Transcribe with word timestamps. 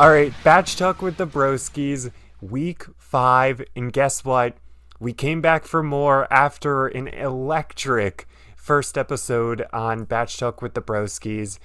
All 0.00 0.10
right, 0.10 0.32
Bach 0.44 0.66
talk 0.66 1.02
with 1.02 1.16
the 1.16 1.26
Broskis, 1.26 2.12
week 2.40 2.84
five, 2.98 3.64
and 3.74 3.92
guess 3.92 4.24
what? 4.24 4.56
We 5.00 5.12
came 5.12 5.40
back 5.40 5.64
for 5.64 5.82
more 5.82 6.32
after 6.32 6.86
an 6.86 7.08
electric 7.08 8.28
first 8.54 8.96
episode 8.96 9.66
on 9.72 10.04
Bach 10.04 10.28
talk 10.28 10.62
with 10.62 10.74
the 10.74 10.80
Broskis. 10.80 11.58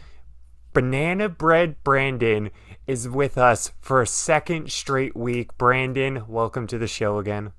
Banana 0.73 1.30
Bread 1.30 1.75
Brandon 1.84 2.49
is 2.88 3.07
with 3.07 3.38
us 3.38 3.71
for 3.80 4.02
a 4.02 4.07
second 4.07 4.71
straight 4.71 5.15
week. 5.15 5.55
Brandon, 5.59 6.23
welcome 6.27 6.65
to 6.65 6.79
the 6.79 6.88
show 6.88 7.20
again. 7.20 7.52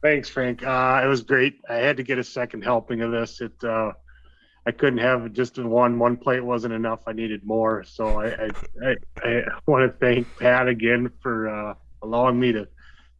Thanks, 0.00 0.28
Frank. 0.28 0.64
Uh, 0.64 1.00
it 1.02 1.08
was 1.08 1.22
great. 1.22 1.56
I 1.68 1.78
had 1.78 1.96
to 1.96 2.04
get 2.04 2.18
a 2.18 2.24
second 2.24 2.62
helping 2.62 3.00
of 3.00 3.10
this. 3.10 3.40
It 3.40 3.64
uh, 3.64 3.90
I 4.66 4.72
couldn't 4.72 4.98
have 4.98 5.32
just 5.32 5.58
one. 5.58 5.98
One 5.98 6.16
plate 6.16 6.44
wasn't 6.44 6.74
enough. 6.74 7.00
I 7.06 7.12
needed 7.12 7.44
more. 7.44 7.84
So 7.84 8.20
I 8.20 8.28
I, 8.28 8.48
I, 8.82 8.96
I 9.22 9.42
want 9.66 9.90
to 9.90 9.98
thank 9.98 10.26
Pat 10.38 10.68
again 10.68 11.10
for 11.20 11.48
uh, 11.48 11.74
allowing 12.02 12.40
me 12.40 12.52
to 12.52 12.66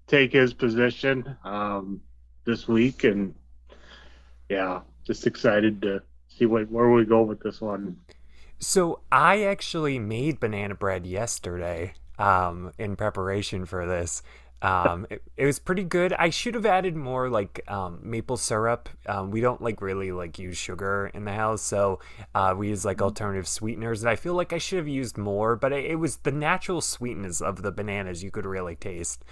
take 0.07 0.33
his 0.33 0.55
position 0.55 1.37
um, 1.45 2.01
this 2.45 2.67
week, 2.67 3.05
and 3.05 3.35
yeah, 4.49 4.81
just 5.05 5.27
excited 5.27 5.83
to 5.83 6.03
see 6.29 6.47
what 6.47 6.71
where 6.71 6.91
we 6.91 7.05
go 7.05 7.23
with 7.23 7.41
this 7.41 7.61
one. 7.61 7.97
So 8.59 9.01
I 9.13 9.43
actually 9.43 9.99
made 9.99 10.41
banana 10.41 10.75
bread 10.75 11.07
yesterday 11.07 11.95
um, 12.19 12.73
in 12.79 12.97
preparation 12.97 13.67
for 13.67 13.87
this. 13.87 14.23
Um, 14.63 15.07
it, 15.11 15.23
it, 15.37 15.45
was 15.45 15.59
pretty 15.59 15.85
good. 15.85 16.15
I 16.15 16.31
should 16.31 16.55
have 16.55 16.65
added 16.65 16.97
more 16.97 17.29
like 17.29 17.61
um, 17.69 18.01
maple 18.03 18.39
syrup. 18.39 18.89
Um, 19.07 19.31
we 19.31 19.41
don't 19.43 19.61
like 19.61 19.83
really 19.83 20.11
like 20.11 20.39
use 20.39 20.57
sugar 20.57 21.11
in 21.13 21.25
the 21.27 21.33
house, 21.33 21.61
so 21.61 22.01
uh, 22.35 22.55
we 22.57 22.69
use 22.69 22.85
like 22.85 22.97
mm-hmm. 22.97 23.05
alternative 23.05 23.47
sweeteners. 23.47 24.03
And 24.03 24.11
I 24.11 24.17
feel 24.17 24.35
like 24.35 24.53
I 24.55 24.59
should 24.59 24.79
have 24.79 24.89
used 24.89 25.19
more, 25.19 25.55
but 25.55 25.73
it, 25.73 25.85
it 25.85 25.97
was 25.97 26.17
the 26.19 26.33
natural 26.33 26.81
sweetness 26.81 27.43
of 27.43 27.63
the 27.63 27.73
bananas 27.73 28.25
you 28.25 28.31
could 28.31 28.47
really 28.47 28.75
taste. 28.75 29.25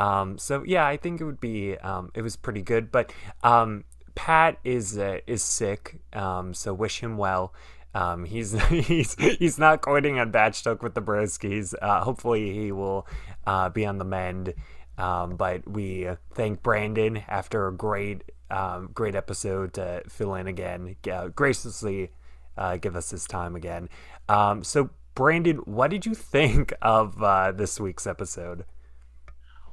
Um, 0.00 0.38
so 0.38 0.64
yeah, 0.66 0.86
I 0.86 0.96
think 0.96 1.20
it 1.20 1.24
would 1.24 1.40
be. 1.40 1.76
Um, 1.78 2.10
it 2.14 2.22
was 2.22 2.34
pretty 2.34 2.62
good, 2.62 2.90
but 2.90 3.12
um, 3.44 3.84
Pat 4.16 4.58
is 4.64 4.98
uh, 4.98 5.18
is 5.26 5.42
sick, 5.42 6.00
so 6.12 6.74
wish 6.74 7.00
him 7.00 7.16
well. 7.16 7.52
Um, 7.94 8.24
he's 8.24 8.52
he's 8.68 9.14
he's 9.14 9.58
not 9.58 9.82
quitting 9.82 10.18
on 10.18 10.30
Bach 10.30 10.54
Talk 10.54 10.82
with 10.82 10.94
the 10.94 11.02
Broskis. 11.02 11.74
Uh, 11.80 12.02
hopefully, 12.02 12.52
he 12.52 12.72
will 12.72 13.06
uh, 13.50 13.68
be 13.68 13.84
on 13.84 13.98
the 13.98 14.04
mend. 14.04 14.54
Um, 14.96 15.36
but 15.36 15.68
we 15.68 16.08
thank 16.34 16.62
Brandon 16.62 17.22
after 17.26 17.66
a 17.66 17.72
great, 17.72 18.22
um, 18.50 18.90
great 18.94 19.16
episode 19.16 19.74
to 19.74 20.02
fill 20.08 20.34
in 20.34 20.46
again, 20.46 20.94
uh, 21.10 21.28
graciously 21.28 22.10
uh, 22.56 22.76
give 22.76 22.94
us 22.94 23.10
his 23.10 23.26
time 23.26 23.56
again. 23.56 23.88
Um, 24.28 24.62
so, 24.62 24.90
Brandon, 25.14 25.56
what 25.58 25.90
did 25.90 26.06
you 26.06 26.14
think 26.14 26.72
of 26.82 27.20
uh, 27.22 27.50
this 27.50 27.80
week's 27.80 28.06
episode? 28.06 28.64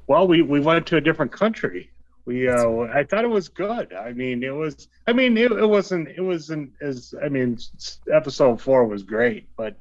Well, 0.08 0.28
we, 0.28 0.42
we 0.42 0.60
went 0.60 0.88
to 0.88 0.98
a 0.98 1.02
different 1.02 1.32
country. 1.32 1.92
We 2.26 2.50
uh, 2.50 2.88
I 2.94 3.04
thought 3.04 3.24
it 3.24 3.30
was 3.30 3.48
good. 3.48 3.94
I 3.94 4.12
mean, 4.12 4.44
it 4.44 4.54
was. 4.54 4.90
I 5.08 5.14
mean, 5.14 5.38
it, 5.38 5.50
it 5.50 5.66
wasn't. 5.66 6.10
It 6.10 6.22
wasn't 6.22 6.72
as. 6.82 7.14
I 7.24 7.30
mean, 7.30 7.58
episode 8.12 8.60
four 8.60 8.86
was 8.86 9.04
great, 9.04 9.48
but 9.56 9.78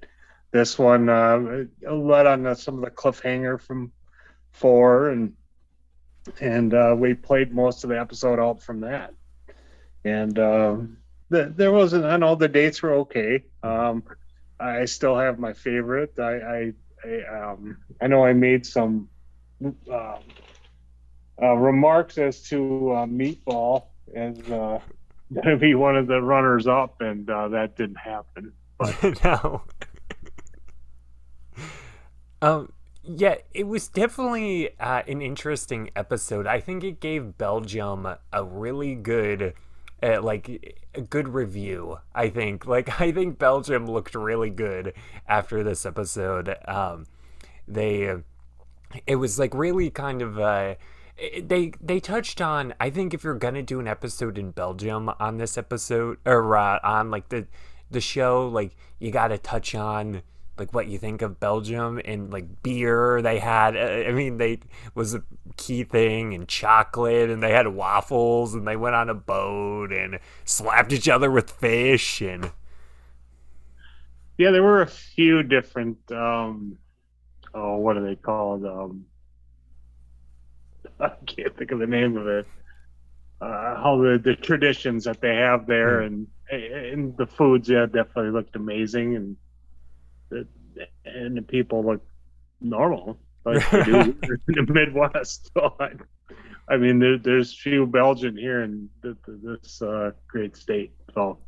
this 0.52 0.78
one 0.78 1.08
uh, 1.08 1.64
led 1.90 2.26
on 2.26 2.54
some 2.56 2.76
of 2.76 2.84
the 2.84 2.90
cliffhanger 2.90 3.60
from 3.60 3.92
four, 4.52 5.10
and 5.10 5.34
and 6.40 6.74
uh, 6.74 6.94
we 6.96 7.14
played 7.14 7.52
most 7.52 7.84
of 7.84 7.90
the 7.90 8.00
episode 8.00 8.38
out 8.38 8.62
from 8.62 8.80
that. 8.80 9.14
And 10.04 10.38
uh, 10.38 10.76
the, 11.28 11.52
there 11.54 11.72
wasn't. 11.72 12.04
I 12.04 12.16
know 12.16 12.34
the 12.34 12.48
dates 12.48 12.82
were 12.82 12.94
okay. 12.94 13.44
Um, 13.62 14.04
I 14.58 14.84
still 14.86 15.16
have 15.16 15.38
my 15.38 15.52
favorite. 15.52 16.18
I 16.18 16.22
I 16.22 16.72
I, 17.04 17.50
um, 17.50 17.78
I 18.00 18.06
know 18.06 18.24
I 18.24 18.32
made 18.32 18.64
some 18.66 19.08
uh, 19.90 20.18
uh 21.42 21.54
remarks 21.54 22.18
as 22.18 22.42
to 22.44 22.92
uh, 22.92 23.06
Meatball 23.06 23.86
as 24.14 24.38
uh, 24.50 24.78
going 25.32 25.48
to 25.48 25.56
be 25.56 25.74
one 25.74 25.96
of 25.96 26.06
the 26.06 26.22
runners 26.22 26.66
up, 26.66 27.00
and 27.00 27.26
that 27.26 27.76
didn't 27.76 27.96
happen. 27.96 28.52
But 28.78 29.24
no. 29.24 29.62
Um, 32.42 32.72
yeah, 33.02 33.36
it 33.54 33.66
was 33.66 33.88
definitely 33.88 34.70
uh, 34.80 35.02
an 35.06 35.22
interesting 35.22 35.90
episode. 35.94 36.46
I 36.46 36.60
think 36.60 36.82
it 36.82 37.00
gave 37.00 37.38
Belgium 37.38 38.06
a 38.32 38.44
really 38.44 38.94
good, 38.94 39.54
uh, 40.02 40.20
like, 40.20 40.84
a 40.94 41.00
good 41.00 41.28
review. 41.28 41.98
I 42.14 42.28
think, 42.28 42.66
like, 42.66 43.00
I 43.00 43.12
think 43.12 43.38
Belgium 43.38 43.86
looked 43.86 44.14
really 44.14 44.50
good 44.50 44.92
after 45.28 45.62
this 45.62 45.86
episode. 45.86 46.56
Um, 46.66 47.06
they, 47.68 48.14
it 49.06 49.16
was 49.16 49.38
like 49.38 49.54
really 49.54 49.90
kind 49.90 50.22
of. 50.22 50.38
Uh, 50.38 50.74
they 51.42 51.72
they 51.80 51.98
touched 51.98 52.42
on 52.42 52.74
I 52.78 52.90
think 52.90 53.14
if 53.14 53.24
you're 53.24 53.34
gonna 53.34 53.62
do 53.62 53.80
an 53.80 53.88
episode 53.88 54.36
in 54.36 54.50
Belgium 54.50 55.10
on 55.18 55.38
this 55.38 55.56
episode 55.56 56.18
or 56.26 56.54
uh, 56.54 56.78
on 56.84 57.10
like 57.10 57.30
the 57.30 57.46
the 57.90 58.02
show 58.02 58.46
like 58.48 58.76
you 58.98 59.10
got 59.10 59.28
to 59.28 59.38
touch 59.38 59.74
on 59.74 60.20
like 60.58 60.72
what 60.72 60.86
you 60.88 60.98
think 60.98 61.22
of 61.22 61.38
Belgium 61.38 62.00
and 62.04 62.32
like 62.32 62.62
beer 62.62 63.20
they 63.22 63.38
had. 63.38 63.76
Uh, 63.76 64.08
I 64.08 64.12
mean 64.12 64.38
they 64.38 64.60
was 64.94 65.14
a 65.14 65.22
key 65.56 65.84
thing 65.84 66.34
and 66.34 66.48
chocolate 66.48 67.30
and 67.30 67.42
they 67.42 67.52
had 67.52 67.68
waffles 67.68 68.54
and 68.54 68.66
they 68.66 68.76
went 68.76 68.94
on 68.94 69.08
a 69.08 69.14
boat 69.14 69.92
and 69.92 70.18
slapped 70.44 70.92
each 70.92 71.08
other 71.08 71.30
with 71.30 71.50
fish 71.50 72.20
and 72.20 72.50
yeah 74.36 74.50
there 74.50 74.62
were 74.62 74.82
a 74.82 74.86
few 74.86 75.42
different 75.42 75.98
um 76.12 76.78
oh 77.54 77.76
what 77.76 77.96
are 77.96 78.04
they 78.04 78.16
called? 78.16 78.64
Um 78.64 79.06
I 81.00 81.10
can't 81.26 81.56
think 81.56 81.72
of 81.72 81.78
the 81.78 81.86
name 81.86 82.16
of 82.16 82.26
it. 82.26 82.46
Uh, 83.38 83.76
how 83.76 83.98
the, 83.98 84.18
the 84.22 84.34
traditions 84.34 85.04
that 85.04 85.20
they 85.20 85.34
have 85.34 85.66
there 85.66 86.00
mm. 86.00 86.06
and 86.06 86.26
and 86.50 87.16
the 87.16 87.26
foods 87.26 87.68
yeah 87.68 87.84
definitely 87.84 88.30
looked 88.30 88.56
amazing 88.56 89.16
and 89.16 89.36
and 90.30 91.36
the 91.36 91.42
people 91.42 91.84
look 91.84 92.02
normal 92.60 93.18
like 93.44 93.70
they 93.70 93.84
do 93.84 94.00
in 94.48 94.66
the 94.66 94.72
Midwest. 94.72 95.50
So 95.56 95.74
I, 95.80 95.90
I 96.68 96.76
mean, 96.76 96.98
there, 96.98 97.16
there's 97.16 97.56
few 97.56 97.86
Belgian 97.86 98.36
here 98.36 98.62
in 98.62 98.88
this 99.02 99.80
uh, 99.80 100.10
great 100.26 100.56
state. 100.56 100.92
So 101.14 101.38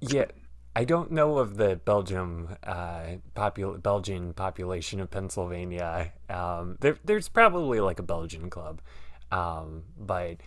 yeah, 0.00 0.26
I 0.74 0.84
don't 0.84 1.12
know 1.12 1.38
of 1.38 1.56
the 1.56 1.76
Belgium 1.76 2.56
uh, 2.64 3.02
popul- 3.36 3.82
Belgian 3.82 4.32
population 4.32 5.00
of 5.00 5.10
Pennsylvania. 5.10 6.12
Um, 6.28 6.76
there, 6.80 6.98
there's 7.04 7.28
probably 7.28 7.80
like 7.80 7.98
a 7.98 8.02
Belgian 8.02 8.50
club, 8.50 8.80
um, 9.30 9.84
but 9.96 10.38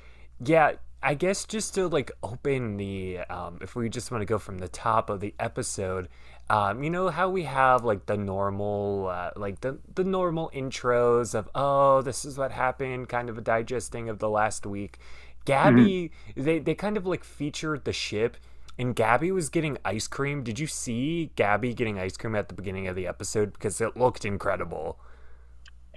yeah, 0.43 0.73
I 1.03 1.15
guess 1.15 1.45
just 1.45 1.73
to 1.75 1.87
like 1.87 2.11
open 2.21 2.77
the, 2.77 3.19
um, 3.29 3.59
if 3.61 3.75
we 3.75 3.89
just 3.89 4.11
want 4.11 4.21
to 4.21 4.25
go 4.25 4.37
from 4.37 4.59
the 4.59 4.67
top 4.67 5.09
of 5.09 5.19
the 5.19 5.33
episode, 5.39 6.09
um, 6.51 6.83
you 6.83 6.89
know 6.89 7.07
how 7.07 7.29
we 7.29 7.43
have 7.43 7.85
like 7.85 8.07
the 8.07 8.17
normal, 8.17 9.07
uh, 9.07 9.31
like 9.37 9.61
the 9.61 9.79
the 9.95 10.03
normal 10.03 10.51
intros 10.53 11.33
of 11.33 11.47
oh 11.55 12.01
this 12.01 12.25
is 12.25 12.37
what 12.37 12.51
happened, 12.51 13.07
kind 13.07 13.29
of 13.29 13.37
a 13.37 13.41
digesting 13.41 14.09
of 14.09 14.19
the 14.19 14.27
last 14.27 14.65
week. 14.65 14.99
Gabby, 15.45 16.11
mm-hmm. 16.27 16.43
they 16.43 16.59
they 16.59 16.75
kind 16.75 16.97
of 16.97 17.07
like 17.07 17.23
featured 17.23 17.85
the 17.85 17.93
ship, 17.93 18.35
and 18.77 18.93
Gabby 18.93 19.31
was 19.31 19.47
getting 19.47 19.77
ice 19.85 20.09
cream. 20.09 20.43
Did 20.43 20.59
you 20.59 20.67
see 20.67 21.31
Gabby 21.37 21.73
getting 21.73 21.97
ice 21.97 22.17
cream 22.17 22.35
at 22.35 22.49
the 22.49 22.53
beginning 22.53 22.85
of 22.87 22.97
the 22.97 23.07
episode 23.07 23.53
because 23.53 23.79
it 23.79 23.95
looked 23.95 24.25
incredible? 24.25 24.99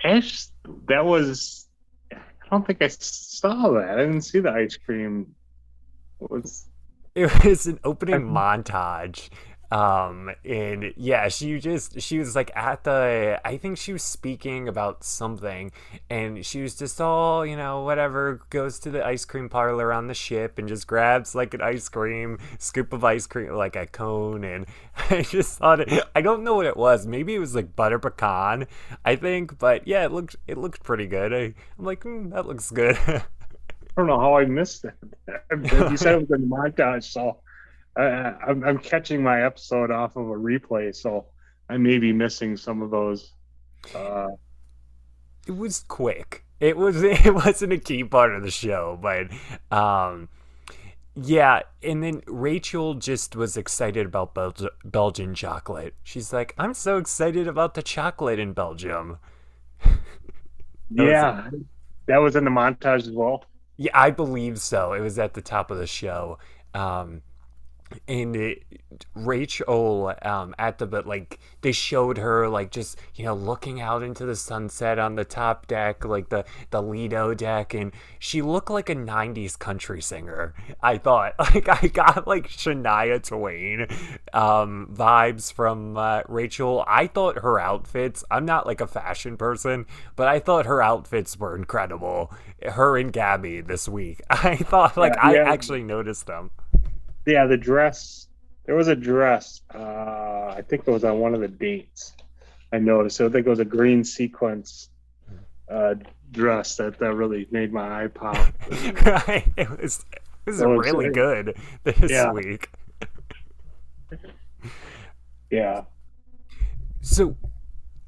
Ash, 0.04 0.46
that 0.86 1.04
was. 1.04 1.66
I 2.12 2.18
don't 2.52 2.64
think 2.64 2.80
I 2.80 2.86
saw 2.86 3.72
that. 3.72 3.88
I 3.88 3.96
didn't 3.96 4.22
see 4.22 4.38
the 4.38 4.52
ice 4.52 4.76
cream. 4.76 5.34
It 6.20 6.30
was 6.30 6.68
it 7.16 7.44
was 7.44 7.66
an 7.66 7.80
opening 7.82 8.20
montage 8.28 9.30
um 9.74 10.30
and 10.44 10.94
yeah 10.96 11.26
she 11.26 11.58
just 11.58 12.00
she 12.00 12.16
was 12.16 12.36
like 12.36 12.52
at 12.54 12.84
the 12.84 13.40
i 13.44 13.56
think 13.56 13.76
she 13.76 13.92
was 13.92 14.04
speaking 14.04 14.68
about 14.68 15.02
something 15.02 15.72
and 16.08 16.46
she 16.46 16.62
was 16.62 16.76
just 16.76 17.00
all 17.00 17.44
you 17.44 17.56
know 17.56 17.82
whatever 17.82 18.40
goes 18.50 18.78
to 18.78 18.88
the 18.88 19.04
ice 19.04 19.24
cream 19.24 19.48
parlor 19.48 19.92
on 19.92 20.06
the 20.06 20.14
ship 20.14 20.60
and 20.60 20.68
just 20.68 20.86
grabs 20.86 21.34
like 21.34 21.54
an 21.54 21.60
ice 21.60 21.88
cream 21.88 22.38
scoop 22.60 22.92
of 22.92 23.02
ice 23.02 23.26
cream 23.26 23.52
like 23.52 23.74
a 23.74 23.84
cone 23.84 24.44
and 24.44 24.64
i 25.10 25.22
just 25.22 25.58
thought 25.58 25.80
it, 25.80 26.04
i 26.14 26.20
don't 26.20 26.44
know 26.44 26.54
what 26.54 26.66
it 26.66 26.76
was. 26.76 27.04
Maybe 27.04 27.34
it 27.34 27.40
was 27.40 27.56
like 27.56 27.74
butter 27.74 27.98
pecan 27.98 28.68
i 29.04 29.16
think 29.16 29.58
but 29.58 29.88
yeah 29.88 30.04
it 30.04 30.12
looked 30.12 30.36
it 30.46 30.56
looked 30.56 30.84
pretty 30.84 31.08
good. 31.08 31.34
I, 31.34 31.52
i'm 31.78 31.84
like 31.84 32.04
mm, 32.04 32.30
that 32.30 32.46
looks 32.46 32.70
good. 32.70 32.96
I 33.96 34.00
don't 34.00 34.06
know 34.08 34.20
how 34.20 34.36
I 34.36 34.44
missed 34.44 34.82
that. 34.82 34.94
you 35.90 35.96
said 35.96 36.14
it 36.14 36.20
was 36.20 36.30
in 36.30 36.48
the 36.48 36.56
montage, 36.56 37.04
so 37.04 37.38
I, 37.96 38.02
I'm, 38.48 38.64
I'm 38.64 38.78
catching 38.78 39.22
my 39.22 39.44
episode 39.44 39.90
off 39.90 40.16
of 40.16 40.26
a 40.28 40.34
replay, 40.34 40.94
so 40.94 41.26
I 41.68 41.76
may 41.76 41.98
be 41.98 42.12
missing 42.12 42.56
some 42.56 42.82
of 42.82 42.90
those. 42.90 43.32
Uh, 43.94 44.28
it 45.46 45.56
was 45.56 45.80
quick. 45.88 46.44
It 46.60 46.76
was 46.76 47.02
it 47.04 47.34
wasn't 47.34 47.72
a 47.72 47.78
key 47.78 48.04
part 48.04 48.34
of 48.34 48.42
the 48.42 48.50
show, 48.50 48.98
but 49.00 49.28
um, 49.76 50.28
Yeah, 51.16 51.62
and 51.82 52.02
then 52.02 52.22
Rachel 52.26 52.94
just 52.94 53.36
was 53.36 53.56
excited 53.56 54.06
about 54.06 54.34
Bel- 54.34 54.54
Belgian 54.84 55.34
chocolate. 55.34 55.94
She's 56.02 56.32
like, 56.32 56.54
"I'm 56.58 56.74
so 56.74 56.98
excited 56.98 57.46
about 57.46 57.74
the 57.74 57.82
chocolate 57.82 58.38
in 58.38 58.52
Belgium." 58.52 59.18
Yeah, 60.90 61.48
was, 61.50 61.62
that 62.06 62.18
was 62.18 62.36
in 62.36 62.44
the 62.44 62.50
montage 62.50 62.98
as 63.08 63.10
well. 63.10 63.44
Yeah, 63.76 63.90
I 63.94 64.10
believe 64.10 64.60
so. 64.60 64.92
It 64.92 65.00
was 65.00 65.18
at 65.18 65.34
the 65.34 65.40
top 65.42 65.70
of 65.70 65.78
the 65.78 65.86
show. 65.86 66.38
Um, 66.74 67.22
and 68.08 68.36
it, 68.36 68.62
Rachel 69.14 70.14
um, 70.22 70.54
at 70.58 70.78
the 70.78 70.86
but 70.86 71.06
like 71.06 71.38
they 71.62 71.72
showed 71.72 72.18
her 72.18 72.48
like 72.48 72.70
just 72.70 72.98
you 73.14 73.24
know 73.24 73.34
looking 73.34 73.80
out 73.80 74.02
into 74.02 74.24
the 74.26 74.36
sunset 74.36 74.98
on 74.98 75.14
the 75.14 75.24
top 75.24 75.66
deck 75.66 76.04
like 76.04 76.28
the 76.28 76.44
the 76.70 76.82
Lido 76.82 77.34
deck 77.34 77.74
and 77.74 77.92
she 78.18 78.42
looked 78.42 78.70
like 78.70 78.88
a 78.88 78.94
90s 78.94 79.58
country 79.58 80.00
singer 80.00 80.54
I 80.82 80.98
thought. 80.98 81.34
Like 81.54 81.68
I 81.68 81.86
got 81.88 82.26
like 82.26 82.48
Shania 82.48 83.22
Twain 83.22 83.86
um, 84.32 84.88
vibes 84.92 85.52
from 85.52 85.96
uh, 85.96 86.22
Rachel. 86.26 86.84
I 86.88 87.06
thought 87.06 87.38
her 87.40 87.60
outfits 87.60 88.24
I'm 88.30 88.44
not 88.44 88.66
like 88.66 88.80
a 88.80 88.86
fashion 88.86 89.36
person 89.36 89.86
but 90.16 90.26
I 90.26 90.40
thought 90.40 90.66
her 90.66 90.82
outfits 90.82 91.38
were 91.38 91.54
incredible. 91.54 92.32
Her 92.62 92.96
and 92.96 93.12
Gabby 93.12 93.60
this 93.60 93.88
week. 93.88 94.20
I 94.30 94.56
thought 94.56 94.96
like 94.96 95.14
yeah, 95.16 95.30
yeah. 95.30 95.42
I 95.44 95.52
actually 95.52 95.82
noticed 95.82 96.26
them 96.26 96.50
yeah, 97.26 97.46
the 97.46 97.56
dress. 97.56 98.28
There 98.66 98.74
was 98.74 98.88
a 98.88 98.96
dress. 98.96 99.62
Uh, 99.74 100.54
I 100.56 100.62
think 100.66 100.82
it 100.86 100.90
was 100.90 101.04
on 101.04 101.18
one 101.18 101.34
of 101.34 101.40
the 101.40 101.48
dates. 101.48 102.14
I 102.72 102.78
noticed. 102.78 103.16
So 103.16 103.26
I 103.26 103.28
think 103.30 103.46
it 103.46 103.50
was 103.50 103.60
a 103.60 103.64
green 103.64 104.04
sequence 104.04 104.88
uh, 105.70 105.94
dress 106.30 106.76
that, 106.76 106.98
that 106.98 107.14
really 107.14 107.46
made 107.50 107.72
my 107.72 108.04
eye 108.04 108.08
pop. 108.08 108.36
right. 109.04 109.46
It 109.56 109.70
was. 109.80 110.04
Was 110.46 110.58
so 110.58 110.72
really 110.72 111.08
good 111.08 111.56
this 111.84 112.10
yeah. 112.10 112.30
week. 112.30 112.68
yeah. 115.50 115.84
So, 117.00 117.36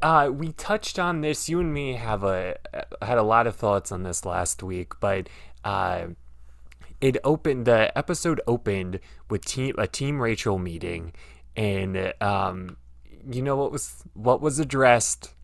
uh, 0.02 0.30
we 0.32 0.52
touched 0.52 0.98
on 0.98 1.22
this. 1.22 1.48
You 1.48 1.60
and 1.60 1.72
me 1.72 1.94
have 1.94 2.24
a 2.24 2.56
had 3.00 3.16
a 3.16 3.22
lot 3.22 3.46
of 3.46 3.56
thoughts 3.56 3.90
on 3.90 4.02
this 4.02 4.26
last 4.26 4.62
week, 4.62 4.92
but 5.00 5.30
uh, 5.64 6.08
it 7.00 7.16
opened 7.24 7.66
the 7.66 7.96
episode 7.96 8.40
opened 8.46 9.00
with 9.28 9.44
team 9.44 9.74
a 9.78 9.86
team 9.86 10.20
Rachel 10.20 10.58
meeting, 10.58 11.12
and 11.56 12.12
um, 12.20 12.76
you 13.30 13.42
know 13.42 13.56
what 13.56 13.72
was 13.72 14.04
what 14.14 14.40
was 14.40 14.58
addressed? 14.58 15.34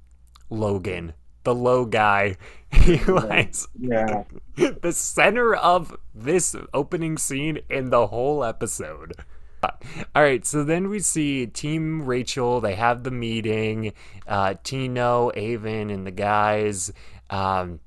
Logan, 0.50 1.14
the 1.44 1.54
low 1.54 1.84
guy. 1.84 2.37
He 2.72 2.96
was 3.06 3.69
yeah. 3.78 4.25
the 4.56 4.93
center 4.93 5.54
of 5.54 5.94
this 6.14 6.56
opening 6.72 7.19
scene 7.19 7.60
in 7.69 7.90
the 7.90 8.06
whole 8.08 8.43
episode. 8.43 9.12
All 9.62 10.22
right, 10.22 10.44
so 10.44 10.64
then 10.64 10.88
we 10.88 10.99
see 10.99 11.46
Team 11.46 12.02
Rachel. 12.02 12.60
They 12.60 12.75
have 12.75 13.04
the 13.04 13.12
meeting. 13.12 13.93
Uh, 14.26 14.54
Tino, 14.64 15.31
Aven, 15.37 15.90
and 15.90 16.04
the 16.06 16.10
guys, 16.10 16.93
um, 17.31 17.78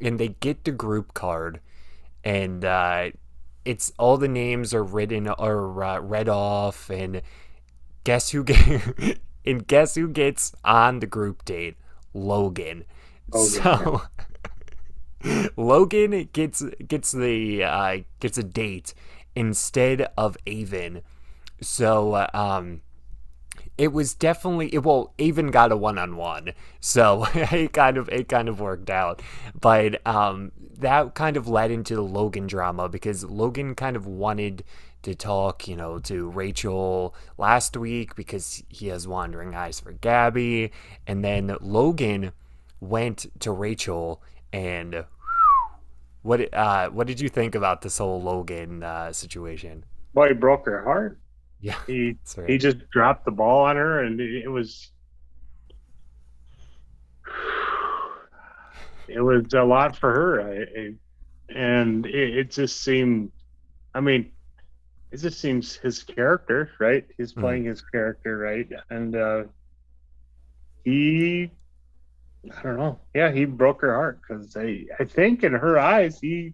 and 0.00 0.18
they 0.18 0.28
get 0.28 0.64
the 0.64 0.72
group 0.72 1.14
card 1.14 1.60
and 2.24 2.64
uh, 2.64 3.10
it's 3.64 3.92
all 3.98 4.16
the 4.16 4.28
names 4.28 4.74
are 4.74 4.82
written 4.82 5.28
or 5.28 5.84
uh, 5.84 6.00
read 6.00 6.28
off, 6.28 6.90
and 6.90 7.22
guess 8.02 8.30
who 8.30 8.42
get, 8.42 9.18
and 9.46 9.66
guess 9.66 9.94
who 9.94 10.08
gets 10.08 10.54
on 10.64 11.00
the 11.00 11.06
group 11.06 11.44
date? 11.44 11.76
Logan. 12.14 12.84
Oh, 13.32 13.44
so 13.44 14.02
Logan 15.56 16.28
gets 16.32 16.62
gets 16.86 17.12
the 17.12 17.64
uh, 17.64 17.98
gets 18.20 18.38
a 18.38 18.42
date 18.42 18.94
instead 19.34 20.08
of 20.16 20.36
Aven. 20.46 21.02
So 21.60 22.12
uh, 22.14 22.28
um, 22.32 22.80
it 23.76 23.92
was 23.92 24.14
definitely 24.14 24.72
it 24.72 24.84
well 24.84 25.12
even 25.18 25.50
got 25.50 25.72
a 25.72 25.76
one-on-one. 25.76 26.52
So 26.80 27.26
it 27.34 27.72
kind 27.72 27.96
of 27.96 28.08
it 28.08 28.28
kind 28.28 28.48
of 28.48 28.60
worked 28.60 28.90
out. 28.90 29.22
But 29.60 30.04
um 30.06 30.52
that 30.78 31.14
kind 31.14 31.36
of 31.36 31.48
led 31.48 31.70
into 31.70 31.94
the 31.94 32.02
logan 32.02 32.46
drama 32.46 32.88
because 32.88 33.24
logan 33.24 33.74
kind 33.74 33.96
of 33.96 34.06
wanted 34.06 34.64
to 35.02 35.14
talk 35.14 35.68
you 35.68 35.76
know 35.76 35.98
to 35.98 36.30
rachel 36.30 37.14
last 37.36 37.76
week 37.76 38.16
because 38.16 38.62
he 38.68 38.88
has 38.88 39.08
wandering 39.08 39.54
eyes 39.54 39.80
for 39.80 39.92
gabby. 39.92 40.70
And 41.06 41.24
then 41.24 41.56
logan 41.60 42.32
went 42.80 43.26
to 43.40 43.50
rachel 43.50 44.22
and 44.52 45.04
what 46.22 46.54
uh 46.54 46.88
what 46.90 47.06
did 47.08 47.20
you 47.20 47.28
think 47.28 47.54
about 47.56 47.82
this 47.82 47.98
whole 47.98 48.22
logan 48.22 48.84
uh 48.84 49.12
situation? 49.12 49.84
Well 50.12 50.28
he 50.28 50.34
broke 50.34 50.66
her 50.66 50.84
heart 50.84 51.18
yeah, 51.64 51.78
he 51.86 52.16
right. 52.36 52.48
he 52.48 52.58
just 52.58 52.90
dropped 52.90 53.24
the 53.24 53.30
ball 53.30 53.64
on 53.64 53.76
her, 53.76 54.04
and 54.04 54.20
it, 54.20 54.46
was 54.48 54.90
it 59.08 59.20
was 59.20 59.54
a 59.54 59.62
lot 59.62 59.96
for 59.96 60.12
her. 60.12 60.38
And 61.48 62.06
it, 62.06 62.38
it, 62.38 62.50
just 62.50 62.82
seemed, 62.82 63.32
I 63.94 64.00
mean, 64.00 64.30
it 65.10 65.18
just 65.18 65.40
seems 65.40 65.74
his 65.76 66.02
character, 66.02 66.70
right? 66.78 67.06
He's 67.16 67.32
hmm. 67.32 67.40
playing 67.40 67.64
mm. 67.64 67.68
his 67.68 67.80
character, 67.80 68.36
right? 68.36 68.68
And 68.90 69.16
uh, 69.16 69.44
he, 70.84 71.50
I 72.54 72.62
don't 72.62 72.76
know, 72.76 72.98
yeah, 73.14 73.32
he 73.32 73.46
broke 73.46 73.80
her 73.80 73.94
heart 73.94 74.20
because 74.20 74.54
I, 74.54 74.84
I 75.00 75.04
think 75.04 75.44
in 75.44 75.54
her 75.54 75.78
eyes 75.78 76.20
he 76.20 76.52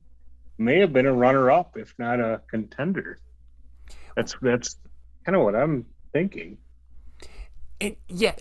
may 0.56 0.78
have 0.78 0.92
been 0.92 1.06
a 1.06 1.12
runner-up, 1.12 1.76
if 1.76 1.94
not 1.98 2.20
a 2.20 2.42
contender. 2.48 3.18
That's 4.14 4.36
that's 4.42 4.76
kind 5.30 5.36
of 5.36 5.44
what 5.44 5.54
I'm 5.54 5.86
thinking. 6.12 6.58
It, 7.78 7.98
yeah, 8.08 8.34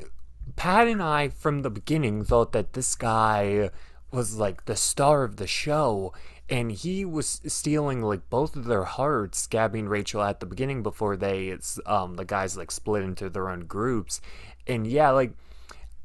Pat 0.55 0.87
and 0.87 1.03
I 1.03 1.29
from 1.29 1.61
the 1.61 1.69
beginning 1.69 2.23
thought 2.23 2.51
that 2.53 2.73
this 2.73 2.95
guy 2.95 3.69
was 4.11 4.37
like 4.37 4.65
the 4.65 4.75
star 4.75 5.23
of 5.23 5.35
the 5.35 5.45
show, 5.45 6.13
and 6.49 6.71
he 6.71 7.05
was 7.05 7.41
stealing 7.45 8.01
like 8.01 8.27
both 8.31 8.55
of 8.55 8.65
their 8.65 8.85
hearts, 8.85 9.45
Gabby 9.45 9.79
and 9.79 9.89
Rachel 9.89 10.23
at 10.23 10.39
the 10.39 10.47
beginning 10.47 10.81
before 10.81 11.15
they, 11.15 11.49
it's 11.49 11.79
um, 11.85 12.15
the 12.15 12.25
guys 12.25 12.57
like 12.57 12.71
split 12.71 13.03
into 13.03 13.29
their 13.29 13.49
own 13.49 13.61
groups, 13.61 14.19
and 14.65 14.87
yeah, 14.87 15.11
like 15.11 15.33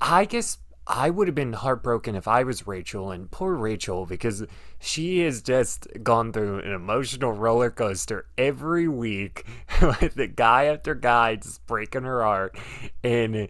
I 0.03 0.27
guess 0.27 0.59
I 0.87 1.09
would 1.09 1.29
have 1.29 1.35
been 1.35 1.55
heartbroken 1.55 2.15
if 2.15 2.29
I 2.29 2.45
was 2.45 2.67
Rachel, 2.67 3.11
and 3.11 3.31
poor 3.31 3.55
Rachel, 3.55 4.05
because 4.05 4.45
she 4.79 5.21
has 5.21 5.41
just 5.41 5.89
gone 6.03 6.31
through 6.31 6.59
an 6.59 6.73
emotional 6.73 7.33
roller 7.33 7.71
coaster 7.71 8.27
every 8.37 8.87
week 8.87 9.47
with 10.01 10.15
the 10.15 10.27
guy 10.27 10.65
after 10.65 10.95
guy 10.95 11.37
just 11.37 11.67
breaking 11.67 12.05
her 12.05 12.23
heart. 12.23 12.57
And, 13.03 13.49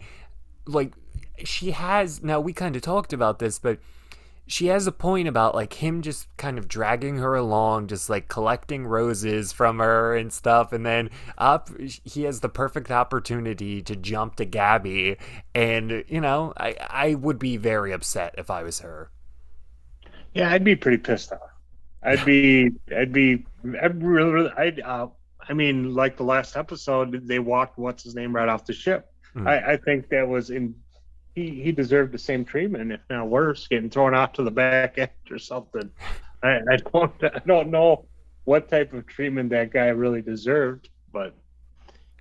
like, 0.65 0.93
she 1.43 1.71
has, 1.71 2.23
now 2.23 2.39
we 2.39 2.53
kind 2.53 2.75
of 2.75 2.81
talked 2.81 3.13
about 3.13 3.39
this, 3.39 3.59
but 3.59 3.79
she 4.47 4.67
has 4.67 4.85
a 4.85 4.91
point 4.91 5.27
about 5.27 5.55
like 5.55 5.73
him 5.73 6.01
just 6.01 6.27
kind 6.37 6.57
of 6.57 6.67
dragging 6.67 7.17
her 7.17 7.35
along 7.35 7.87
just 7.87 8.09
like 8.09 8.27
collecting 8.27 8.85
roses 8.85 9.51
from 9.51 9.79
her 9.79 10.15
and 10.15 10.31
stuff. 10.31 10.71
And 10.71 10.85
then 10.85 11.09
up 11.37 11.69
he 11.79 12.23
has 12.23 12.41
the 12.41 12.49
perfect 12.49 12.91
opportunity 12.91 13.81
to 13.81 13.95
jump 13.95 14.35
to 14.35 14.45
Gabby. 14.45 15.17
And 15.53 16.03
you 16.07 16.21
know 16.21 16.53
I 16.57 16.75
I 16.79 17.13
would 17.15 17.39
be 17.39 17.57
very 17.57 17.91
upset 17.91 18.35
if 18.37 18.49
I 18.49 18.63
was 18.63 18.79
her. 18.81 19.09
Yeah 20.33 20.51
I'd 20.51 20.63
be 20.63 20.75
pretty 20.75 20.97
pissed 20.97 21.31
off. 21.31 21.39
I'd 22.03 22.23
be 22.25 22.71
I'd 22.95 23.11
be 23.11 23.45
I'd 23.81 24.03
really 24.03 24.51
I'd 24.57 24.79
uh, 24.81 25.07
I 25.47 25.53
mean 25.53 25.93
like 25.93 26.17
the 26.17 26.23
last 26.23 26.55
episode 26.55 27.27
they 27.27 27.39
walked 27.39 27.77
what's 27.77 28.03
his 28.03 28.15
name 28.15 28.35
right 28.35 28.49
off 28.49 28.65
the 28.65 28.73
ship 28.73 29.11
mm. 29.35 29.47
I 29.47 29.73
I 29.73 29.77
think 29.77 30.09
that 30.09 30.27
was 30.27 30.49
in 30.49 30.75
he 31.35 31.61
he 31.61 31.71
deserved 31.71 32.13
the 32.13 32.17
same 32.17 32.45
treatment, 32.45 32.91
if 32.91 33.01
not 33.09 33.27
worse, 33.27 33.67
getting 33.67 33.89
thrown 33.89 34.15
out 34.15 34.33
to 34.35 34.43
the 34.43 34.51
back 34.51 34.97
end 34.97 35.09
or 35.29 35.37
something. 35.37 35.91
I, 36.41 36.59
I 36.71 36.77
don't 36.77 37.13
I 37.23 37.41
don't 37.45 37.69
know 37.69 38.05
what 38.45 38.69
type 38.69 38.93
of 38.93 39.05
treatment 39.05 39.49
that 39.49 39.71
guy 39.71 39.87
really 39.87 40.21
deserved, 40.21 40.89
but 41.11 41.35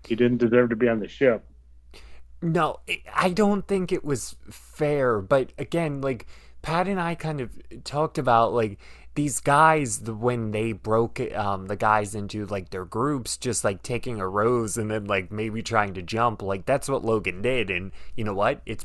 he 0.06 0.16
didn't 0.16 0.38
deserve 0.38 0.70
to 0.70 0.76
be 0.76 0.88
on 0.88 0.98
the 0.98 1.08
ship. 1.08 1.44
No, 2.42 2.80
I 3.14 3.30
don't 3.30 3.66
think 3.66 3.92
it 3.92 4.04
was 4.04 4.36
fair. 4.50 5.20
But 5.20 5.52
again, 5.56 6.00
like 6.00 6.26
Pat 6.60 6.88
and 6.88 7.00
I 7.00 7.14
kind 7.14 7.40
of 7.40 7.50
talked 7.84 8.18
about 8.18 8.52
like 8.52 8.78
these 9.14 9.40
guys 9.40 10.00
when 10.00 10.50
they 10.50 10.72
broke 10.72 11.20
um, 11.34 11.66
the 11.66 11.76
guys 11.76 12.14
into 12.14 12.46
like 12.46 12.70
their 12.70 12.84
groups 12.84 13.36
just 13.36 13.64
like 13.64 13.82
taking 13.82 14.20
a 14.20 14.28
rose 14.28 14.76
and 14.76 14.90
then 14.90 15.04
like 15.04 15.30
maybe 15.30 15.62
trying 15.62 15.94
to 15.94 16.02
jump 16.02 16.42
like 16.42 16.66
that's 16.66 16.88
what 16.88 17.04
logan 17.04 17.42
did. 17.42 17.70
And 17.70 17.92
you 18.16 18.24
know 18.24 18.34
what? 18.34 18.60
It's 18.66 18.84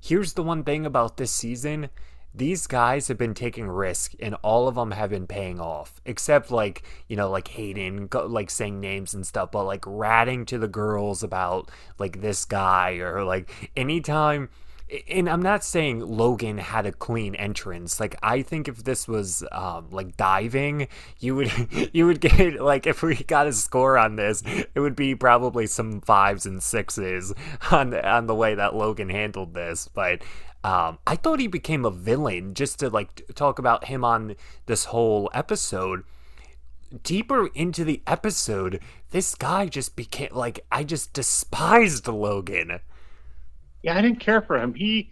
Here's 0.00 0.32
the 0.32 0.42
one 0.42 0.64
thing 0.64 0.86
about 0.86 1.18
this 1.18 1.30
season. 1.30 1.90
These 2.32 2.66
guys 2.66 3.08
have 3.08 3.18
been 3.18 3.34
taking 3.34 3.68
risk 3.68 4.14
and 4.20 4.34
all 4.36 4.66
of 4.66 4.76
them 4.76 4.92
have 4.92 5.10
been 5.10 5.26
paying 5.26 5.60
off 5.60 6.00
except 6.06 6.52
like 6.52 6.84
you 7.08 7.16
know 7.16 7.28
like 7.28 7.48
hayden 7.48 8.08
like 8.12 8.50
saying 8.50 8.78
names 8.78 9.14
and 9.14 9.26
stuff 9.26 9.50
but 9.50 9.64
like 9.64 9.82
ratting 9.84 10.46
to 10.46 10.56
the 10.56 10.68
girls 10.68 11.24
about 11.24 11.68
like 11.98 12.20
this 12.20 12.44
guy 12.44 12.98
or 12.98 13.24
like 13.24 13.50
anytime 13.76 14.48
and 15.08 15.28
I'm 15.28 15.42
not 15.42 15.62
saying 15.62 16.00
Logan 16.00 16.58
had 16.58 16.86
a 16.86 16.92
clean 16.92 17.34
entrance. 17.34 18.00
Like 18.00 18.16
I 18.22 18.42
think 18.42 18.68
if 18.68 18.84
this 18.84 19.06
was 19.06 19.44
um, 19.52 19.88
like 19.90 20.16
diving, 20.16 20.88
you 21.18 21.36
would 21.36 21.52
you 21.92 22.06
would 22.06 22.20
get 22.20 22.60
like 22.60 22.86
if 22.86 23.02
we 23.02 23.16
got 23.16 23.46
a 23.46 23.52
score 23.52 23.96
on 23.98 24.16
this, 24.16 24.42
it 24.46 24.80
would 24.80 24.96
be 24.96 25.14
probably 25.14 25.66
some 25.66 26.00
fives 26.00 26.46
and 26.46 26.62
sixes 26.62 27.32
on 27.70 27.90
the, 27.90 28.08
on 28.08 28.26
the 28.26 28.34
way 28.34 28.54
that 28.54 28.74
Logan 28.74 29.10
handled 29.10 29.54
this. 29.54 29.88
But 29.88 30.22
um, 30.64 30.98
I 31.06 31.16
thought 31.16 31.40
he 31.40 31.46
became 31.46 31.84
a 31.84 31.90
villain 31.90 32.54
just 32.54 32.78
to 32.80 32.90
like 32.90 33.22
talk 33.34 33.58
about 33.58 33.86
him 33.86 34.04
on 34.04 34.36
this 34.66 34.86
whole 34.86 35.30
episode. 35.32 36.02
Deeper 37.04 37.46
into 37.54 37.84
the 37.84 38.02
episode, 38.08 38.80
this 39.10 39.36
guy 39.36 39.66
just 39.66 39.94
became 39.94 40.30
like 40.32 40.66
I 40.72 40.82
just 40.82 41.12
despised 41.12 42.08
Logan 42.08 42.80
yeah, 43.82 43.96
I 43.96 44.02
didn't 44.02 44.20
care 44.20 44.42
for 44.42 44.58
him. 44.58 44.74
He, 44.74 45.10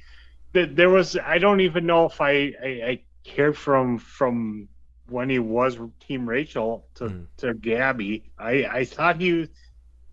there 0.52 0.90
was, 0.90 1.16
I 1.16 1.38
don't 1.38 1.60
even 1.60 1.86
know 1.86 2.06
if 2.06 2.20
I, 2.20 2.52
I, 2.62 2.66
I 2.66 3.00
cared 3.24 3.56
from 3.56 3.98
from 3.98 4.68
when 5.08 5.30
he 5.30 5.38
was 5.38 5.78
Team 6.00 6.28
Rachel 6.28 6.86
to 6.96 7.04
mm. 7.04 7.26
to 7.38 7.54
Gabby. 7.54 8.30
I, 8.38 8.64
I 8.64 8.84
thought 8.84 9.20
he, 9.20 9.48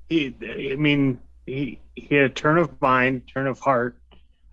he, 0.09 0.35
I 0.71 0.75
mean, 0.75 1.19
he 1.45 1.79
he 1.95 2.15
had 2.15 2.25
a 2.25 2.29
turn 2.29 2.57
of 2.57 2.81
mind, 2.81 3.23
turn 3.27 3.47
of 3.47 3.59
heart, 3.59 3.97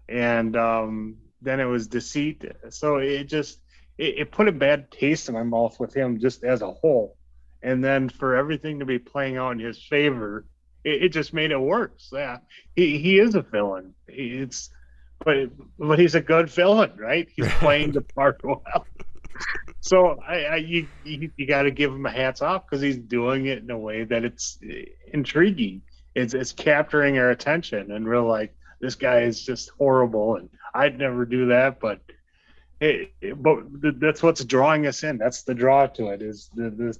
and 0.08 0.56
um, 0.56 1.16
then 1.40 1.60
it 1.60 1.64
was 1.64 1.86
deceit. 1.86 2.44
So 2.70 2.96
it 2.96 3.24
just 3.24 3.60
it, 3.98 4.18
it 4.18 4.32
put 4.32 4.48
a 4.48 4.52
bad 4.52 4.90
taste 4.90 5.28
in 5.28 5.34
my 5.34 5.42
mouth 5.42 5.78
with 5.78 5.94
him 5.94 6.18
just 6.18 6.44
as 6.44 6.62
a 6.62 6.70
whole. 6.70 7.16
And 7.62 7.82
then 7.82 8.08
for 8.08 8.34
everything 8.34 8.80
to 8.80 8.84
be 8.84 8.98
playing 8.98 9.36
out 9.36 9.52
in 9.52 9.60
his 9.60 9.80
favor, 9.80 10.44
it, 10.84 11.04
it 11.04 11.08
just 11.10 11.32
made 11.32 11.50
it 11.50 11.60
worse. 11.60 12.10
Yeah, 12.12 12.38
he 12.74 12.98
he 12.98 13.18
is 13.18 13.34
a 13.34 13.42
villain. 13.42 13.94
It's 14.08 14.70
but 15.24 15.48
but 15.78 15.98
he's 15.98 16.14
a 16.14 16.20
good 16.20 16.50
villain, 16.50 16.92
right? 16.96 17.28
He's 17.34 17.48
playing 17.58 17.92
the 17.92 18.02
part 18.02 18.40
well. 18.42 18.86
so 19.80 20.18
I, 20.26 20.44
I 20.44 20.56
you 20.56 20.88
you, 21.04 21.30
you 21.36 21.46
got 21.46 21.62
to 21.62 21.70
give 21.70 21.92
him 21.92 22.06
a 22.06 22.10
hats 22.10 22.42
off 22.42 22.66
because 22.66 22.80
he's 22.80 22.98
doing 22.98 23.46
it 23.46 23.58
in 23.58 23.70
a 23.70 23.78
way 23.78 24.04
that 24.04 24.24
it's 24.24 24.58
eh, 24.68 24.84
intriguing. 25.12 25.82
It's 26.14 26.34
it's 26.34 26.52
capturing 26.52 27.18
our 27.18 27.30
attention, 27.30 27.92
and 27.92 28.06
we're 28.06 28.20
like, 28.20 28.54
this 28.80 28.94
guy 28.94 29.20
is 29.20 29.42
just 29.42 29.70
horrible, 29.70 30.36
and 30.36 30.50
I'd 30.74 30.98
never 30.98 31.24
do 31.24 31.46
that, 31.46 31.80
but. 31.80 32.00
It, 32.84 33.12
but 33.40 33.60
that's 34.00 34.24
what's 34.24 34.44
drawing 34.44 34.88
us 34.88 35.04
in. 35.04 35.16
That's 35.16 35.44
the 35.44 35.54
draw 35.54 35.86
to 35.86 36.08
it. 36.08 36.20
Is 36.20 36.50
the, 36.52 36.68
the 36.68 36.98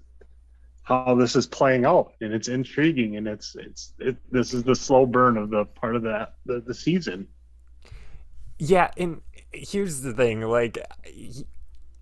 how 0.82 1.14
this 1.14 1.36
is 1.36 1.46
playing 1.46 1.84
out 1.84 2.12
and 2.20 2.32
it's 2.32 2.48
intriguing 2.48 3.16
and 3.16 3.28
it's 3.28 3.54
it's 3.56 3.94
it, 3.98 4.16
this 4.30 4.52
is 4.52 4.64
the 4.64 4.74
slow 4.74 5.06
burn 5.06 5.36
of 5.36 5.50
the 5.50 5.64
part 5.64 5.96
of 5.96 6.02
that 6.02 6.34
the, 6.46 6.60
the 6.60 6.74
season. 6.74 7.26
Yeah 8.58 8.90
and 8.96 9.20
here's 9.52 10.00
the 10.00 10.12
thing 10.12 10.42
like 10.42 10.78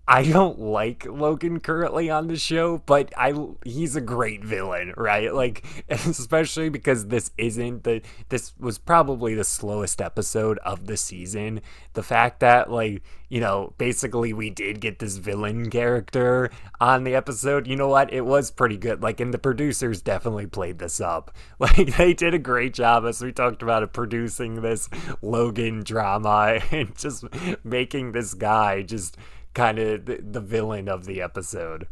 I 0.07 0.23
don't 0.23 0.59
like 0.59 1.05
Logan 1.05 1.59
currently 1.59 2.09
on 2.09 2.27
the 2.27 2.35
show, 2.35 2.79
but 2.79 3.13
I 3.15 3.33
he's 3.63 3.95
a 3.95 4.01
great 4.01 4.43
villain, 4.43 4.93
right? 4.97 5.33
Like 5.33 5.63
especially 5.89 6.69
because 6.69 7.07
this 7.07 7.31
isn't 7.37 7.83
the 7.83 8.01
this 8.29 8.53
was 8.59 8.77
probably 8.79 9.35
the 9.35 9.43
slowest 9.43 10.01
episode 10.01 10.57
of 10.59 10.87
the 10.87 10.97
season. 10.97 11.61
The 11.93 12.01
fact 12.01 12.39
that 12.39 12.71
like, 12.71 13.03
you 13.29 13.39
know, 13.39 13.73
basically 13.77 14.33
we 14.33 14.49
did 14.49 14.81
get 14.81 14.97
this 14.97 15.17
villain 15.17 15.69
character 15.69 16.49
on 16.79 17.03
the 17.03 17.13
episode, 17.13 17.67
you 17.67 17.75
know 17.75 17.87
what? 17.87 18.11
It 18.11 18.25
was 18.25 18.49
pretty 18.49 18.77
good. 18.77 19.03
Like 19.03 19.19
and 19.19 19.31
the 19.31 19.37
producers 19.37 20.01
definitely 20.01 20.47
played 20.47 20.79
this 20.79 20.99
up. 20.99 21.31
Like 21.61 21.95
they 21.95 22.15
did 22.15 22.33
a 22.33 22.39
great 22.39 22.73
job 22.73 23.05
as 23.05 23.21
we 23.21 23.31
talked 23.31 23.61
about 23.61 23.83
it 23.83 23.93
producing 23.93 24.61
this 24.61 24.89
Logan 25.21 25.83
drama 25.83 26.59
and 26.71 26.97
just 26.97 27.23
making 27.63 28.13
this 28.13 28.33
guy 28.33 28.81
just 28.81 29.15
kind 29.53 29.79
of 29.79 30.05
the, 30.05 30.19
the 30.21 30.41
villain 30.41 30.87
of 30.87 31.05
the 31.05 31.21
episode. 31.21 31.87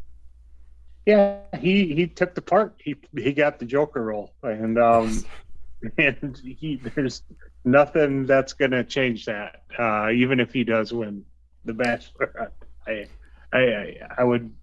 Yeah, 1.05 1.39
he 1.59 1.93
he 1.95 2.07
took 2.07 2.35
the 2.35 2.41
part. 2.41 2.75
He 2.83 2.95
he 3.17 3.33
got 3.33 3.59
the 3.59 3.65
Joker 3.65 4.03
role, 4.03 4.33
and 4.43 4.77
um, 4.77 5.25
and 5.97 6.37
he 6.37 6.79
there's 6.95 7.23
nothing 7.65 8.25
that's 8.25 8.53
gonna 8.53 8.83
change 8.83 9.25
that. 9.25 9.63
Uh, 9.77 10.09
even 10.11 10.39
if 10.39 10.53
he 10.53 10.63
does 10.63 10.93
win 10.93 11.25
the 11.65 11.73
Bachelor, 11.73 12.51
I 12.87 13.07
I 13.51 13.97
I, 14.17 14.23
would 14.23 14.53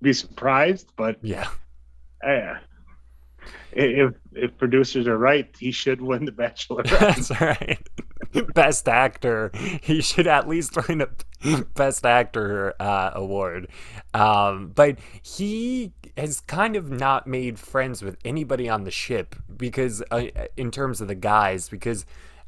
be 0.00 0.12
surprised, 0.12 0.92
but 0.96 1.18
yeah, 1.22 1.48
I, 2.22 2.58
if 3.72 4.14
if 4.34 4.56
producers 4.56 5.06
are 5.06 5.18
right, 5.18 5.52
he 5.58 5.72
should 5.72 6.00
win 6.00 6.24
the 6.24 6.32
Bachelor. 6.32 6.82
That's 6.84 7.30
right. 7.40 7.88
Best 8.54 8.88
actor. 8.88 9.50
He 9.82 10.00
should 10.00 10.26
at 10.26 10.48
least 10.48 10.76
win 10.88 11.02
a 11.02 11.08
Best 11.74 12.04
Actor 12.04 12.74
uh, 12.80 13.10
award. 13.14 13.68
Um, 14.14 14.72
but 14.74 14.98
he 15.22 15.92
has 16.16 16.40
kind 16.40 16.76
of 16.76 16.90
not 16.90 17.26
made 17.26 17.58
friends 17.58 18.02
with 18.02 18.16
anybody 18.24 18.68
on 18.68 18.84
the 18.84 18.90
ship 18.90 19.36
because, 19.56 20.02
uh, 20.10 20.24
in 20.56 20.70
terms 20.70 21.00
of 21.00 21.08
the 21.08 21.14
guys, 21.14 21.68
because 21.68 22.04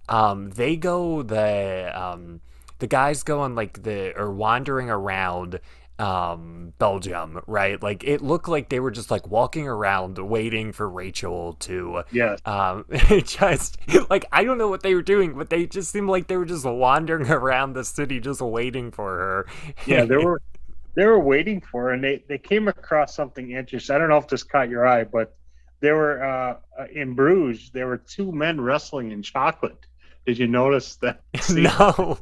um, 0.08 0.50
they 0.50 0.76
go 0.76 1.22
the 1.22 1.92
um, 1.94 2.40
the 2.80 2.86
guys 2.86 3.22
go 3.22 3.40
on 3.40 3.54
like 3.54 3.82
the 3.84 4.12
or 4.18 4.32
wandering 4.32 4.90
around 4.90 5.60
um, 6.00 6.72
Belgium, 6.78 7.40
right? 7.46 7.80
Like 7.80 8.02
it 8.04 8.22
looked 8.22 8.48
like 8.48 8.68
they 8.68 8.80
were 8.80 8.90
just 8.90 9.10
like 9.10 9.28
walking 9.28 9.68
around 9.68 10.18
waiting 10.18 10.72
for 10.72 10.88
Rachel 10.88 11.54
to 11.60 12.02
yeah. 12.10 12.36
Um 12.44 12.86
just 13.24 13.78
like 14.08 14.24
I 14.32 14.44
don't 14.44 14.58
know 14.58 14.68
what 14.68 14.82
they 14.82 14.94
were 14.94 15.02
doing, 15.02 15.34
but 15.34 15.50
they 15.50 15.66
just 15.66 15.90
seemed 15.90 16.08
like 16.08 16.26
they 16.26 16.36
were 16.36 16.44
just 16.44 16.64
wandering 16.64 17.30
around 17.30 17.74
the 17.74 17.84
city 17.84 18.18
just 18.20 18.40
waiting 18.40 18.90
for 18.90 19.16
her. 19.16 19.46
yeah, 19.86 20.04
they 20.04 20.16
were 20.16 20.40
they 20.94 21.06
were 21.06 21.20
waiting 21.20 21.60
for 21.60 21.84
her 21.84 21.90
and 21.90 22.02
they, 22.02 22.24
they 22.28 22.38
came 22.38 22.68
across 22.68 23.14
something 23.14 23.52
interesting. 23.52 23.94
I 23.94 23.98
don't 23.98 24.08
know 24.08 24.16
if 24.16 24.28
this 24.28 24.42
caught 24.42 24.68
your 24.68 24.86
eye, 24.86 25.04
but 25.04 25.36
there 25.80 25.96
were 25.96 26.22
uh, 26.22 26.56
in 26.92 27.14
Bruges, 27.14 27.70
there 27.72 27.86
were 27.86 27.98
two 27.98 28.32
men 28.32 28.60
wrestling 28.60 29.12
in 29.12 29.22
chocolate. 29.22 29.86
Did 30.26 30.38
you 30.38 30.46
notice 30.46 30.96
that? 30.96 31.22
no. 31.50 32.18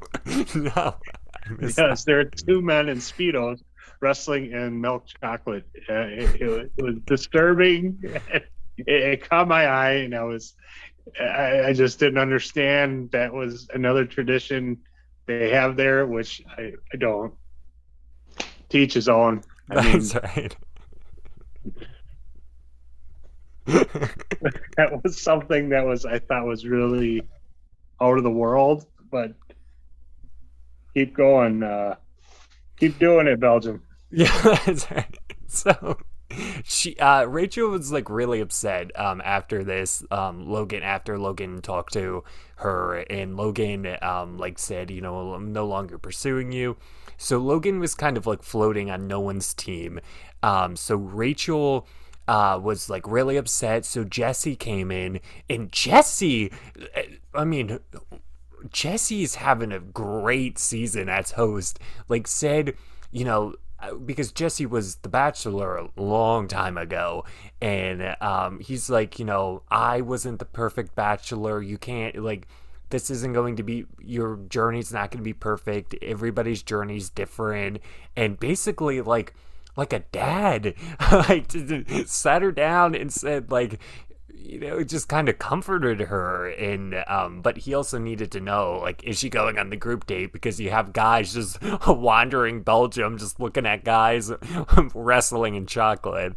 no. 0.54 0.94
Yes, 1.76 2.04
there 2.04 2.20
are 2.20 2.24
two 2.24 2.60
men 2.60 2.88
in 2.88 2.98
speedos 2.98 3.62
wrestling 4.00 4.52
in 4.52 4.80
milk 4.80 5.06
chocolate. 5.20 5.66
Uh, 5.88 5.94
it, 5.94 6.40
it, 6.40 6.72
it, 6.76 6.82
was 6.82 6.96
disturbing. 7.06 8.02
It, 8.86 8.86
it, 8.86 9.28
caught 9.28 9.48
my 9.48 9.66
eye, 9.66 9.94
and 9.94 10.14
I 10.14 10.22
was, 10.22 10.54
I, 11.20 11.62
I, 11.62 11.72
just 11.72 11.98
didn't 11.98 12.18
understand 12.18 13.10
that 13.10 13.34
was 13.34 13.66
another 13.74 14.04
tradition 14.04 14.78
they 15.26 15.50
have 15.50 15.76
there, 15.76 16.06
which 16.06 16.44
I, 16.56 16.74
I 16.92 16.96
don't. 16.96 17.34
Teach 18.68 18.94
his 18.94 19.08
own. 19.08 19.42
I 19.68 19.74
That's 19.82 20.14
mean, 20.14 20.22
right. 20.22 20.56
that 24.76 25.02
was 25.02 25.20
something 25.20 25.70
that 25.70 25.84
was 25.84 26.06
I 26.06 26.20
thought 26.20 26.46
was 26.46 26.64
really 26.64 27.22
out 28.00 28.16
of 28.16 28.22
the 28.22 28.30
world, 28.30 28.86
but 29.10 29.32
keep 30.98 31.14
going. 31.16 31.62
Uh, 31.62 31.94
keep 32.78 32.98
doing 32.98 33.26
it, 33.26 33.40
Belgium. 33.40 33.82
Yeah. 34.10 35.04
So 35.46 35.98
she 36.64 36.96
uh 36.96 37.24
Rachel 37.24 37.68
was 37.70 37.92
like 37.92 38.08
really 38.08 38.40
upset 38.40 38.90
um 38.98 39.20
after 39.22 39.62
this 39.64 40.02
um 40.10 40.46
Logan 40.46 40.82
after 40.82 41.18
Logan 41.18 41.60
talked 41.60 41.92
to 41.92 42.24
her 42.56 42.98
and 43.10 43.36
Logan 43.36 43.96
um 44.00 44.38
like 44.38 44.58
said, 44.58 44.90
you 44.90 45.02
know, 45.02 45.34
I'm 45.34 45.52
no 45.52 45.66
longer 45.66 45.98
pursuing 45.98 46.52
you. 46.52 46.78
So 47.18 47.36
Logan 47.38 47.80
was 47.80 47.94
kind 47.94 48.16
of 48.16 48.26
like 48.26 48.42
floating 48.42 48.90
on 48.90 49.06
no 49.06 49.20
one's 49.20 49.52
team. 49.52 50.00
Um 50.42 50.74
so 50.74 50.96
Rachel 50.96 51.86
uh, 52.26 52.60
was 52.62 52.90
like 52.90 53.06
really 53.06 53.36
upset. 53.36 53.84
So 53.86 54.04
Jesse 54.04 54.54
came 54.54 54.90
in, 54.90 55.20
and 55.48 55.72
Jesse, 55.72 56.52
I 57.34 57.44
mean, 57.44 57.78
Jesse's 58.70 59.36
having 59.36 59.72
a 59.72 59.80
great 59.80 60.58
season 60.58 61.08
as 61.08 61.32
host. 61.32 61.78
Like, 62.08 62.26
said, 62.26 62.74
you 63.10 63.24
know, 63.24 63.54
uh, 63.80 63.94
because 63.94 64.32
Jesse 64.32 64.66
was 64.66 64.96
the 64.96 65.08
Bachelor 65.08 65.76
a 65.76 65.88
long 65.96 66.48
time 66.48 66.76
ago, 66.76 67.24
and 67.60 68.16
um, 68.20 68.58
he's 68.60 68.90
like, 68.90 69.18
you 69.18 69.24
know, 69.24 69.62
I 69.70 70.00
wasn't 70.00 70.40
the 70.40 70.44
perfect 70.44 70.94
Bachelor. 70.94 71.62
You 71.62 71.78
can't 71.78 72.16
like. 72.16 72.48
This 72.90 73.10
isn't 73.10 73.34
going 73.34 73.56
to 73.56 73.62
be 73.62 73.84
your 74.00 74.36
journey's 74.48 74.92
not 74.92 75.10
going 75.10 75.18
to 75.18 75.24
be 75.24 75.34
perfect. 75.34 75.94
Everybody's 76.02 76.62
journey's 76.62 77.10
different, 77.10 77.80
and 78.16 78.40
basically, 78.40 79.00
like, 79.00 79.34
like 79.76 79.92
a 79.92 80.00
dad, 80.10 80.74
like 81.12 81.52
sat 82.06 82.42
her 82.42 82.50
down 82.50 82.96
and 82.96 83.12
said, 83.12 83.52
like, 83.52 83.78
you 84.40 84.60
know, 84.60 84.78
it 84.78 84.88
just 84.88 85.08
kind 85.08 85.28
of 85.28 85.38
comforted 85.38 86.00
her. 86.00 86.48
And 86.48 87.02
um, 87.06 87.42
but 87.42 87.58
he 87.58 87.74
also 87.74 87.98
needed 87.98 88.30
to 88.32 88.40
know, 88.40 88.78
like, 88.80 89.02
is 89.04 89.18
she 89.18 89.28
going 89.28 89.58
on 89.58 89.70
the 89.70 89.76
group 89.76 90.06
date? 90.06 90.32
Because 90.32 90.60
you 90.60 90.70
have 90.70 90.92
guys 90.92 91.34
just 91.34 91.58
wandering 91.86 92.62
Belgium, 92.62 93.18
just 93.18 93.40
looking 93.40 93.66
at 93.66 93.84
guys 93.84 94.32
wrestling 94.94 95.54
in 95.54 95.66
chocolate. 95.66 96.34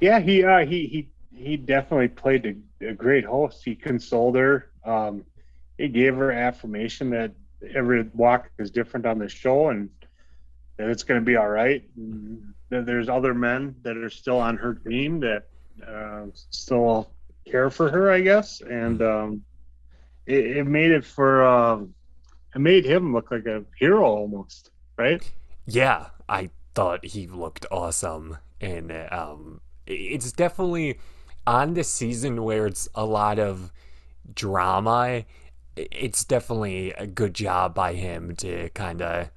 Yeah, 0.00 0.20
he 0.20 0.44
uh, 0.44 0.66
he 0.66 0.86
he 0.86 1.08
he 1.34 1.56
definitely 1.56 2.08
played 2.08 2.46
a, 2.80 2.88
a 2.88 2.92
great 2.92 3.24
host. 3.24 3.64
He 3.64 3.74
consoled 3.74 4.36
her. 4.36 4.70
Um, 4.84 5.24
he 5.78 5.88
gave 5.88 6.16
her 6.16 6.32
affirmation 6.32 7.10
that 7.10 7.32
every 7.74 8.02
walk 8.14 8.50
is 8.58 8.70
different 8.70 9.06
on 9.06 9.18
the 9.18 9.28
show 9.28 9.68
and 9.68 9.88
that 10.76 10.88
it's 10.88 11.02
going 11.02 11.20
to 11.20 11.24
be 11.24 11.36
all 11.36 11.48
right. 11.48 11.84
And 11.96 12.52
there's 12.68 13.08
other 13.08 13.34
men 13.34 13.76
that 13.82 13.96
are 13.96 14.10
still 14.10 14.38
on 14.38 14.56
her 14.56 14.74
team 14.74 15.20
that 15.20 15.48
uh, 15.86 16.26
still 16.50 17.10
care 17.46 17.70
for 17.70 17.90
her, 17.90 18.10
I 18.10 18.20
guess. 18.20 18.60
And 18.60 19.02
um, 19.02 19.42
it, 20.26 20.58
it, 20.58 20.66
made 20.66 20.90
it 20.90 21.04
for 21.04 21.44
um, 21.44 21.94
it 22.54 22.60
made 22.60 22.84
him 22.84 23.12
look 23.12 23.30
like 23.30 23.46
a 23.46 23.64
hero 23.78 24.04
almost, 24.04 24.70
right? 24.96 25.22
Yeah, 25.66 26.06
I 26.28 26.50
thought 26.74 27.04
he 27.04 27.26
looked 27.26 27.66
awesome, 27.70 28.38
and 28.60 28.92
um, 29.10 29.60
it's 29.86 30.32
definitely 30.32 30.98
on 31.46 31.74
the 31.74 31.84
season 31.84 32.42
where 32.42 32.66
it's 32.66 32.88
a 32.94 33.04
lot 33.04 33.38
of 33.38 33.72
drama 34.34 35.24
it's 35.76 36.24
definitely 36.24 36.92
a 36.92 37.06
good 37.06 37.34
job 37.34 37.74
by 37.74 37.94
him 37.94 38.36
to 38.36 38.68
kind 38.70 39.00
of 39.00 39.30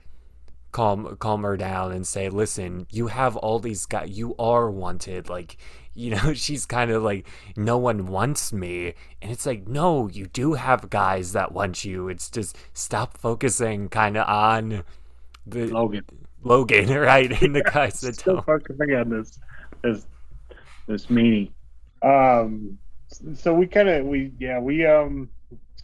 calm 0.72 1.16
calm 1.18 1.44
her 1.44 1.56
down 1.56 1.92
and 1.92 2.06
say, 2.06 2.30
"Listen, 2.30 2.88
you 2.90 3.08
have 3.08 3.38
all 3.38 3.60
these 3.60 3.86
guys. 3.86 4.10
You 4.10 4.36
are 4.38 4.70
wanted. 4.70 5.30
Like, 5.30 5.58
you 5.96 6.12
know, 6.12 6.34
she's 6.36 6.66
kind 6.66 6.92
of 6.92 7.04
like, 7.04 7.28
no 7.56 7.78
one 7.78 8.08
wants 8.08 8.54
me, 8.54 8.94
and 9.22 9.32
it's 9.32 9.46
like, 9.46 9.68
no, 9.68 10.08
you 10.08 10.28
do 10.28 10.54
have 10.54 10.90
guys 10.90 11.34
that 11.34 11.52
want 11.52 11.84
you. 11.86 12.10
It's 12.10 12.30
just 12.30 12.58
stop 12.74 13.18
focusing 13.18 13.90
kind 13.90 14.18
of 14.18 14.28
on 14.28 14.84
the 15.48 15.68
Logan, 15.68 16.06
Logan, 16.44 16.90
right? 17.00 17.42
And 17.42 17.56
the 17.56 17.64
guys 17.64 18.02
that 18.02 18.16
Still 18.16 18.36
don't. 18.36 18.46
focusing 18.46 18.94
on 18.96 19.10
this, 19.10 19.40
this, 19.84 20.06
this 20.88 21.06
meanie. 21.08 21.52
Um, 22.02 22.78
so 23.36 23.54
we 23.54 23.68
kind 23.68 23.88
of 23.88 24.06
we 24.06 24.34
yeah 24.40 24.60
we 24.60 24.86
um 24.86 25.30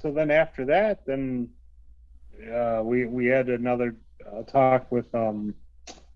so 0.01 0.11
then 0.11 0.31
after 0.31 0.65
that, 0.65 1.05
then 1.05 1.49
uh, 2.51 2.81
we 2.83 3.05
we 3.05 3.27
had 3.27 3.49
another 3.49 3.95
uh, 4.25 4.43
talk 4.43 4.91
with 4.91 5.13
um, 5.13 5.53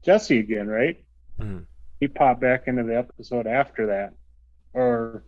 Jesse 0.04 0.40
again, 0.40 0.68
right? 0.68 1.04
Mm-hmm. 1.40 1.64
He 2.00 2.08
popped 2.08 2.42
back 2.42 2.68
into 2.68 2.84
the 2.84 2.98
episode 2.98 3.48
after 3.48 3.88
that, 3.88 4.14
or 4.74 5.24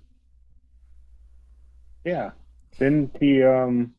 yeah, 2.04 2.32
didn't 2.78 3.16
he 3.20 3.44
um, 3.44 3.94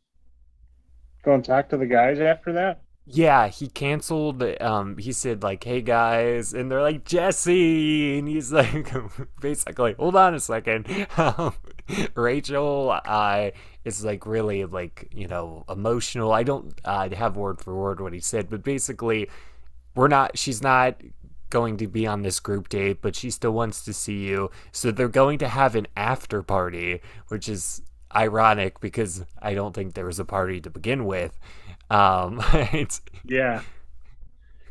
go 1.25 1.34
and 1.34 1.44
talk 1.44 1.68
to 1.70 1.76
the 1.76 1.87
guys 1.87 2.20
after 2.20 2.52
that? 2.52 2.82
Yeah, 3.10 3.48
he 3.48 3.68
canceled. 3.68 4.42
Um, 4.60 4.98
he 4.98 5.12
said 5.12 5.42
like, 5.42 5.64
"Hey 5.64 5.80
guys," 5.80 6.52
and 6.52 6.70
they're 6.70 6.82
like, 6.82 7.04
"Jesse," 7.04 8.18
and 8.18 8.28
he's 8.28 8.52
like, 8.52 8.92
basically, 9.40 9.94
"Hold 9.98 10.14
on 10.16 10.34
a 10.34 10.40
second. 10.40 10.87
Um, 11.16 11.54
Rachel, 12.14 12.90
I 13.04 13.52
is 13.84 14.04
like 14.04 14.26
really 14.26 14.66
like 14.66 15.08
you 15.10 15.26
know 15.26 15.64
emotional. 15.70 16.32
I 16.32 16.42
don't 16.42 16.78
uh, 16.84 17.08
have 17.14 17.37
word 17.37 17.60
for 17.60 17.75
word 17.75 18.00
what 18.00 18.12
he 18.12 18.20
said, 18.20 18.50
but 18.50 18.62
basically, 18.62 19.30
we're 19.94 20.08
not. 20.08 20.37
She's 20.37 20.62
not 20.62 21.00
going 21.50 21.76
to 21.78 21.86
be 21.86 22.06
on 22.06 22.22
this 22.22 22.40
group 22.40 22.68
date, 22.68 23.00
but 23.00 23.16
she 23.16 23.30
still 23.30 23.52
wants 23.52 23.84
to 23.84 23.92
see 23.92 24.18
you. 24.26 24.50
So 24.72 24.90
they're 24.90 25.08
going 25.08 25.38
to 25.38 25.48
have 25.48 25.74
an 25.74 25.86
after 25.96 26.42
party, 26.42 27.00
which 27.28 27.48
is 27.48 27.82
ironic 28.14 28.80
because 28.80 29.24
I 29.40 29.54
don't 29.54 29.74
think 29.74 29.94
there 29.94 30.06
was 30.06 30.18
a 30.18 30.24
party 30.24 30.60
to 30.62 30.70
begin 30.70 31.04
with. 31.04 31.38
Um, 31.90 32.42
yeah. 33.24 33.62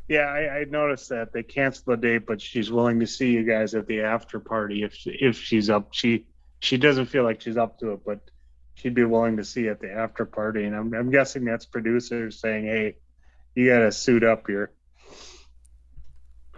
Yeah, 0.08 0.22
I, 0.22 0.60
I, 0.60 0.64
noticed 0.64 1.10
that 1.10 1.34
they 1.34 1.44
canceled 1.44 1.98
the 2.00 2.08
date, 2.08 2.26
but 2.26 2.40
she's 2.40 2.72
willing 2.72 3.02
to 3.02 3.08
see 3.08 3.32
you 3.32 3.44
guys 3.44 3.76
at 3.76 3.88
the 3.88 4.02
after 4.02 4.40
party 4.40 4.84
if 4.84 4.96
if 5.06 5.38
she's 5.38 5.70
up. 5.70 5.90
She 5.92 6.26
she 6.60 6.78
doesn't 6.78 7.08
feel 7.08 7.24
like 7.24 7.42
she's 7.42 7.58
up 7.58 7.80
to 7.80 7.92
it, 7.92 8.06
but 8.06 8.22
she'd 8.76 8.94
be 8.94 9.04
willing 9.04 9.36
to 9.36 9.44
see 9.44 9.68
at 9.68 9.82
the 9.82 9.92
after 9.92 10.26
party. 10.26 10.64
And 10.64 10.74
I'm 10.74 10.94
I'm 10.94 11.12
guessing 11.12 11.44
that's 11.44 11.66
producers 11.66 12.40
saying, 12.40 12.66
"Hey, 12.68 12.96
you 13.54 13.68
got 13.68 13.80
to 13.80 13.92
suit 13.92 14.24
up 14.24 14.48
here." 14.48 14.72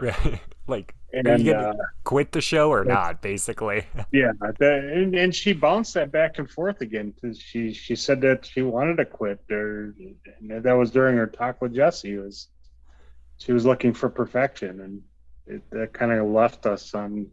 Right. 0.00 0.40
like, 0.66 0.94
and, 1.12 1.26
are 1.26 1.38
you 1.38 1.52
uh, 1.52 1.74
quit 2.04 2.32
the 2.32 2.40
show 2.40 2.70
or 2.70 2.84
not? 2.84 3.20
Basically. 3.20 3.84
yeah, 4.12 4.32
the, 4.58 4.92
and, 4.94 5.14
and 5.14 5.34
she 5.34 5.52
bounced 5.52 5.94
that 5.94 6.12
back 6.12 6.38
and 6.38 6.48
forth 6.48 6.80
again 6.80 7.10
because 7.10 7.38
she 7.38 7.72
she 7.72 7.96
said 7.96 8.20
that 8.22 8.46
she 8.46 8.62
wanted 8.62 8.96
to 8.98 9.04
quit, 9.04 9.40
or 9.50 9.94
that 10.40 10.72
was 10.72 10.90
during 10.90 11.16
her 11.16 11.26
talk 11.26 11.60
with 11.60 11.74
Jesse. 11.74 12.16
Was 12.16 12.48
she 13.38 13.52
was 13.52 13.66
looking 13.66 13.92
for 13.92 14.08
perfection, 14.08 14.80
and 14.80 15.02
it, 15.46 15.62
that 15.70 15.92
kind 15.92 16.12
of 16.12 16.28
left 16.28 16.66
us 16.66 16.94
on. 16.94 17.26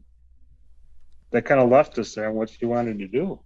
That 1.32 1.46
kind 1.46 1.62
of 1.62 1.70
left 1.70 2.00
us 2.00 2.15
there 2.15 2.30
on 2.30 2.36
what 2.36 2.50
she 2.50 2.65
wanted 2.65 3.00
to 3.00 3.08
do. 3.08 3.39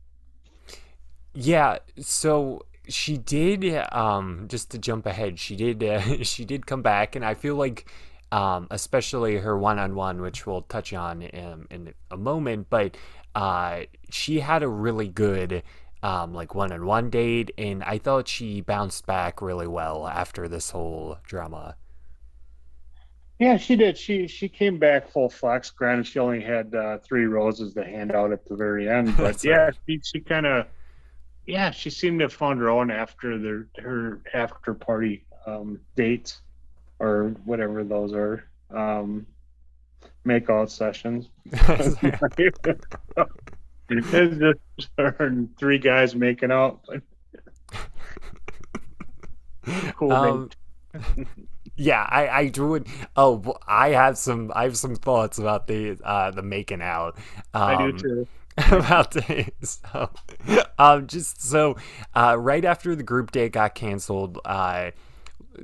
Yeah. 1.34 1.80
So 2.00 2.65
she 2.88 3.17
did. 3.17 3.65
Um, 3.91 4.45
just 4.48 4.72
to 4.72 4.78
jump 4.78 5.06
ahead, 5.06 5.39
she 5.39 5.56
did. 5.56 5.84
Uh, 5.84 6.02
she 6.24 6.45
did 6.45 6.65
come 6.65 6.82
back, 6.82 7.15
and 7.15 7.26
I 7.26 7.34
feel 7.34 7.56
like 7.56 7.86
um, 8.32 8.67
especially 8.72 9.38
her 9.38 9.58
one 9.58 9.80
on 9.80 9.96
one, 9.96 10.22
which 10.22 10.46
we'll 10.46 10.62
touch 10.63 10.94
on 10.94 11.22
in, 11.22 11.67
in 11.70 11.94
a 12.10 12.17
moment. 12.17 12.67
But 12.70 12.98
uh, 13.36 13.82
she 14.10 14.39
had 14.39 14.63
a 14.63 14.67
really 14.67 15.08
good 15.08 15.63
um, 16.04 16.34
like 16.34 16.56
one 16.56 16.72
on 16.72 16.86
one 16.86 17.10
date, 17.10 17.52
and 17.58 17.84
I 17.84 17.98
thought 17.98 18.28
she 18.28 18.62
bounced 18.62 19.06
back 19.06 19.41
really 19.41 19.67
well 19.67 20.08
after 20.08 20.48
this 20.48 20.72
whole 20.72 21.17
drama. 21.24 21.76
Yeah, 23.39 23.58
she 23.58 23.76
did. 23.76 23.98
She 23.98 24.28
she 24.28 24.48
came 24.48 24.78
back 24.78 25.10
full 25.10 25.30
flex. 25.30 25.72
Granted, 25.72 26.08
she 26.08 26.20
only 26.20 26.41
had 26.41 26.74
uh, 26.76 27.00
three 27.00 27.26
roses 27.26 27.74
to 27.74 27.84
hand 27.84 28.12
out 28.12 28.32
at 28.32 28.46
the 28.46 28.56
very 28.56 28.88
end, 28.88 29.15
but 29.17 29.44
yeah, 29.44 29.58
right. 29.58 29.76
she, 29.88 30.00
she 30.04 30.20
kind 30.20 30.46
of 30.46 30.67
yeah, 31.46 31.72
she 31.72 31.89
seemed 31.89 32.20
to 32.20 32.26
have 32.26 32.34
found 32.34 32.60
her 32.60 32.70
own 32.70 32.91
after 32.91 33.38
their 33.38 33.67
her 33.84 34.22
after 34.34 34.74
party 34.74 35.26
um, 35.46 35.80
dates 35.96 36.41
or 37.02 37.36
whatever 37.46 37.84
those 37.84 38.14
are. 38.14 38.44
Um, 38.70 39.26
make 40.24 40.50
out 40.50 40.72
sessions. 40.72 41.30
it's 41.52 41.98
just 44.78 44.90
three 45.58 45.80
guys 45.80 46.16
making 46.16 46.52
out. 46.52 46.88
cool. 49.96 50.12
Um, 50.12 50.50
yeah, 51.76 52.06
I 52.08 52.28
I 52.28 52.48
drew 52.50 52.76
it. 52.76 52.86
Oh, 53.16 53.58
I 53.68 53.90
have 53.90 54.18
some 54.18 54.52
I 54.56 54.64
have 54.64 54.78
some 54.78 54.96
thoughts 54.96 55.40
about 55.40 55.68
the 55.68 55.98
uh 56.04 56.32
the 56.32 56.44
making 56.44 56.82
out. 56.82 57.18
Um, 57.54 57.64
I 57.64 57.76
do 57.78 57.84
um, 57.84 57.98
too. 57.98 58.28
about 58.72 59.12
this. 59.12 59.80
So, 59.92 60.10
um, 60.78 61.08
just 61.08 61.42
so 61.42 61.78
uh, 62.14 62.36
right 62.38 62.64
after 62.64 62.96
the 62.96 63.04
group 63.04 63.32
date 63.32 63.54
got 63.54 63.76
canceled, 63.76 64.40
uh, 64.46 64.92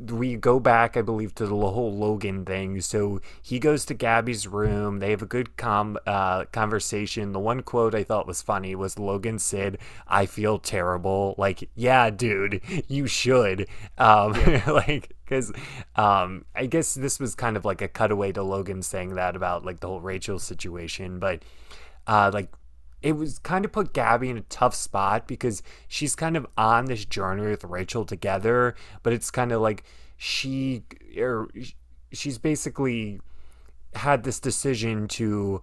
we 0.09 0.35
go 0.35 0.59
back, 0.59 0.97
I 0.97 1.01
believe, 1.01 1.33
to 1.35 1.45
the 1.45 1.55
whole 1.55 1.93
Logan 1.95 2.45
thing. 2.45 2.81
So 2.81 3.21
he 3.41 3.59
goes 3.59 3.85
to 3.85 3.93
Gabby's 3.93 4.47
room. 4.47 4.99
They 4.99 5.11
have 5.11 5.21
a 5.21 5.27
good 5.27 5.57
com 5.57 5.97
uh, 6.05 6.45
conversation. 6.45 7.31
The 7.31 7.39
one 7.39 7.63
quote 7.63 7.95
I 7.95 8.03
thought 8.03 8.27
was 8.27 8.41
funny 8.41 8.75
was 8.75 8.99
Logan 8.99 9.39
said, 9.39 9.77
"I 10.07 10.25
feel 10.25 10.59
terrible." 10.59 11.35
Like, 11.37 11.69
yeah, 11.75 12.09
dude, 12.09 12.61
you 12.87 13.07
should. 13.07 13.67
Um, 13.97 14.35
yeah. 14.35 14.69
like, 14.71 15.13
because 15.25 15.51
um, 15.95 16.45
I 16.55 16.65
guess 16.65 16.93
this 16.93 17.19
was 17.19 17.35
kind 17.35 17.57
of 17.57 17.65
like 17.65 17.81
a 17.81 17.87
cutaway 17.87 18.31
to 18.33 18.43
Logan 18.43 18.81
saying 18.81 19.15
that 19.15 19.35
about 19.35 19.65
like 19.65 19.79
the 19.79 19.87
whole 19.87 20.01
Rachel 20.01 20.39
situation, 20.39 21.19
but 21.19 21.43
uh, 22.07 22.31
like 22.33 22.51
it 23.01 23.13
was 23.13 23.39
kind 23.39 23.63
of 23.65 23.71
put 23.71 23.93
Gabby 23.93 24.29
in 24.29 24.37
a 24.37 24.41
tough 24.41 24.73
spot 24.73 25.27
because 25.27 25.61
she's 25.87 26.15
kind 26.15 26.35
of 26.35 26.47
on 26.57 26.85
this 26.85 27.05
journey 27.05 27.47
with 27.47 27.63
Rachel 27.63 28.05
together, 28.05 28.75
but 29.03 29.13
it's 29.13 29.29
kind 29.29 29.51
of 29.51 29.61
like 29.61 29.83
she 30.17 30.83
or 31.17 31.43
er, 31.43 31.49
she's 32.11 32.37
basically 32.37 33.19
had 33.93 34.23
this 34.23 34.39
decision 34.39 35.07
to 35.07 35.61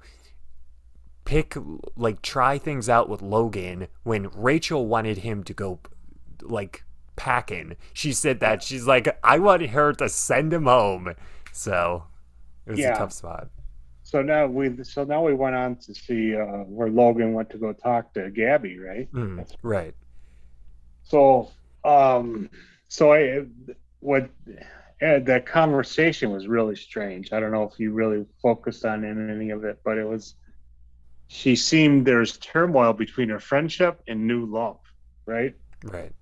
pick 1.25 1.57
like 1.97 2.23
try 2.23 2.59
things 2.59 2.89
out 2.89 3.09
with 3.09 3.23
Logan 3.23 3.89
when 4.05 4.31
Rachel 4.35 4.87
wanted 4.87 5.19
him 5.19 5.43
to 5.45 5.55
go 5.55 5.81
like 6.43 6.85
packing. 7.17 7.77
She 7.93 8.13
said 8.13 8.41
that 8.41 8.63
she's 8.63 8.87
like 8.87 9.19
I 9.25 9.39
want 9.39 9.67
her 9.67 9.93
to 9.95 10.09
send 10.09 10.53
him 10.53 10.65
home. 10.65 11.15
So 11.53 12.05
it 12.67 12.73
was 12.73 12.81
yeah. 12.81 12.95
a 12.95 12.99
tough 12.99 13.13
spot 13.13 13.49
so 14.05 14.21
now 14.21 14.47
we 14.47 14.85
so 14.85 15.05
now 15.05 15.25
we 15.25 15.33
went 15.33 15.57
on 15.57 15.77
to 15.77 15.95
see 15.95 16.37
uh, 16.37 16.45
where 16.69 16.91
Logan 16.91 17.33
went 17.33 17.49
to 17.51 17.59
go 17.59 17.73
talk 17.73 18.13
to 18.15 18.31
Gabby, 18.31 18.79
right? 18.79 19.11
Mm, 19.13 19.45
right. 19.63 19.95
So, 21.05 21.51
um, 21.85 22.51
so 22.89 23.15
I 23.15 23.47
what 24.01 24.29
uh, 25.03 25.19
that 25.21 25.47
conversation 25.47 26.31
was 26.31 26.47
really 26.47 26.77
strange. 26.77 27.33
I 27.33 27.41
don't 27.41 27.51
know 27.51 27.65
if 27.65 27.81
you 27.81 27.93
really 27.93 28.27
focused 28.43 28.85
on 28.85 29.05
any 29.05 29.51
of 29.51 29.65
it, 29.65 29.81
but 29.85 29.97
it 29.97 30.07
was. 30.07 30.35
She 31.29 31.57
seemed 31.57 32.07
there's 32.07 32.37
turmoil 32.37 32.93
between 32.93 33.31
her 33.31 33.41
friendship 33.41 34.03
and 34.07 34.27
new 34.27 34.45
love, 34.45 34.81
right? 35.25 35.55
Right. 35.83 36.13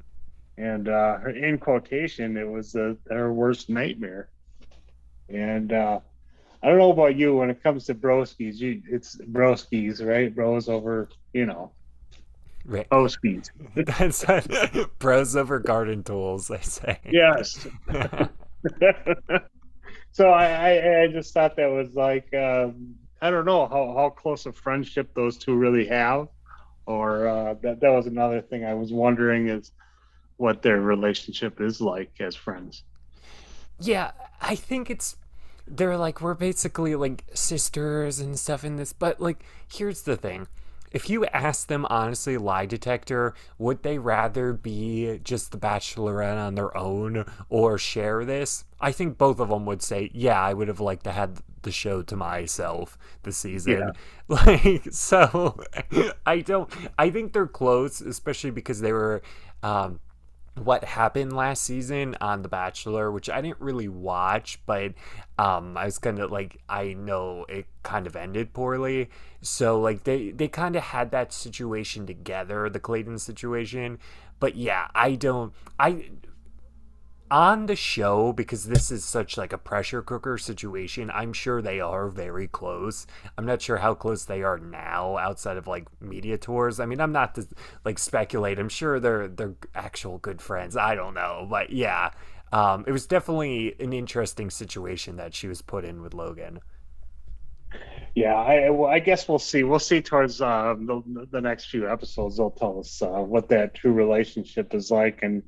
And 0.57 0.89
uh, 0.89 1.19
her, 1.19 1.31
in 1.31 1.59
quotation, 1.59 2.37
it 2.37 2.49
was 2.49 2.77
uh, 2.77 2.95
her 3.11 3.33
worst 3.33 3.69
nightmare. 3.69 4.29
And 5.29 5.73
uh, 5.73 6.01
I 6.63 6.69
don't 6.69 6.79
know 6.79 6.93
about 6.93 7.17
you 7.17 7.37
when 7.37 7.51
it 7.51 7.63
comes 7.63 7.87
to 7.87 7.95
broskies. 7.95 8.57
You, 8.57 8.83
it's 8.89 9.17
broskies, 9.17 10.05
right? 10.05 10.33
Bros 10.35 10.69
over, 10.69 11.09
you 11.33 11.47
know. 11.47 11.73
Right. 12.65 12.87
Speed. 13.09 13.49
That's 13.75 14.25
bros 15.01 15.35
over 15.35 15.59
garden 15.59 16.05
tools, 16.05 16.47
they 16.47 16.61
say. 16.61 17.01
Yes. 17.11 17.67
so 20.13 20.31
I, 20.31 20.47
I, 20.47 21.03
I 21.03 21.07
just 21.09 21.35
thought 21.35 21.57
that 21.57 21.67
was 21.67 21.95
like 21.95 22.33
um, 22.35 22.95
I 23.21 23.31
don't 23.31 23.45
know 23.45 23.67
how, 23.67 23.95
how 23.97 24.11
close 24.11 24.47
a 24.47 24.53
friendship 24.53 25.15
those 25.15 25.39
two 25.39 25.57
really 25.57 25.87
have, 25.87 26.29
or 26.87 27.29
uh, 27.29 27.55
that 27.63 27.81
that 27.81 27.91
was 27.91 28.07
another 28.07 28.41
thing 28.41 28.65
I 28.65 28.75
was 28.75 28.93
wondering 28.93 29.49
is 29.49 29.73
what 30.37 30.63
their 30.63 30.81
relationship 30.81 31.61
is 31.61 31.81
like 31.81 32.13
as 32.21 32.35
friends. 32.35 32.85
Yeah, 33.81 34.13
I 34.41 34.55
think 34.55 34.91
it's 34.91 35.17
they're 35.67 35.97
like 35.97 36.21
we're 36.21 36.35
basically 36.35 36.95
like 36.95 37.25
sisters 37.35 38.21
and 38.21 38.39
stuff 38.39 38.65
in 38.65 38.77
this, 38.77 38.93
but 38.93 39.21
like 39.21 39.45
here's 39.69 40.03
the 40.03 40.17
thing 40.17 40.47
if 40.93 41.09
you 41.09 41.25
ask 41.27 41.69
them 41.69 41.87
honestly, 41.89 42.37
lie 42.37 42.67
detector, 42.67 43.35
would 43.59 43.83
they 43.83 43.99
rather 43.99 44.53
be 44.53 45.19
just 45.25 45.51
the 45.51 45.59
Bachelorette 45.59 46.39
on 46.39 46.55
their 46.55 46.77
own 46.77 47.25
or 47.49 47.79
share 47.79 48.25
this? 48.25 48.65
I 48.81 48.93
think 48.93 49.17
both 49.17 49.41
of 49.41 49.49
them 49.49 49.65
would 49.67 49.83
say, 49.83 50.11
yeah, 50.13 50.41
I 50.41 50.53
would 50.53 50.69
have 50.69 50.81
liked 50.81 51.05
to 51.05 51.13
have 51.13 51.43
the 51.63 51.73
show 51.73 52.03
to 52.03 52.17
myself 52.17 52.99
this 53.23 53.37
season. 53.37 53.73
Yeah. 53.79 53.91
Like, 54.29 54.89
so 54.93 55.63
I 56.27 56.41
don't, 56.41 56.71
I 56.99 57.11
think 57.11 57.35
they're 57.35 57.47
close, 57.47 58.01
especially 58.01 58.51
because 58.51 58.81
they 58.81 58.93
were, 58.93 59.21
um, 59.63 60.01
what 60.55 60.85
happened 60.85 61.35
last 61.35 61.63
season 61.63 62.17
on 62.21 62.43
The 62.43 62.49
Bachelor, 62.49 63.11
which 63.11 63.31
I 63.31 63.41
didn't 63.41 63.61
really 63.61 63.89
watch, 63.89 64.61
but 64.67 64.93
um, 65.39 65.77
I 65.77 65.87
was 65.87 65.99
kind 65.99 66.19
of 66.19 66.31
like, 66.31 66.59
I 66.69 66.93
know 66.93 67.47
it 67.49 67.67
kind 67.83 68.07
of 68.07 68.17
ended 68.17 68.53
poorly. 68.53 69.09
So 69.41 69.81
like 69.81 70.05
they 70.05 70.31
they 70.31 70.49
kind 70.49 70.77
of 70.77 70.83
had 70.83 71.11
that 71.11 71.33
situation 71.33 72.07
together, 72.07 72.69
the 72.69 72.81
Clayton 72.81 73.19
situation. 73.19 73.99
But 74.41 74.57
yeah, 74.57 74.89
I 74.95 75.15
don't. 75.15 75.53
I 75.79 76.11
on 77.33 77.65
the 77.65 77.75
show 77.75 78.31
because 78.31 78.65
this 78.65 78.91
is 78.91 79.03
such 79.03 79.39
like 79.39 79.55
a 79.55 79.59
pressure 79.59 80.03
cooker 80.03 80.37
situation 80.37 81.11
i'm 81.15 81.33
sure 81.33 81.63
they 81.63 81.81
are 81.81 82.09
very 82.09 82.47
close. 82.47 83.07
I'm 83.39 83.47
not 83.47 83.63
sure 83.63 83.79
how 83.79 83.95
close 83.95 84.27
they 84.27 84.43
are 84.43 84.59
now 84.59 85.17
outside 85.17 85.57
of 85.57 85.67
like 85.67 85.89
media 85.99 86.37
tours. 86.37 86.79
I 86.79 86.85
mean 86.85 87.01
i'm 87.01 87.13
not 87.13 87.35
to 87.37 87.49
like 87.87 87.99
speculate. 87.99 88.59
I'm 88.59 88.69
sure 88.69 89.01
they're 89.01 89.29
they're 89.29 89.55
actual 89.75 90.19
good 90.19 90.43
friends. 90.43 90.77
I 90.77 90.95
don't 90.95 91.15
know. 91.15 91.47
But 91.49 91.73
yeah 91.73 92.11
um, 92.53 92.85
it 92.87 92.93
was 92.93 93.07
definitely 93.07 93.77
an 93.81 93.95
interesting 93.95 94.51
situation 94.51 95.17
that 95.17 95.35
she 95.35 95.49
was 95.49 95.63
put 95.63 95.87
in 95.87 96.03
with 96.03 96.13
logan. 96.13 96.61
Yeah 98.15 98.35
i 98.35 98.69
well, 98.69 98.91
i 98.91 98.99
guess 98.99 99.27
we'll 99.27 99.39
see. 99.39 99.63
We'll 99.63 99.79
see 99.79 100.03
towards 100.03 100.43
uh, 100.43 100.75
the, 100.79 101.27
the 101.31 101.41
next 101.41 101.71
few 101.71 101.89
episodes. 101.89 102.37
They'll 102.37 102.51
tell 102.51 102.81
us 102.81 103.01
uh, 103.01 103.23
what 103.23 103.49
that 103.49 103.73
true 103.73 103.95
relationship 103.95 104.75
is 104.75 104.91
like 104.91 105.21
and 105.23 105.43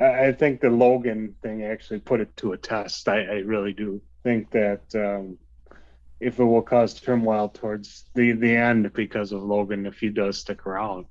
I 0.00 0.32
think 0.32 0.60
the 0.60 0.70
Logan 0.70 1.34
thing 1.42 1.62
actually 1.62 2.00
put 2.00 2.20
it 2.20 2.34
to 2.38 2.52
a 2.52 2.56
test. 2.56 3.06
I, 3.08 3.22
I 3.22 3.34
really 3.40 3.74
do 3.74 4.00
think 4.22 4.50
that 4.50 4.82
um, 4.94 5.36
if 6.20 6.38
it 6.38 6.44
will 6.44 6.62
cause 6.62 6.94
turmoil 6.94 7.48
towards 7.48 8.04
the 8.14 8.32
the 8.32 8.54
end 8.54 8.92
because 8.94 9.32
of 9.32 9.42
Logan, 9.42 9.86
if 9.86 10.00
he 10.00 10.08
does 10.08 10.38
stick 10.38 10.66
around. 10.66 11.06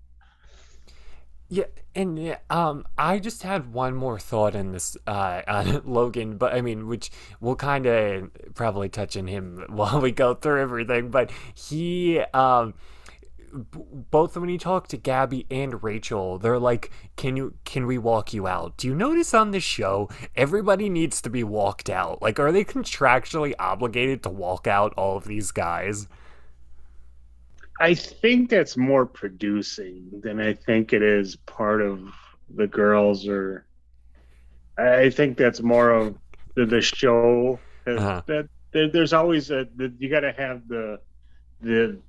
Yeah, 1.51 1.63
and 1.95 2.37
um, 2.51 2.87
I 2.95 3.17
just 3.17 3.41
had 3.41 3.73
one 3.73 3.95
more 3.95 4.19
thought 4.19 4.53
in 4.53 4.71
this 4.71 4.95
uh, 5.07 5.41
on 5.47 5.81
Logan, 5.83 6.37
but 6.37 6.53
I 6.53 6.61
mean, 6.61 6.87
which 6.87 7.11
we'll 7.39 7.55
kind 7.55 7.85
of 7.87 8.31
probably 8.53 8.89
touch 8.89 9.17
on 9.17 9.27
him 9.27 9.65
while 9.69 9.99
we 9.99 10.11
go 10.11 10.35
through 10.35 10.61
everything. 10.61 11.09
But 11.09 11.31
he, 11.55 12.19
um, 12.33 12.75
both 13.51 14.37
when 14.37 14.49
you 14.49 14.57
talk 14.57 14.87
to 14.89 14.97
Gabby 14.97 15.45
and 15.49 15.83
Rachel, 15.83 16.37
they're 16.37 16.59
like, 16.59 16.91
"Can 17.15 17.35
you 17.37 17.55
can 17.65 17.85
we 17.85 17.97
walk 17.97 18.33
you 18.33 18.47
out?" 18.47 18.77
Do 18.77 18.87
you 18.87 18.95
notice 18.95 19.33
on 19.33 19.51
this 19.51 19.63
show 19.63 20.09
everybody 20.35 20.89
needs 20.89 21.21
to 21.21 21.29
be 21.29 21.43
walked 21.43 21.89
out? 21.89 22.21
Like 22.21 22.39
are 22.39 22.51
they 22.51 22.63
contractually 22.63 23.53
obligated 23.59 24.23
to 24.23 24.29
walk 24.29 24.67
out 24.67 24.93
all 24.95 25.17
of 25.17 25.25
these 25.25 25.51
guys? 25.51 26.07
I 27.79 27.93
think 27.93 28.49
that's 28.49 28.75
more 28.75 29.05
producing 29.05 30.09
than 30.21 30.39
I 30.41 30.53
think 30.53 30.91
it 30.91 31.01
is 31.01 31.37
part 31.37 31.81
of 31.81 32.01
the 32.55 32.67
girls 32.67 33.27
or 33.27 33.65
I 34.77 35.09
think 35.09 35.37
that's 35.37 35.61
more 35.61 35.91
of 35.91 36.17
the, 36.55 36.65
the 36.65 36.81
show 36.81 37.59
uh-huh. 37.87 38.21
that, 38.25 38.49
that 38.71 38.91
there's 38.93 39.13
always 39.13 39.51
a 39.51 39.67
the, 39.75 39.93
you 39.97 40.09
got 40.09 40.21
to 40.21 40.31
have 40.33 40.67
the 40.67 40.99
the 41.61 41.99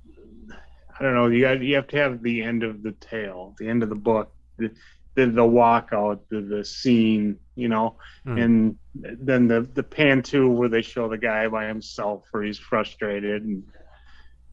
I 1.01 1.03
don't 1.03 1.15
know. 1.15 1.25
You 1.25 1.41
got 1.41 1.63
you 1.63 1.75
have 1.77 1.87
to 1.87 1.97
have 1.97 2.21
the 2.21 2.43
end 2.43 2.61
of 2.61 2.83
the 2.83 2.91
tale, 2.91 3.55
the 3.57 3.67
end 3.67 3.81
of 3.81 3.89
the 3.89 3.95
book, 3.95 4.31
the 4.57 4.69
the, 5.15 5.25
the 5.25 5.41
walkout, 5.41 6.19
the, 6.29 6.41
the 6.41 6.63
scene, 6.63 7.39
you 7.55 7.67
know, 7.67 7.95
mm. 8.23 8.39
and 8.39 8.77
then 8.93 9.47
the 9.47 9.61
the 9.61 9.81
pan 9.81 10.21
two 10.21 10.47
where 10.47 10.69
they 10.69 10.83
show 10.83 11.09
the 11.09 11.17
guy 11.17 11.47
by 11.47 11.65
himself 11.65 12.25
where 12.29 12.43
he's 12.43 12.59
frustrated 12.59 13.43
and 13.43 13.63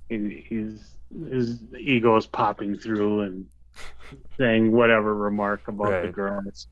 he, 0.09 0.47
he's 0.49 0.97
his 1.29 1.61
ego 1.79 2.17
is 2.17 2.25
popping 2.25 2.79
through 2.79 3.21
and 3.21 3.45
saying 4.39 4.73
whatever 4.73 5.15
remark 5.15 5.69
about 5.69 5.91
right. 5.91 6.07
the 6.07 6.13
girls. 6.13 6.67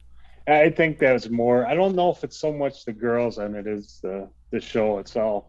I 0.49 0.71
think 0.71 0.99
that's 0.99 1.29
more. 1.29 1.67
I 1.67 1.75
don't 1.75 1.95
know 1.95 2.11
if 2.11 2.25
it's 2.25 2.39
so 2.39 2.51
much 2.51 2.87
the 2.87 2.95
girls 2.95 3.37
and 3.37 3.55
it 3.55 3.67
is 3.67 4.01
the 4.03 4.31
the 4.53 4.61
show 4.61 5.01
itself 5.01 5.45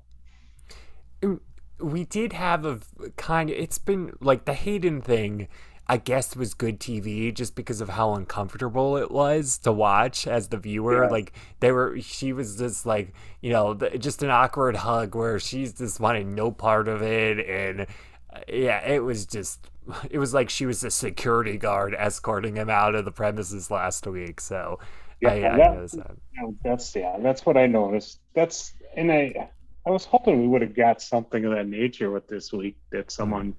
we 1.80 2.06
did 2.06 2.34
have 2.34 2.66
a 2.66 2.80
kind 3.18 3.50
of 3.50 3.56
it's 3.56 3.78
been 3.78 4.14
like 4.20 4.46
the 4.46 4.54
Hayden 4.54 5.02
thing 5.02 5.48
I 5.90 5.98
guess 5.98 6.36
was 6.36 6.54
good 6.54 6.80
TV 6.80 7.34
just 7.34 7.56
because 7.56 7.80
of 7.80 7.90
how 7.90 8.14
uncomfortable 8.14 8.98
it 8.98 9.10
was 9.10 9.58
to 9.60 9.72
watch 9.72 10.28
as 10.28 10.50
the 10.50 10.58
viewer. 10.58 11.06
Yeah. 11.06 11.10
Like 11.10 11.32
they 11.62 11.72
were, 11.72 12.00
she 12.02 12.34
was 12.34 12.58
just 12.58 12.86
like, 12.86 13.14
you 13.42 13.52
know, 13.52 13.74
just 13.74 14.22
an 14.22 14.30
awkward 14.30 14.76
hug 14.76 15.16
where 15.16 15.40
she's 15.40 15.74
just 15.74 16.00
wanting 16.00 16.36
no 16.36 16.52
part 16.52 16.90
of 16.90 17.02
it, 17.02 17.40
and 17.48 17.82
uh, 17.82 18.40
yeah, 18.50 18.86
it 18.86 19.00
was 19.00 19.26
just, 19.26 19.70
it 20.12 20.18
was 20.18 20.34
like 20.34 20.50
she 20.50 20.66
was 20.66 20.84
a 20.84 20.92
security 20.92 21.58
guard 21.58 21.96
escorting 21.98 22.58
him 22.58 22.70
out 22.70 22.94
of 22.94 23.06
the 23.06 23.12
premises 23.12 23.72
last 23.72 24.06
week. 24.06 24.42
So 24.42 24.80
yeah, 25.22 25.32
I, 25.32 25.40
that, 25.40 25.62
I 25.62 25.76
that. 25.76 26.18
That's 26.66 26.96
yeah, 26.96 27.16
that's 27.20 27.46
what 27.46 27.56
I 27.56 27.66
noticed. 27.66 28.20
That's 28.34 28.74
and 28.98 29.10
I 29.10 29.50
I 29.88 29.90
was 29.90 30.04
hoping 30.04 30.42
we 30.42 30.50
would 30.50 30.62
have 30.62 30.76
got 30.76 31.02
something 31.02 31.46
of 31.46 31.54
that 31.54 31.66
nature 31.66 32.12
with 32.12 32.28
this 32.28 32.52
week. 32.52 32.76
That 32.92 33.10
someone, 33.10 33.56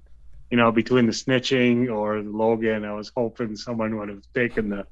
you 0.51 0.57
know, 0.57 0.71
between 0.71 1.07
the 1.07 1.11
snitching 1.11 1.91
or 1.91 2.21
Logan, 2.21 2.85
I 2.85 2.93
was 2.93 3.11
hoping 3.15 3.55
someone 3.55 3.97
would 3.97 4.09
have 4.09 4.21
taken 4.35 4.69
the 4.69 4.85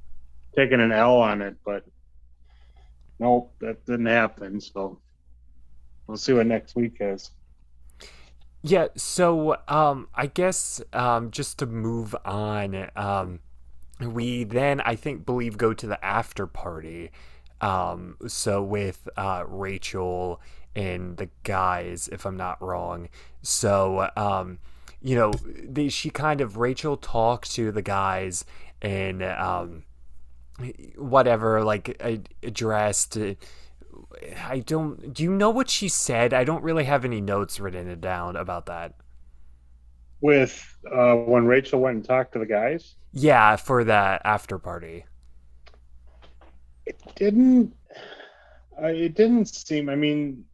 taken 0.56 0.80
an 0.80 0.92
L 0.92 1.18
on 1.18 1.44
it, 1.44 1.56
but 1.64 1.86
nope, 3.20 3.54
that 3.60 3.86
didn't 3.86 4.08
happen. 4.08 4.60
So 4.60 5.00
we'll 6.08 6.18
see 6.18 6.34
what 6.34 6.48
next 6.48 6.76
week 6.76 6.98
is. 7.00 7.30
Yeah, 8.64 8.88
so 8.96 9.58
um, 9.68 10.08
I 10.16 10.26
guess 10.26 10.82
um, 10.92 11.30
just 11.30 11.60
to 11.60 11.68
move 11.68 12.16
on, 12.26 12.90
um, 12.96 13.42
we 14.02 14.44
then 14.44 14.82
I 14.82 14.96
think 14.96 15.24
believe 15.24 15.60
go 15.60 15.76
to 15.76 15.86
the 15.86 16.04
after 16.04 16.48
party. 16.48 17.12
Um, 17.62 18.18
so 18.26 18.64
with 18.64 19.08
uh, 19.16 19.44
Rachel 19.48 20.42
and 20.78 21.18
the 21.18 21.28
guys, 21.44 22.08
if 22.12 22.24
I'm 22.26 22.38
not 22.38 22.62
wrong. 22.62 23.10
So, 23.42 24.10
um, 24.16 24.60
you 25.02 25.16
know, 25.16 25.34
they, 25.64 25.90
she 25.90 26.12
kind 26.12 26.40
of 26.40 26.58
Rachel 26.58 26.96
talked 26.98 27.52
to 27.54 27.72
the 27.72 27.82
guys 27.82 28.46
and 28.80 29.24
um, 29.24 29.86
whatever, 30.96 31.64
like 31.64 32.00
addressed. 32.44 33.18
I 34.46 34.60
don't. 34.60 35.12
Do 35.14 35.24
you 35.24 35.32
know 35.32 35.50
what 35.50 35.70
she 35.70 35.90
said? 35.90 36.32
I 36.32 36.44
don't 36.44 36.64
really 36.64 36.84
have 36.84 37.04
any 37.04 37.22
notes 37.22 37.60
written 37.60 38.00
down 38.00 38.36
about 38.36 38.68
that. 38.68 38.94
With 40.22 40.78
uh, 40.92 41.16
when 41.16 41.48
Rachel 41.48 41.80
went 41.80 41.96
and 41.96 42.06
talked 42.06 42.34
to 42.34 42.40
the 42.40 42.46
guys. 42.46 42.96
Yeah, 43.14 43.56
for 43.56 43.84
that 43.84 44.22
after 44.26 44.60
party. 44.60 45.06
It 46.86 47.02
didn't. 47.16 47.74
Uh, 48.80 48.88
it 48.88 49.16
didn't 49.16 49.48
seem. 49.48 49.90
I 49.90 49.96
mean, 49.96 50.46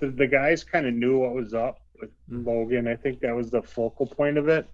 the, 0.00 0.08
the 0.08 0.26
guys 0.26 0.64
kind 0.64 0.86
of 0.86 0.94
knew 0.94 1.18
what 1.18 1.34
was 1.34 1.54
up 1.54 1.80
with 2.00 2.10
mm. 2.30 2.46
Logan. 2.46 2.88
I 2.88 2.96
think 2.96 3.20
that 3.20 3.34
was 3.34 3.50
the 3.50 3.62
focal 3.62 4.06
point 4.06 4.38
of 4.38 4.48
it. 4.48 4.68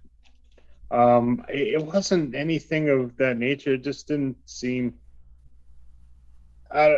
Um, 0.91 1.45
it, 1.49 1.75
it 1.75 1.85
wasn't 1.85 2.35
anything 2.35 2.89
of 2.89 3.17
that 3.17 3.37
nature. 3.37 3.75
It 3.75 3.83
just 3.83 4.09
didn't 4.09 4.37
seem. 4.47 4.95
Uh, 6.71 6.91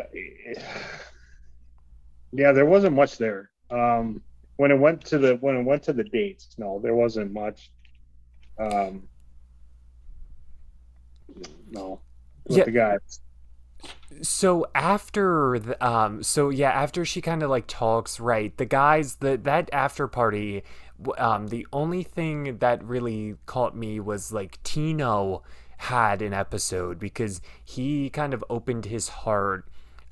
yeah, 2.32 2.52
there 2.52 2.66
wasn't 2.66 2.94
much 2.94 3.18
there. 3.18 3.50
Um, 3.70 4.22
when 4.56 4.70
it 4.70 4.78
went 4.78 5.04
to 5.06 5.18
the 5.18 5.36
when 5.36 5.56
it 5.56 5.62
went 5.62 5.82
to 5.84 5.92
the 5.92 6.04
dates, 6.04 6.54
no, 6.58 6.80
there 6.80 6.94
wasn't 6.94 7.32
much. 7.32 7.70
Um, 8.58 9.08
no, 11.70 12.00
with 12.46 12.58
yeah. 12.58 12.64
the 12.64 12.72
guys. 12.72 13.20
So 14.22 14.66
after 14.74 15.58
the, 15.58 15.86
um 15.86 16.22
so 16.22 16.50
yeah 16.50 16.70
after 16.70 17.04
she 17.04 17.20
kind 17.20 17.42
of 17.42 17.50
like 17.50 17.66
talks 17.66 18.18
right 18.18 18.56
the 18.56 18.64
guys 18.64 19.16
the 19.16 19.36
that 19.36 19.68
after 19.72 20.08
party 20.08 20.62
um 21.18 21.48
the 21.48 21.66
only 21.72 22.02
thing 22.02 22.58
that 22.58 22.82
really 22.82 23.36
caught 23.46 23.76
me 23.76 24.00
was 24.00 24.32
like 24.32 24.60
Tino 24.62 25.42
had 25.78 26.22
an 26.22 26.34
episode 26.34 26.98
because 26.98 27.40
he 27.64 28.10
kind 28.10 28.34
of 28.34 28.44
opened 28.50 28.86
his 28.86 29.08
heart 29.08 29.68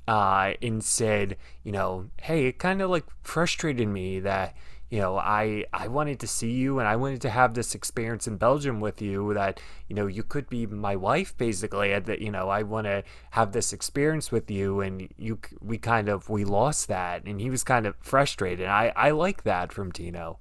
uh 0.07 0.53
and 0.61 0.83
said 0.83 1.35
you 1.63 1.71
know 1.71 2.09
hey 2.21 2.47
it 2.47 2.59
kind 2.59 2.81
of 2.81 2.89
like 2.89 3.05
frustrated 3.21 3.87
me 3.87 4.19
that 4.21 4.55
you 4.89 4.99
know, 4.99 5.17
I 5.17 5.65
I 5.73 5.87
wanted 5.89 6.19
to 6.21 6.27
see 6.27 6.51
you 6.51 6.79
and 6.79 6.87
I 6.87 6.95
wanted 6.95 7.21
to 7.21 7.29
have 7.29 7.53
this 7.53 7.75
experience 7.75 8.25
in 8.27 8.37
Belgium 8.37 8.79
with 8.79 9.01
you 9.01 9.33
that, 9.33 9.59
you 9.89 9.95
know, 9.95 10.07
you 10.07 10.23
could 10.23 10.49
be 10.49 10.65
my 10.65 10.95
wife 10.95 11.37
basically 11.37 11.97
that, 11.97 12.21
you 12.21 12.31
know, 12.31 12.47
I 12.49 12.63
want 12.63 12.85
to 12.85 13.03
have 13.31 13.51
this 13.51 13.73
experience 13.73 14.31
with 14.31 14.49
you 14.49 14.79
and 14.79 15.09
you 15.17 15.39
we 15.59 15.77
kind 15.77 16.07
of 16.07 16.29
we 16.29 16.45
lost 16.45 16.87
that 16.87 17.25
and 17.25 17.41
he 17.41 17.49
was 17.49 17.63
kind 17.63 17.85
of 17.85 17.95
frustrated. 17.99 18.67
I 18.67 18.93
I 18.95 19.11
like 19.11 19.43
that 19.43 19.73
from 19.73 19.91
Tino. 19.91 20.39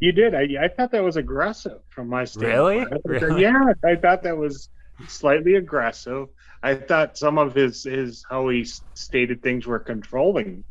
You 0.00 0.12
did. 0.12 0.34
I 0.34 0.64
I 0.64 0.68
thought 0.68 0.92
that 0.92 1.02
was 1.02 1.16
aggressive 1.16 1.80
from 1.88 2.08
my 2.08 2.24
standpoint. 2.26 2.90
Really? 3.06 3.18
really? 3.20 3.42
Yeah, 3.42 3.72
I 3.84 3.96
thought 3.96 4.22
that 4.24 4.36
was 4.36 4.68
slightly 5.08 5.54
aggressive. 5.54 6.28
I 6.62 6.74
thought 6.74 7.16
some 7.16 7.38
of 7.38 7.54
his 7.54 7.84
his 7.84 8.22
how 8.28 8.48
he 8.48 8.66
stated 8.92 9.42
things 9.42 9.66
were 9.66 9.78
controlling. 9.78 10.64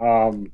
Um 0.00 0.50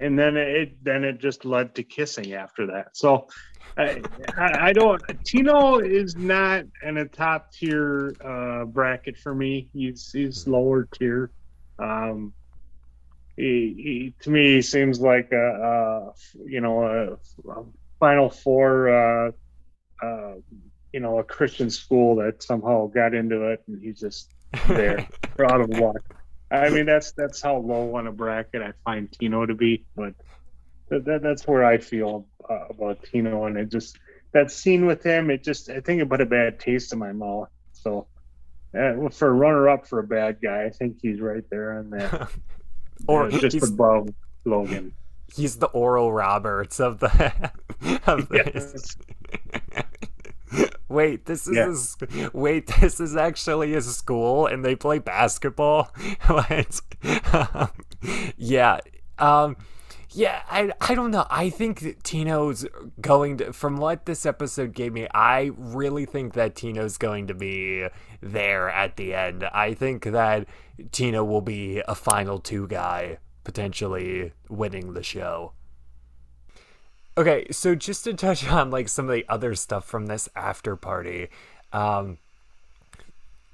and 0.00 0.18
then 0.18 0.36
it 0.36 0.82
then 0.82 1.04
it 1.04 1.18
just 1.18 1.44
led 1.44 1.74
to 1.76 1.82
kissing 1.82 2.32
after 2.34 2.66
that. 2.66 2.96
So 2.96 3.28
I, 3.76 4.02
I 4.36 4.72
don't. 4.72 5.00
Tino 5.24 5.78
is 5.78 6.16
not 6.16 6.64
in 6.82 6.98
a 6.98 7.06
top 7.06 7.52
tier 7.52 8.16
uh, 8.24 8.64
bracket 8.64 9.16
for 9.18 9.34
me. 9.34 9.68
He's 9.72 10.10
he's 10.12 10.46
lower 10.46 10.88
tier. 10.98 11.30
Um, 11.78 12.32
he, 13.36 13.74
he 13.76 14.14
to 14.22 14.30
me 14.30 14.54
he 14.54 14.62
seems 14.62 15.00
like 15.00 15.30
a, 15.32 15.36
a 15.36 16.12
you 16.44 16.60
know 16.60 16.82
a, 16.82 17.50
a 17.50 17.64
Final 18.00 18.30
Four. 18.30 18.88
Uh, 18.88 19.30
uh, 20.02 20.34
you 20.92 21.00
know, 21.00 21.18
a 21.18 21.24
Christian 21.24 21.70
school 21.70 22.16
that 22.16 22.42
somehow 22.42 22.86
got 22.86 23.14
into 23.14 23.48
it, 23.48 23.62
and 23.66 23.82
he's 23.82 24.00
just 24.00 24.32
there 24.68 25.06
out 25.40 25.60
of 25.60 25.68
luck. 25.70 26.02
I 26.50 26.70
mean, 26.70 26.86
that's 26.86 27.12
that's 27.12 27.42
how 27.42 27.56
low 27.58 27.94
on 27.96 28.06
a 28.06 28.12
bracket 28.12 28.62
I 28.62 28.72
find 28.84 29.10
Tino 29.12 29.44
to 29.44 29.54
be, 29.54 29.84
but 29.94 30.14
that, 30.88 31.04
that 31.04 31.22
that's 31.22 31.46
where 31.46 31.64
I 31.64 31.78
feel 31.78 32.26
uh, 32.48 32.68
about 32.70 33.02
Tino, 33.02 33.44
and 33.44 33.56
it 33.58 33.70
just 33.70 33.98
that 34.32 34.50
scene 34.50 34.86
with 34.86 35.02
him, 35.02 35.30
it 35.30 35.44
just 35.44 35.68
I 35.68 35.80
think 35.80 36.00
it 36.00 36.08
put 36.08 36.20
a 36.20 36.26
bad 36.26 36.58
taste 36.58 36.92
in 36.92 36.98
my 36.98 37.12
mouth. 37.12 37.48
So, 37.72 38.06
uh, 38.78 39.08
for 39.10 39.28
a 39.28 39.32
runner 39.32 39.68
up 39.68 39.86
for 39.86 39.98
a 39.98 40.06
bad 40.06 40.40
guy, 40.42 40.64
I 40.64 40.70
think 40.70 40.98
he's 41.02 41.20
right 41.20 41.44
there 41.50 41.78
on 41.78 41.90
that, 41.90 42.30
or 43.06 43.24
uh, 43.24 43.30
just 43.30 43.62
above 43.62 44.08
Logan. 44.44 44.94
He's 45.34 45.56
the 45.56 45.66
Oral 45.66 46.10
Roberts 46.10 46.80
of 46.80 47.00
the 47.00 47.50
of 48.06 48.28
this. 48.30 48.96
wait, 50.88 51.26
this 51.26 51.46
is 51.46 51.96
yeah. 52.00 52.26
a, 52.26 52.30
wait, 52.32 52.66
this 52.80 53.00
is 53.00 53.16
actually 53.16 53.74
a 53.74 53.82
school 53.82 54.46
and 54.46 54.64
they 54.64 54.74
play 54.74 54.98
basketball. 54.98 55.90
um, 56.28 57.70
yeah, 58.36 58.78
um, 59.18 59.56
yeah, 60.10 60.42
I, 60.50 60.72
I 60.80 60.94
don't 60.94 61.10
know. 61.10 61.26
I 61.30 61.50
think 61.50 61.80
that 61.80 62.02
Tino's 62.02 62.66
going 63.00 63.38
to, 63.38 63.52
from 63.52 63.76
what 63.76 64.06
this 64.06 64.24
episode 64.24 64.72
gave 64.72 64.92
me, 64.92 65.06
I 65.12 65.50
really 65.56 66.06
think 66.06 66.34
that 66.34 66.54
Tino's 66.54 66.96
going 66.96 67.26
to 67.26 67.34
be 67.34 67.86
there 68.20 68.70
at 68.70 68.96
the 68.96 69.14
end. 69.14 69.44
I 69.44 69.74
think 69.74 70.04
that 70.04 70.46
Tino 70.92 71.24
will 71.24 71.42
be 71.42 71.82
a 71.86 71.94
final 71.94 72.38
two 72.38 72.66
guy, 72.68 73.18
potentially 73.44 74.32
winning 74.48 74.94
the 74.94 75.02
show. 75.02 75.52
Okay, 77.18 77.48
so 77.50 77.74
just 77.74 78.04
to 78.04 78.14
touch 78.14 78.48
on 78.48 78.70
like 78.70 78.88
some 78.88 79.08
of 79.08 79.14
the 79.14 79.26
other 79.28 79.56
stuff 79.56 79.84
from 79.84 80.06
this 80.06 80.28
after 80.36 80.76
party, 80.76 81.26
um, 81.72 82.18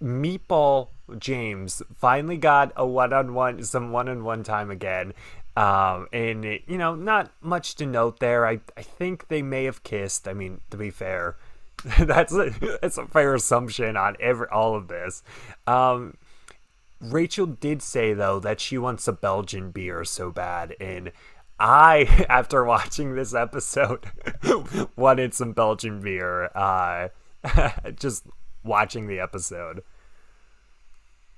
Meatball 0.02 0.88
James 1.18 1.82
finally 1.96 2.36
got 2.36 2.72
a 2.76 2.86
one-on-one, 2.86 3.64
some 3.64 3.90
one-on-one 3.90 4.42
time 4.42 4.70
again, 4.70 5.14
um, 5.56 6.08
and 6.12 6.44
it, 6.44 6.64
you 6.66 6.76
know, 6.76 6.94
not 6.94 7.32
much 7.40 7.74
to 7.76 7.86
note 7.86 8.20
there. 8.20 8.46
I 8.46 8.60
I 8.76 8.82
think 8.82 9.28
they 9.28 9.40
may 9.40 9.64
have 9.64 9.82
kissed. 9.82 10.28
I 10.28 10.34
mean, 10.34 10.60
to 10.70 10.76
be 10.76 10.90
fair, 10.90 11.36
that's 12.00 12.34
a, 12.34 12.50
that's 12.82 12.98
a 12.98 13.06
fair 13.06 13.34
assumption 13.34 13.96
on 13.96 14.14
every 14.20 14.48
all 14.48 14.74
of 14.74 14.88
this. 14.88 15.22
Um, 15.66 16.18
Rachel 17.00 17.46
did 17.46 17.80
say 17.80 18.12
though 18.12 18.40
that 18.40 18.60
she 18.60 18.76
wants 18.76 19.08
a 19.08 19.12
Belgian 19.12 19.70
beer 19.70 20.04
so 20.04 20.30
bad, 20.30 20.76
and 20.78 21.12
I, 21.58 22.26
after 22.28 22.64
watching 22.64 23.14
this 23.14 23.34
episode, 23.34 24.06
wanted 24.96 25.34
some 25.34 25.52
Belgian 25.52 26.00
beer. 26.00 26.50
Uh, 26.54 27.08
just 27.96 28.26
watching 28.64 29.06
the 29.06 29.20
episode. 29.20 29.82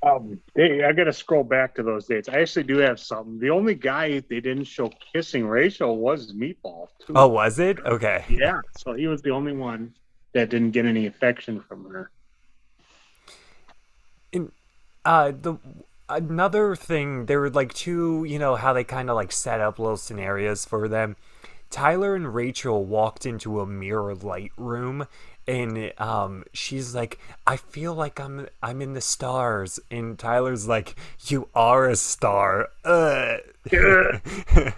Um, 0.02 0.40
hey, 0.54 0.84
I 0.84 0.92
got 0.92 1.04
to 1.04 1.12
scroll 1.12 1.42
back 1.42 1.74
to 1.76 1.82
those 1.82 2.06
dates. 2.06 2.28
I 2.28 2.40
actually 2.40 2.64
do 2.64 2.78
have 2.78 3.00
something. 3.00 3.38
The 3.40 3.50
only 3.50 3.74
guy 3.74 4.20
they 4.20 4.40
didn't 4.40 4.64
show 4.64 4.90
kissing 5.12 5.46
Rachel 5.46 5.98
was 5.98 6.32
Meatball. 6.32 6.88
Too. 7.04 7.14
Oh, 7.16 7.28
was 7.28 7.58
it? 7.58 7.80
Okay. 7.80 8.24
Yeah, 8.28 8.60
so 8.76 8.92
he 8.92 9.06
was 9.08 9.22
the 9.22 9.30
only 9.30 9.52
one 9.52 9.94
that 10.32 10.50
didn't 10.50 10.72
get 10.72 10.84
any 10.84 11.06
affection 11.06 11.60
from 11.60 11.90
her. 11.90 12.10
In 14.32 14.52
uh, 15.04 15.32
the 15.40 15.56
another 16.08 16.76
thing, 16.76 17.26
there 17.26 17.40
were 17.40 17.50
like 17.50 17.74
two, 17.74 18.24
you 18.24 18.38
know, 18.38 18.56
how 18.56 18.72
they 18.72 18.84
kind 18.84 19.10
of 19.10 19.16
like 19.16 19.32
set 19.32 19.60
up 19.60 19.78
little 19.78 19.96
scenarios 19.96 20.64
for 20.64 20.88
them. 20.88 21.16
Tyler 21.70 22.14
and 22.14 22.34
Rachel 22.34 22.84
walked 22.84 23.26
into 23.26 23.60
a 23.60 23.66
mirror 23.66 24.14
light 24.14 24.52
room 24.56 25.06
and 25.48 25.92
um 25.98 26.44
she's 26.52 26.94
like 26.94 27.18
I 27.46 27.56
feel 27.56 27.94
like 27.94 28.18
I'm 28.18 28.48
I'm 28.62 28.82
in 28.82 28.94
the 28.94 29.00
stars 29.00 29.78
and 29.90 30.18
Tyler's 30.18 30.66
like 30.66 30.96
you 31.26 31.48
are 31.54 31.88
a 31.88 31.96
star. 31.96 32.68
Uh. 32.84 33.38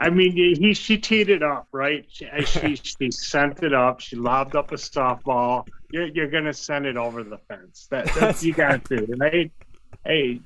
I 0.00 0.10
mean, 0.10 0.32
he 0.32 0.74
she 0.74 0.98
teed 0.98 1.30
it 1.30 1.42
up, 1.42 1.68
right? 1.72 2.04
She, 2.08 2.28
she, 2.44 2.76
she 2.82 3.10
sent 3.10 3.62
it 3.62 3.72
up. 3.72 4.00
She 4.00 4.16
lobbed 4.16 4.54
up 4.56 4.72
a 4.72 4.74
softball. 4.74 5.66
You're, 5.90 6.08
you're 6.08 6.30
gonna 6.30 6.52
send 6.52 6.84
it 6.84 6.96
over 6.96 7.22
the 7.22 7.38
fence. 7.38 7.86
That, 7.90 8.12
that's 8.14 8.42
you 8.44 8.52
got 8.52 8.84
to, 8.86 9.06
right? 9.16 9.50
Hey, 10.04 10.40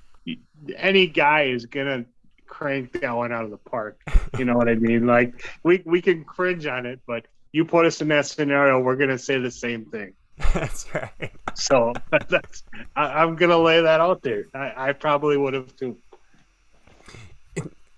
any 0.77 1.07
guy 1.07 1.45
is 1.45 1.67
gonna 1.67 2.05
crank 2.47 3.01
that 3.01 3.17
one 3.17 3.33
out 3.33 3.45
of 3.45 3.51
the 3.51 3.57
park. 3.57 4.01
You 4.39 4.45
know 4.45 4.57
what 4.57 4.69
I 4.69 4.75
mean? 4.75 5.07
Like 5.07 5.45
we 5.63 5.83
we 5.85 6.03
can 6.03 6.25
cringe 6.25 6.67
on 6.67 6.87
it, 6.87 7.01
but 7.07 7.27
you 7.53 7.65
put 7.65 7.87
us 7.87 8.01
in 8.01 8.09
that 8.09 8.27
scenario, 8.27 8.81
we're 8.81 8.97
gonna 8.97 9.19
say 9.19 9.39
the 9.39 9.51
same 9.51 9.87
thing. 9.87 10.15
That's 10.55 10.87
right. 10.95 11.33
So 11.55 11.93
that's 12.29 12.63
I, 12.95 13.25
am 13.25 13.35
gonna 13.35 13.59
lay 13.59 13.83
that 13.83 14.01
out 14.01 14.23
there. 14.23 14.45
I, 14.55 14.91
I 14.91 14.93
probably 14.93 15.37
would 15.37 15.55
have 15.55 15.75
too. 15.77 15.97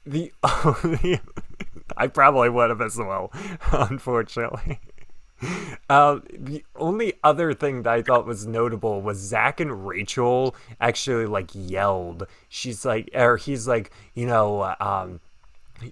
The 0.07 0.33
only 0.65 1.21
I 1.97 2.07
probably 2.07 2.49
would 2.49 2.71
have 2.71 2.81
as 2.81 2.97
well, 2.97 3.31
unfortunately. 3.73 4.81
Uh, 5.89 6.21
the 6.39 6.65
only 6.77 7.15
other 7.25 7.53
thing 7.53 7.83
that 7.83 7.93
I 7.93 8.03
thought 8.03 8.27
was 8.27 8.47
notable 8.47 9.01
was 9.01 9.19
Zach 9.19 9.61
and 9.61 9.87
Rachel 9.87 10.55
actually 10.81 11.27
like 11.27 11.51
yelled. 11.53 12.27
She's 12.49 12.85
like, 12.85 13.11
or 13.15 13.37
he's 13.37 13.67
like, 13.67 13.91
you 14.15 14.27
know, 14.27 14.75
um, 14.81 15.21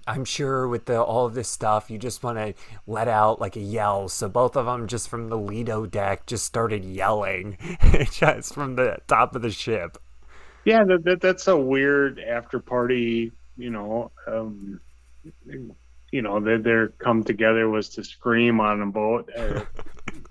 I'm 0.06 0.24
sure 0.24 0.68
with 0.68 0.84
the, 0.84 1.00
all 1.00 1.26
of 1.26 1.34
this 1.34 1.48
stuff, 1.48 1.90
you 1.90 1.98
just 1.98 2.22
want 2.22 2.38
to 2.38 2.54
let 2.86 3.08
out 3.08 3.40
like 3.40 3.56
a 3.56 3.60
yell. 3.60 4.08
So 4.08 4.28
both 4.28 4.56
of 4.56 4.66
them, 4.66 4.86
just 4.86 5.08
from 5.08 5.28
the 5.28 5.38
Lido 5.38 5.86
deck, 5.86 6.26
just 6.26 6.44
started 6.44 6.84
yelling, 6.84 7.56
just 8.12 8.54
from 8.54 8.76
the 8.76 8.98
top 9.06 9.34
of 9.34 9.42
the 9.42 9.50
ship. 9.50 9.98
Yeah, 10.64 10.84
that, 10.84 11.04
that 11.04 11.20
that's 11.20 11.48
a 11.48 11.56
weird 11.56 12.18
after 12.18 12.58
party. 12.58 13.32
You 13.56 13.70
know, 13.70 14.10
um, 14.26 14.80
you 16.10 16.22
know, 16.22 16.40
their, 16.40 16.58
their 16.58 16.88
come 16.88 17.22
together 17.22 17.68
was 17.68 17.88
to 17.90 18.04
scream 18.04 18.60
on 18.60 18.82
a 18.82 18.86
boat. 18.86 19.30
Uh, 19.36 19.64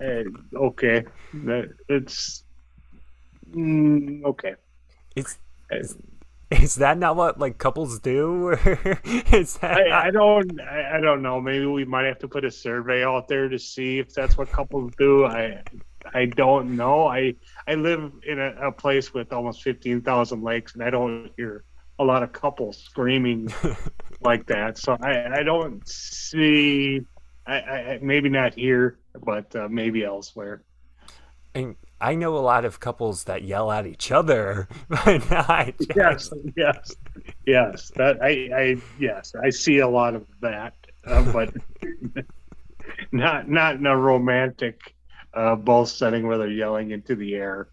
uh, 0.04 0.24
okay, 0.56 1.04
that 1.34 1.70
it's 1.88 2.44
mm, 3.50 4.24
okay. 4.24 4.54
It's, 5.16 5.38
it's 5.70 5.96
is 6.50 6.76
that 6.76 6.96
not 6.96 7.16
what 7.16 7.38
like 7.38 7.58
couples 7.58 8.00
do? 8.00 8.50
is 9.32 9.58
that 9.58 9.78
I, 9.78 9.88
not... 9.88 10.06
I 10.06 10.10
don't 10.10 10.60
I, 10.60 10.96
I, 10.96 11.00
don't 11.00 11.22
know. 11.22 11.40
Maybe 11.40 11.66
we 11.66 11.84
might 11.84 12.06
have 12.06 12.18
to 12.20 12.28
put 12.28 12.44
a 12.44 12.50
survey 12.50 13.04
out 13.04 13.28
there 13.28 13.48
to 13.48 13.58
see 13.58 13.98
if 13.98 14.14
that's 14.14 14.38
what 14.38 14.50
couples 14.50 14.92
do. 14.98 15.26
I 15.26 15.62
I 16.14 16.24
don't 16.26 16.76
know. 16.76 17.06
I 17.06 17.34
I 17.66 17.74
live 17.74 18.12
in 18.26 18.38
a, 18.38 18.68
a 18.68 18.72
place 18.72 19.12
with 19.12 19.32
almost 19.32 19.62
fifteen 19.62 20.00
thousand 20.00 20.42
lakes, 20.42 20.74
and 20.74 20.82
I 20.82 20.90
don't 20.90 21.30
hear 21.36 21.64
a 21.98 22.04
lot 22.04 22.22
of 22.22 22.32
couples 22.32 22.78
screaming 22.78 23.52
like 24.20 24.46
that. 24.46 24.78
So 24.78 24.96
I, 25.00 25.38
I 25.38 25.42
don't 25.42 25.86
see, 25.88 27.00
I, 27.46 27.54
I 27.54 27.98
maybe 28.02 28.28
not 28.28 28.54
here, 28.54 28.98
but 29.24 29.54
uh, 29.56 29.68
maybe 29.68 30.04
elsewhere. 30.04 30.62
And 31.54 31.76
I 32.00 32.14
know 32.14 32.36
a 32.36 32.38
lot 32.38 32.64
of 32.64 32.78
couples 32.78 33.24
that 33.24 33.42
yell 33.42 33.72
at 33.72 33.86
each 33.86 34.12
other, 34.12 34.68
but 34.88 35.28
not. 35.30 35.74
Yes, 35.96 36.30
yes, 36.56 36.94
yes. 37.46 37.90
That 37.96 38.22
I, 38.22 38.50
I, 38.54 38.76
yes, 39.00 39.34
I 39.42 39.50
see 39.50 39.78
a 39.78 39.88
lot 39.88 40.14
of 40.14 40.26
that, 40.40 40.74
uh, 41.04 41.32
but 41.32 41.52
not 43.12 43.48
not 43.48 43.76
in 43.76 43.86
a 43.86 43.96
romantic, 43.96 44.94
uh, 45.34 45.56
both 45.56 45.88
setting 45.88 46.26
where 46.26 46.38
they're 46.38 46.48
yelling 46.48 46.92
into 46.92 47.16
the 47.16 47.34
air, 47.34 47.68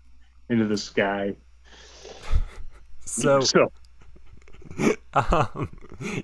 into 0.50 0.66
the 0.66 0.78
sky. 0.78 1.36
So, 3.06 3.40
so 3.42 3.72
um, 5.16 5.70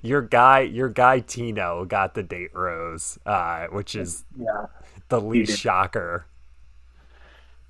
your 0.01 0.21
guy, 0.21 0.61
your 0.61 0.89
guy 0.89 1.19
Tino 1.19 1.85
got 1.85 2.13
the 2.13 2.23
date 2.23 2.53
rose, 2.53 3.17
uh, 3.25 3.67
which 3.67 3.95
is 3.95 4.23
yeah. 4.37 4.65
the 5.09 5.21
least 5.21 5.59
shocker. 5.59 6.25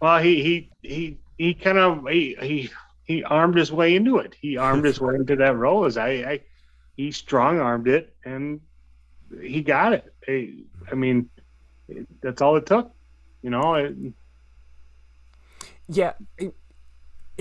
Well, 0.02 0.20
he 0.20 0.44
he 0.44 0.70
he 0.82 1.18
he 1.38 1.54
kind 1.54 1.78
of 1.78 2.08
he 2.08 2.36
he 2.42 2.70
he 3.04 3.24
armed 3.24 3.56
his 3.56 3.72
way 3.72 3.96
into 3.96 4.18
it. 4.18 4.36
He 4.40 4.58
armed 4.58 4.86
his 4.86 5.00
way 5.00 5.16
into 5.16 5.36
that 5.36 5.56
rose. 5.56 5.98
I, 5.98 6.10
I 6.10 6.40
he 6.96 7.12
strong 7.12 7.60
armed 7.60 7.88
it 7.88 8.16
and 8.26 8.62
he 9.42 9.62
got 9.62 9.94
it. 9.94 10.14
I, 10.28 10.54
I 10.92 10.96
mean, 10.96 11.30
that's 12.22 12.42
all 12.42 12.56
it 12.58 12.66
took. 12.66 12.94
You 13.42 13.50
know. 13.50 13.76
It, 13.76 13.96
yeah. 15.88 16.14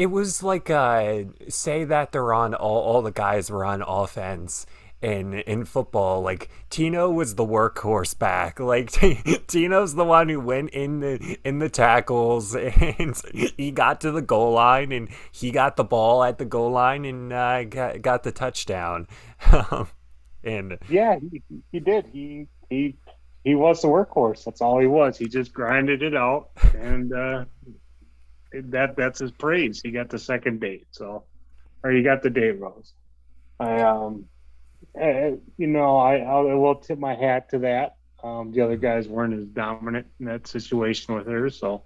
It, 0.00 0.10
was 0.10 0.42
like 0.42 0.70
uh, 0.70 1.24
say 1.48 1.84
that 1.84 2.12
they're 2.12 2.32
on 2.32 2.54
all 2.54 2.80
all 2.82 3.02
the 3.02 3.12
guys 3.12 3.50
were 3.50 3.64
on 3.64 3.82
offense 3.82 4.66
in 5.02 5.34
in 5.34 5.64
football 5.64 6.20
like 6.20 6.50
Tino 6.68 7.10
was 7.10 7.34
the 7.34 7.44
workhorse 7.44 8.18
back. 8.18 8.60
Like 8.70 8.90
Tino's 9.46 9.94
the 9.94 10.04
one 10.04 10.28
who 10.28 10.40
went 10.40 10.70
in 10.70 11.00
the 11.00 11.38
in 11.44 11.58
the 11.58 11.68
tackles 11.68 12.54
and 12.54 13.20
he 13.56 13.70
got 13.72 14.00
to 14.02 14.12
the 14.12 14.22
goal 14.22 14.52
line 14.52 14.92
and 14.92 15.08
he 15.32 15.50
got 15.50 15.76
the 15.76 15.84
ball 15.84 16.22
at 16.22 16.38
the 16.38 16.44
goal 16.44 16.70
line 16.70 17.04
and 17.04 17.32
uh, 17.32 17.64
got, 17.64 18.02
got 18.02 18.22
the 18.22 18.32
touchdown. 18.32 19.06
And 20.42 20.78
yeah 20.88 21.18
he, 21.18 21.42
he 21.70 21.80
did. 21.80 22.06
He 22.06 22.46
he 22.70 22.96
he 23.44 23.54
was 23.54 23.82
the 23.82 23.88
workhorse. 23.88 24.42
That's 24.44 24.62
all 24.62 24.80
he 24.80 24.86
was. 24.86 25.18
He 25.18 25.28
just 25.28 25.52
grinded 25.52 26.02
it 26.02 26.16
out 26.16 26.48
and 26.74 27.12
uh 27.12 27.44
that 28.52 28.96
that's 28.96 29.18
his 29.18 29.30
praise. 29.32 29.80
He 29.82 29.90
got 29.90 30.08
the 30.08 30.18
second 30.18 30.60
date, 30.60 30.86
so 30.90 31.24
or 31.82 31.90
he 31.90 32.02
got 32.02 32.22
the 32.22 32.30
date 32.30 32.58
rose. 32.58 32.92
I 33.58 33.80
um, 33.82 34.26
I, 35.00 35.34
you 35.56 35.66
know, 35.66 35.96
I 35.96 36.18
I 36.18 36.54
will 36.54 36.76
tip 36.76 36.98
my 36.98 37.14
hat 37.14 37.50
to 37.50 37.58
that. 37.60 37.96
Um, 38.22 38.52
the 38.52 38.60
other 38.60 38.76
guys 38.76 39.08
weren't 39.08 39.34
as 39.34 39.46
dominant 39.46 40.06
in 40.18 40.26
that 40.26 40.46
situation 40.46 41.14
with 41.14 41.26
her, 41.26 41.48
so. 41.50 41.84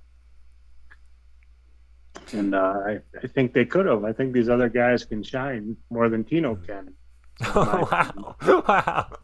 And 2.32 2.54
uh, 2.54 2.80
I, 2.86 2.98
I 3.22 3.26
think 3.26 3.52
they 3.52 3.64
could 3.64 3.86
have. 3.86 4.04
I 4.04 4.12
think 4.12 4.32
these 4.32 4.48
other 4.48 4.68
guys 4.68 5.04
can 5.04 5.22
shine 5.22 5.76
more 5.90 6.08
than 6.08 6.24
Tino 6.24 6.56
can. 6.56 6.94
Oh, 7.54 7.88
wow. 7.92 8.36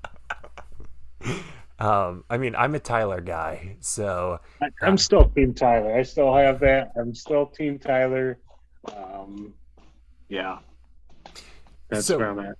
Wow. 1.23 1.43
Um, 1.81 2.25
I 2.29 2.37
mean, 2.37 2.55
I'm 2.55 2.75
a 2.75 2.79
Tyler 2.79 3.23
guy, 3.23 3.77
so 3.81 4.39
I, 4.61 4.69
am 4.87 4.99
still 4.99 5.31
Team 5.31 5.55
Tyler. 5.55 5.97
I 5.97 6.03
still 6.03 6.35
have 6.35 6.61
that. 6.61 6.93
I'm 6.95 7.15
still 7.15 7.47
Team 7.47 7.79
Tyler. 7.79 8.39
Um, 8.95 9.55
yeah, 10.29 10.59
that's 11.89 12.07
so, 12.07 12.19
where 12.19 12.31
I'm 12.31 12.39
at. 12.39 12.57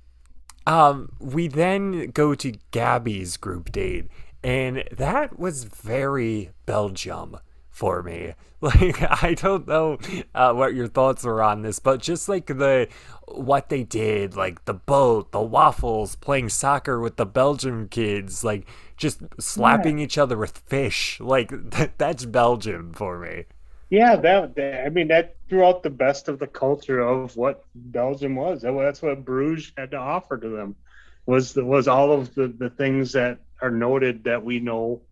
Um, 0.67 1.13
we 1.19 1.49
then 1.49 2.11
go 2.13 2.35
to 2.35 2.53
Gabby's 2.71 3.37
group 3.37 3.71
date, 3.73 4.09
and 4.43 4.85
that 4.91 5.39
was 5.39 5.65
very 5.65 6.53
Belgium 6.65 7.39
for 7.69 8.03
me. 8.03 8.35
Like 8.63 9.25
I 9.25 9.33
don't 9.33 9.67
know 9.67 9.97
uh, 10.35 10.53
what 10.53 10.75
your 10.75 10.87
thoughts 10.87 11.25
are 11.25 11.41
on 11.41 11.63
this, 11.63 11.79
but 11.79 12.03
just 12.03 12.29
like 12.29 12.45
the 12.45 12.89
what 13.27 13.71
they 13.71 13.85
did, 13.85 14.37
like 14.37 14.67
the 14.67 14.75
boat, 14.75 15.33
the 15.33 15.41
waffles, 15.41 16.15
playing 16.17 16.51
soccer 16.51 17.01
with 17.01 17.17
the 17.17 17.25
Belgium 17.25 17.89
kids, 17.89 18.45
like 18.45 18.69
just 19.01 19.21
slapping 19.39 19.99
yeah. 19.99 20.05
each 20.05 20.19
other 20.19 20.37
with 20.37 20.59
fish, 20.59 21.19
like 21.21 21.51
that, 21.71 21.99
that's 21.99 22.25
Belgium 22.25 22.93
for 22.93 23.19
me. 23.19 23.45
Yeah, 23.89 24.15
that, 24.17 24.55
that, 24.55 24.87
I 24.87 24.89
mean 24.91 25.09
that 25.09 25.37
threw 25.49 25.65
out 25.65 25.83
the 25.83 25.91
best 25.91 26.29
of 26.29 26.39
the 26.39 26.47
culture 26.47 27.01
of 27.01 27.37
what 27.37 27.65
Belgium 27.75 28.37
was. 28.37 28.63
That's 28.63 29.03
what 29.03 29.25
Bruges 29.25 29.73
had 29.77 29.91
to 29.91 29.97
offer 29.97 30.39
to 30.39 30.49
them 30.49 30.77
was 31.27 31.55
was 31.57 31.89
all 31.89 32.13
of 32.13 32.35
the, 32.35 32.49
the 32.49 32.71
things 32.71 33.13
that 33.13 33.39
are 33.63 33.71
noted 33.71 34.25
that 34.25 34.45
we 34.45 34.59
know 34.59 35.03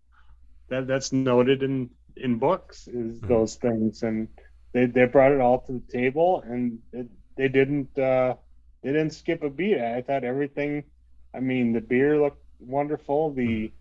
that 0.69 0.87
that's 0.87 1.11
noted 1.11 1.63
in 1.63 1.89
in 2.15 2.37
books 2.37 2.87
is 2.87 3.17
mm-hmm. 3.17 3.27
those 3.27 3.55
things, 3.55 4.03
and 4.03 4.27
they 4.73 4.85
they 4.85 5.05
brought 5.05 5.31
it 5.31 5.41
all 5.41 5.61
to 5.61 5.73
the 5.73 5.91
table, 5.91 6.43
and 6.45 6.79
it, 6.91 7.07
they 7.37 7.47
didn't 7.47 7.97
uh, 7.97 8.35
they 8.83 8.91
didn't 8.91 9.11
skip 9.11 9.43
a 9.43 9.49
beat. 9.49 9.79
I 9.79 10.01
thought 10.01 10.23
everything. 10.23 10.83
I 11.33 11.39
mean, 11.39 11.73
the 11.73 11.81
beer 11.81 12.19
looked 12.19 12.43
wonderful. 12.59 13.31
The 13.31 13.71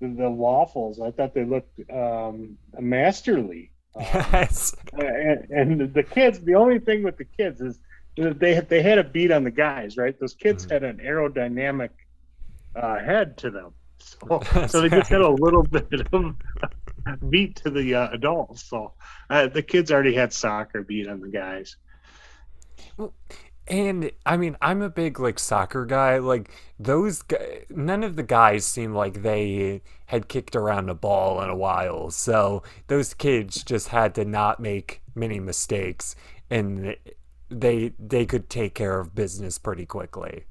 the, 0.00 0.08
the 0.08 0.30
waffles, 0.30 1.00
I 1.00 1.10
thought 1.10 1.34
they 1.34 1.44
looked 1.44 1.78
um, 1.90 2.58
masterly. 2.78 3.70
Um, 3.96 4.02
yes. 4.02 4.74
And, 4.94 5.50
and, 5.50 5.94
the 5.94 6.02
kids, 6.02 6.40
the 6.40 6.56
only 6.56 6.80
thing 6.80 7.04
with 7.04 7.16
the 7.16 7.24
kids 7.24 7.60
is 7.60 7.78
they 8.16 8.58
they 8.58 8.82
had 8.82 8.98
a 8.98 9.04
beat 9.04 9.30
on 9.30 9.44
the 9.44 9.52
guys, 9.52 9.96
right? 9.96 10.18
Those 10.18 10.34
kids 10.34 10.64
mm-hmm. 10.64 10.72
had 10.72 10.82
an 10.82 10.98
aerodynamic 10.98 11.90
uh, 12.74 12.98
head 12.98 13.36
to 13.38 13.50
them, 13.52 13.72
so, 13.98 14.40
so 14.68 14.80
they 14.80 14.88
just 14.88 15.10
had 15.10 15.20
a 15.20 15.28
little 15.28 15.62
bit 15.70 15.86
of 16.12 17.30
beat 17.30 17.56
to 17.56 17.70
the 17.70 17.94
uh, 17.94 18.08
adults. 18.10 18.64
So 18.64 18.92
uh, 19.30 19.48
the 19.48 19.62
kids 19.62 19.90
already 19.90 20.14
had 20.14 20.32
soccer 20.32 20.82
beat 20.82 21.08
on 21.08 21.20
the 21.20 21.28
guys. 21.28 21.76
And 23.66 24.10
I 24.26 24.36
mean, 24.36 24.56
I'm 24.60 24.82
a 24.82 24.90
big 24.90 25.18
like 25.18 25.38
soccer 25.38 25.86
guy. 25.86 26.18
Like 26.18 26.50
those, 26.78 27.24
none 27.70 28.04
of 28.04 28.16
the 28.16 28.22
guys 28.22 28.66
seem 28.66 28.94
like 28.94 29.22
they 29.22 29.80
had 30.06 30.28
kicked 30.28 30.54
around 30.54 30.90
a 30.90 30.94
ball 30.94 31.40
in 31.40 31.48
a 31.48 31.56
while. 31.56 32.10
So 32.10 32.62
those 32.88 33.14
kids 33.14 33.64
just 33.64 33.88
had 33.88 34.14
to 34.16 34.24
not 34.24 34.60
make 34.60 35.02
many 35.14 35.40
mistakes, 35.40 36.14
and 36.50 36.96
they 37.48 37.92
they 37.98 38.26
could 38.26 38.50
take 38.50 38.74
care 38.74 39.00
of 39.00 39.14
business 39.14 39.58
pretty 39.58 39.86
quickly. 39.86 40.44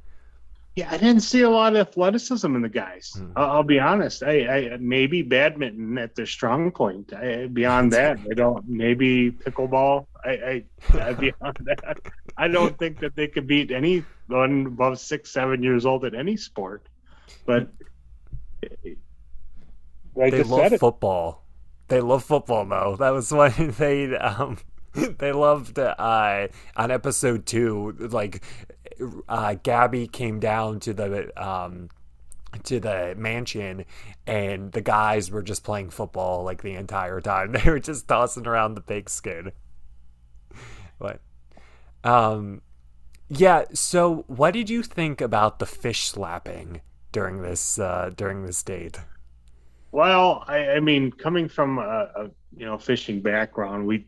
Yeah, 0.75 0.89
I 0.89 0.97
didn't 0.97 1.21
see 1.21 1.41
a 1.41 1.49
lot 1.49 1.75
of 1.75 1.87
athleticism 1.87 2.55
in 2.55 2.63
the 2.63 2.69
guys. 2.69 3.13
Mm-hmm. 3.15 3.33
I'll, 3.35 3.51
I'll, 3.51 3.63
be 3.63 3.79
honest. 3.79 4.23
I, 4.23 4.71
I, 4.73 4.77
maybe 4.79 5.21
badminton 5.21 5.99
at 5.99 6.15
their 6.15 6.25
strong 6.25 6.71
point. 6.71 7.13
I, 7.13 7.45
beyond 7.45 7.93
that, 7.93 8.19
I 8.29 8.33
don't. 8.33 8.67
Maybe 8.67 9.31
pickleball. 9.31 10.07
I, 10.25 10.63
I 10.91 11.13
beyond 11.13 11.57
that, 11.65 11.99
I 12.37 12.47
don't 12.47 12.77
think 12.79 12.99
that 13.01 13.15
they 13.15 13.27
could 13.27 13.45
beat 13.45 13.69
anyone 13.69 14.65
above 14.65 14.99
six, 14.99 15.29
seven 15.29 15.61
years 15.61 15.85
old 15.85 16.05
at 16.05 16.15
any 16.15 16.37
sport. 16.37 16.87
But 17.45 17.69
I 20.21 20.29
they 20.29 20.43
love 20.43 20.73
football. 20.79 21.43
They 21.87 22.01
love 22.01 22.23
football, 22.23 22.65
though. 22.65 22.95
That 22.97 23.11
was 23.11 23.31
why 23.33 23.49
they 23.49 24.15
um 24.15 24.57
they 24.93 25.31
loved 25.31 25.77
uh 25.79 26.47
on 26.75 26.91
episode 26.91 27.45
two 27.45 27.95
like 27.99 28.43
uh, 29.27 29.55
Gabby 29.61 30.07
came 30.07 30.39
down 30.39 30.79
to 30.81 30.93
the 30.93 31.43
um, 31.43 31.89
to 32.63 32.79
the 32.79 33.15
mansion 33.17 33.85
and 34.27 34.71
the 34.71 34.81
guys 34.81 35.31
were 35.31 35.41
just 35.41 35.63
playing 35.63 35.89
football 35.89 36.43
like 36.43 36.61
the 36.61 36.75
entire 36.75 37.21
time. 37.21 37.51
They 37.63 37.69
were 37.69 37.79
just 37.79 38.07
tossing 38.07 38.47
around 38.47 38.75
the 38.75 38.81
pigskin. 38.81 39.51
But 40.99 41.21
um 42.03 42.61
yeah, 43.29 43.65
so 43.73 44.25
what 44.27 44.53
did 44.53 44.69
you 44.69 44.83
think 44.83 45.21
about 45.21 45.59
the 45.59 45.65
fish 45.65 46.07
slapping 46.07 46.81
during 47.11 47.41
this 47.41 47.79
uh 47.79 48.11
during 48.15 48.45
this 48.45 48.61
date? 48.61 48.99
Well, 49.91 50.43
I, 50.47 50.71
I 50.71 50.79
mean, 50.79 51.11
coming 51.11 51.47
from 51.47 51.77
a, 51.77 52.09
a 52.15 52.29
you 52.55 52.65
know 52.65 52.77
fishing 52.77 53.21
background, 53.21 53.87
we 53.87 54.05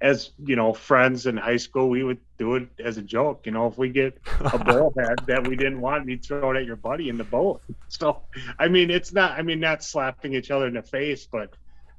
as 0.00 0.30
you 0.44 0.54
know 0.54 0.72
friends 0.72 1.26
in 1.26 1.36
high 1.36 1.56
school 1.56 1.88
we 1.88 2.04
would 2.04 2.18
do 2.38 2.54
it 2.54 2.68
as 2.78 2.98
a 2.98 3.02
joke 3.02 3.42
you 3.46 3.52
know 3.52 3.66
if 3.66 3.76
we 3.76 3.88
get 3.88 4.16
a 4.40 4.58
bullhead 4.64 5.18
that 5.26 5.46
we 5.46 5.56
didn't 5.56 5.80
want 5.80 6.06
we'd 6.06 6.24
throw 6.24 6.52
it 6.52 6.56
at 6.56 6.64
your 6.64 6.76
buddy 6.76 7.08
in 7.08 7.18
the 7.18 7.24
boat 7.24 7.60
so 7.88 8.22
i 8.58 8.68
mean 8.68 8.90
it's 8.90 9.12
not 9.12 9.32
i 9.32 9.42
mean 9.42 9.58
not 9.58 9.82
slapping 9.82 10.34
each 10.34 10.50
other 10.50 10.68
in 10.68 10.74
the 10.74 10.82
face 10.82 11.26
but 11.30 11.54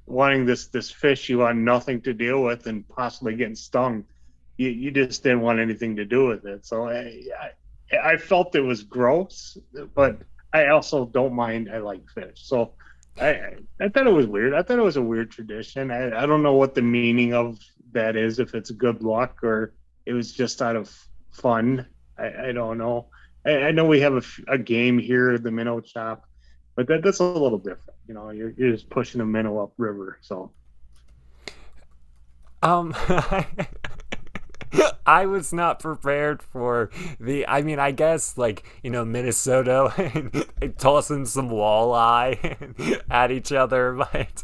wanting 0.05 0.45
this 0.45 0.67
this 0.67 0.89
fish 0.89 1.29
you 1.29 1.39
want 1.39 1.57
nothing 1.57 2.01
to 2.01 2.13
deal 2.13 2.41
with 2.41 2.65
and 2.67 2.87
possibly 2.87 3.35
getting 3.35 3.55
stung 3.55 4.05
you, 4.57 4.69
you 4.69 4.91
just 4.91 5.21
didn't 5.23 5.41
want 5.41 5.59
anything 5.59 5.95
to 5.95 6.05
do 6.05 6.27
with 6.27 6.45
it 6.45 6.65
so 6.65 6.87
I, 6.87 7.23
I 7.91 8.11
i 8.13 8.17
felt 8.17 8.55
it 8.55 8.61
was 8.61 8.83
gross 8.83 9.57
but 9.93 10.19
i 10.53 10.67
also 10.67 11.05
don't 11.05 11.33
mind 11.33 11.69
i 11.71 11.79
like 11.79 12.09
fish 12.09 12.35
so 12.35 12.71
I, 13.19 13.55
I 13.81 13.89
thought 13.89 14.07
it 14.07 14.13
was 14.13 14.27
weird. 14.27 14.53
I 14.53 14.61
thought 14.61 14.79
it 14.79 14.83
was 14.83 14.95
a 14.95 15.01
weird 15.01 15.29
tradition. 15.29 15.91
I, 15.91 16.23
I 16.23 16.25
don't 16.25 16.41
know 16.41 16.53
what 16.53 16.73
the 16.73 16.81
meaning 16.81 17.33
of 17.33 17.59
that 17.93 18.15
is, 18.15 18.39
if 18.39 18.53
it's 18.55 18.71
good 18.71 19.01
luck 19.03 19.43
or 19.43 19.73
it 20.05 20.13
was 20.13 20.31
just 20.31 20.61
out 20.61 20.75
of 20.75 20.91
fun. 21.31 21.85
I, 22.17 22.49
I 22.49 22.51
don't 22.51 22.77
know. 22.77 23.07
I, 23.45 23.51
I, 23.51 23.71
know 23.71 23.85
we 23.85 24.01
have 24.01 24.15
a, 24.15 24.53
a 24.53 24.57
game 24.57 24.99
here, 24.99 25.37
the 25.37 25.51
minnow 25.51 25.79
chop, 25.79 26.25
but 26.75 26.87
that, 26.87 27.03
that's 27.03 27.19
a 27.19 27.23
little 27.23 27.57
different. 27.57 27.97
You 28.07 28.13
know, 28.13 28.29
you're, 28.31 28.51
you're 28.51 28.71
just 28.71 28.89
pushing 28.89 29.21
a 29.21 29.25
minnow 29.25 29.59
up 29.59 29.73
river. 29.77 30.19
So 30.21 30.51
Um, 32.61 32.93
I 35.05 35.25
was 35.25 35.51
not 35.53 35.79
prepared 35.79 36.41
for 36.41 36.89
the. 37.19 37.47
I 37.47 37.61
mean, 37.61 37.79
I 37.79 37.91
guess 37.91 38.37
like 38.37 38.63
you 38.83 38.89
know 38.89 39.05
Minnesota 39.05 39.93
and 40.61 40.77
tossing 40.77 41.25
some 41.25 41.49
walleye 41.49 43.01
at 43.09 43.31
each 43.31 43.51
other, 43.51 43.93
but 43.93 44.43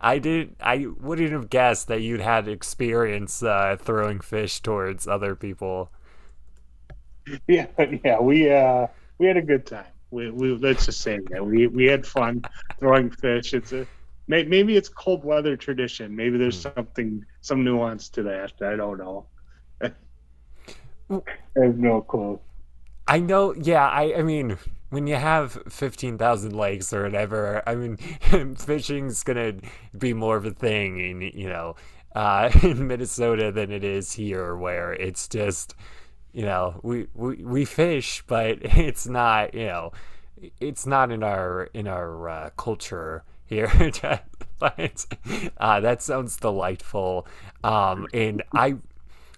I 0.00 0.18
didn't. 0.18 0.56
I 0.60 0.86
wouldn't 1.00 1.32
have 1.32 1.50
guessed 1.50 1.88
that 1.88 2.00
you'd 2.00 2.20
had 2.20 2.48
experience 2.48 3.42
uh, 3.42 3.76
throwing 3.78 4.20
fish 4.20 4.60
towards 4.60 5.06
other 5.06 5.34
people. 5.34 5.90
Yeah, 7.46 7.66
yeah, 8.04 8.20
we 8.20 8.50
uh 8.50 8.86
we 9.18 9.26
had 9.26 9.36
a 9.36 9.42
good 9.42 9.66
time. 9.66 9.86
We, 10.10 10.30
we 10.30 10.56
let's 10.56 10.86
just 10.86 11.00
say 11.00 11.18
that 11.30 11.44
we 11.44 11.66
we 11.66 11.86
had 11.86 12.06
fun 12.06 12.42
throwing 12.78 13.10
fish. 13.10 13.52
It's 13.52 13.72
a 13.72 13.86
maybe 14.28 14.76
it's 14.76 14.88
cold 14.88 15.24
weather 15.24 15.56
tradition. 15.56 16.14
Maybe 16.14 16.38
there's 16.38 16.62
hmm. 16.62 16.70
something 16.74 17.24
some 17.40 17.64
nuance 17.64 18.08
to 18.10 18.22
that. 18.24 18.52
I 18.62 18.76
don't 18.76 18.98
know. 18.98 19.26
Have 21.10 21.78
no 21.78 22.00
clue. 22.02 22.40
I 23.06 23.20
know. 23.20 23.54
Yeah, 23.54 23.86
I. 23.86 24.14
I 24.18 24.22
mean, 24.22 24.58
when 24.90 25.06
you 25.06 25.16
have 25.16 25.62
fifteen 25.68 26.18
thousand 26.18 26.56
lakes 26.56 26.92
or 26.92 27.04
whatever, 27.04 27.62
I 27.66 27.74
mean, 27.74 27.96
fishing's 28.56 29.22
gonna 29.22 29.54
be 29.96 30.12
more 30.12 30.36
of 30.36 30.44
a 30.44 30.50
thing 30.50 30.98
in 30.98 31.20
you 31.20 31.48
know 31.48 31.76
uh, 32.14 32.50
in 32.62 32.86
Minnesota 32.86 33.52
than 33.52 33.70
it 33.70 33.84
is 33.84 34.12
here, 34.12 34.56
where 34.56 34.92
it's 34.94 35.28
just 35.28 35.74
you 36.32 36.42
know 36.42 36.80
we 36.82 37.06
we 37.14 37.36
we 37.36 37.64
fish, 37.64 38.24
but 38.26 38.58
it's 38.62 39.06
not 39.06 39.54
you 39.54 39.66
know 39.66 39.92
it's 40.60 40.86
not 40.86 41.12
in 41.12 41.22
our 41.22 41.64
in 41.74 41.86
our 41.86 42.28
uh, 42.28 42.50
culture 42.56 43.22
here. 43.44 43.70
but 44.58 45.06
uh, 45.58 45.80
that 45.80 46.02
sounds 46.02 46.36
delightful, 46.38 47.26
um, 47.62 48.08
and 48.12 48.42
I 48.52 48.76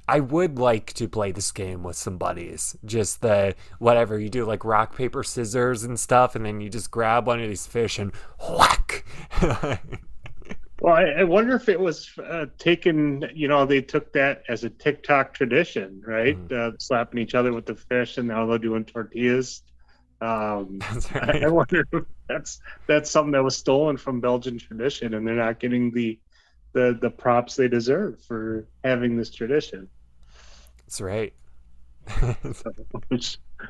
I 0.09 0.20
would 0.20 0.59
like 0.59 0.94
to 0.94 1.06
play 1.06 1.32
this 1.32 1.52
game 1.52 1.82
with 1.82 1.96
some 1.96 2.16
buddies. 2.16 2.76
Just 2.84 3.20
the 3.20 3.54
whatever 3.78 4.18
you 4.18 4.30
do, 4.30 4.46
like 4.46 4.64
rock 4.64 4.96
paper 4.96 5.22
scissors 5.22 5.84
and 5.84 6.00
stuff, 6.00 6.34
and 6.34 6.46
then 6.46 6.62
you 6.62 6.70
just 6.70 6.90
grab 6.90 7.26
one 7.26 7.40
of 7.40 7.48
these 7.48 7.66
fish 7.66 7.98
and 7.98 8.12
whack. 8.40 9.04
well, 10.80 10.94
I, 10.94 11.04
I, 11.18 11.24
wonder 11.24 11.54
if 11.56 11.68
it 11.68 11.78
was 11.78 12.11
uh, 12.18 12.46
taken. 12.59 13.28
You 13.34 13.48
know, 13.48 13.66
they 13.66 13.82
took 13.82 14.14
that 14.14 14.44
as 14.48 14.64
a 14.64 14.70
TikTok 14.70 15.34
tradition, 15.34 16.02
right? 16.06 16.38
Mm. 16.48 16.52
Uh, 16.52 16.76
slapping 16.78 17.20
each 17.20 17.34
other 17.34 17.52
with 17.52 17.66
the 17.66 17.74
fish, 17.74 18.16
and 18.16 18.28
now 18.28 18.46
they're 18.46 18.59
doing 18.59 18.86
tortillas. 18.86 19.62
Um, 20.22 20.80
right. 21.14 21.42
I, 21.42 21.44
I 21.44 21.48
wonder 21.48 21.84
if 21.92 22.04
that's 22.26 22.61
that's 22.86 23.11
something 23.11 23.32
that 23.32 23.44
was 23.44 23.59
stolen 23.59 23.98
from 23.98 24.22
Belgian 24.22 24.59
tradition, 24.59 25.12
and 25.12 25.28
they're 25.28 25.34
not 25.34 25.61
getting 25.61 25.90
the 25.92 26.18
the 26.72 26.98
the 26.98 27.11
props 27.11 27.56
they 27.56 27.68
deserve 27.68 28.22
for 28.22 28.66
having 28.82 29.18
this 29.18 29.30
tradition. 29.30 29.90
That's 30.89 31.03
right. 31.03 31.34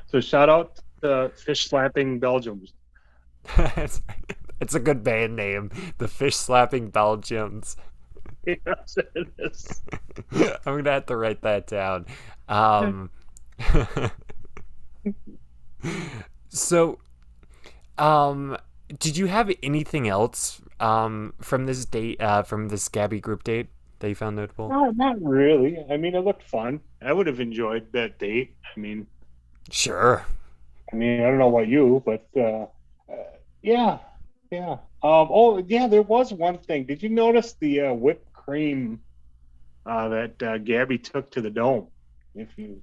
so, 0.07 0.21
shout 0.21 0.49
out 0.49 0.79
to 1.03 1.33
Fish 1.35 1.69
Slapping 1.69 2.21
Belgiums. 2.21 2.71
it's, 4.61 4.75
a 4.77 4.79
good 4.79 5.03
band 5.03 5.35
name, 5.35 5.73
the 5.99 6.07
Fish 6.07 6.37
Slapping 6.37 6.93
Belgiums. 6.93 7.75
Yes, 8.47 8.97
it 9.14 9.29
is. 9.39 9.83
I'm 10.64 10.77
gonna 10.77 10.93
have 10.93 11.07
to 11.07 11.16
write 11.16 11.43
that 11.43 11.66
down. 11.66 12.07
Um, 12.49 13.11
so, 16.49 16.99
um, 17.99 18.57
did 18.99 19.19
you 19.19 19.27
have 19.27 19.53
anything 19.62 20.09
else 20.09 20.62
um, 20.81 21.35
from 21.43 21.66
this 21.66 21.85
date, 21.85 22.23
uh, 22.23 22.43
from 22.43 22.69
this 22.69 22.89
Gabby 22.89 23.21
group 23.21 23.45
date? 23.45 23.69
That 23.99 24.09
you 24.09 24.14
found 24.14 24.36
notable? 24.36 24.68
No, 24.68 24.90
not 24.90 25.20
really. 25.22 25.84
I 25.90 25.96
mean, 25.96 26.14
it 26.14 26.20
looked 26.20 26.49
fun. 26.49 26.80
I 27.03 27.12
would 27.12 27.26
have 27.26 27.40
enjoyed 27.40 27.92
that 27.92 28.18
date. 28.18 28.57
I 28.64 28.80
mean, 28.80 29.07
sure. 29.70 30.24
I 30.92 30.96
mean, 30.96 31.20
I 31.20 31.24
don't 31.24 31.38
know 31.38 31.49
about 31.49 31.68
you, 31.68 32.03
but 32.05 32.26
uh, 32.36 32.66
uh, 33.12 33.24
yeah, 33.62 33.99
yeah. 34.51 34.78
Um, 35.03 35.28
oh, 35.30 35.59
yeah. 35.66 35.86
There 35.86 36.03
was 36.03 36.32
one 36.32 36.59
thing. 36.59 36.84
Did 36.84 37.03
you 37.03 37.09
notice 37.09 37.55
the 37.61 37.80
uh, 37.82 37.92
whipped 37.92 38.32
cream 38.32 39.01
uh, 39.86 40.09
that 40.09 40.42
uh, 40.42 40.59
Gabby 40.59 40.99
took 40.99 41.30
to 41.32 41.40
the 41.40 41.51
dome? 41.51 41.88
If 42.34 42.49
you 42.57 42.82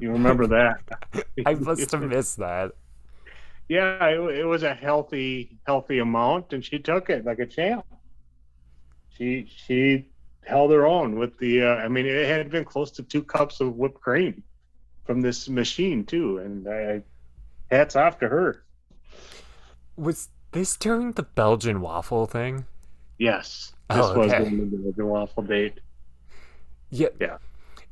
you 0.00 0.10
remember 0.10 0.46
that, 0.48 0.80
I 1.46 1.54
must 1.54 1.92
have 1.92 2.02
missed 2.02 2.38
that. 2.38 2.72
Yeah, 3.68 4.04
it, 4.06 4.38
it 4.40 4.44
was 4.44 4.62
a 4.62 4.74
healthy 4.74 5.58
healthy 5.66 5.98
amount, 5.98 6.52
and 6.52 6.64
she 6.64 6.78
took 6.78 7.10
it 7.10 7.24
like 7.24 7.38
a 7.38 7.46
champ. 7.46 7.84
She 9.16 9.46
she 9.48 10.08
held 10.46 10.70
their 10.70 10.86
own 10.86 11.18
with 11.18 11.38
the. 11.38 11.62
Uh, 11.62 11.74
I 11.76 11.88
mean, 11.88 12.06
it 12.06 12.26
had 12.26 12.50
been 12.50 12.64
close 12.64 12.90
to 12.92 13.02
two 13.02 13.22
cups 13.22 13.60
of 13.60 13.76
whipped 13.76 14.00
cream 14.00 14.42
from 15.04 15.20
this 15.20 15.48
machine 15.48 16.04
too, 16.04 16.38
and 16.38 16.68
I, 16.68 17.02
hats 17.70 17.96
off 17.96 18.18
to 18.20 18.28
her. 18.28 18.64
Was 19.96 20.28
this 20.52 20.76
during 20.76 21.12
the 21.12 21.22
Belgian 21.22 21.80
waffle 21.80 22.26
thing? 22.26 22.66
Yes, 23.18 23.72
this 23.90 23.98
oh, 23.98 24.20
okay. 24.22 24.40
was 24.40 24.50
the 24.50 24.76
Belgian 24.76 25.06
waffle 25.06 25.42
date. 25.42 25.80
Yeah, 26.90 27.08
yeah. 27.20 27.38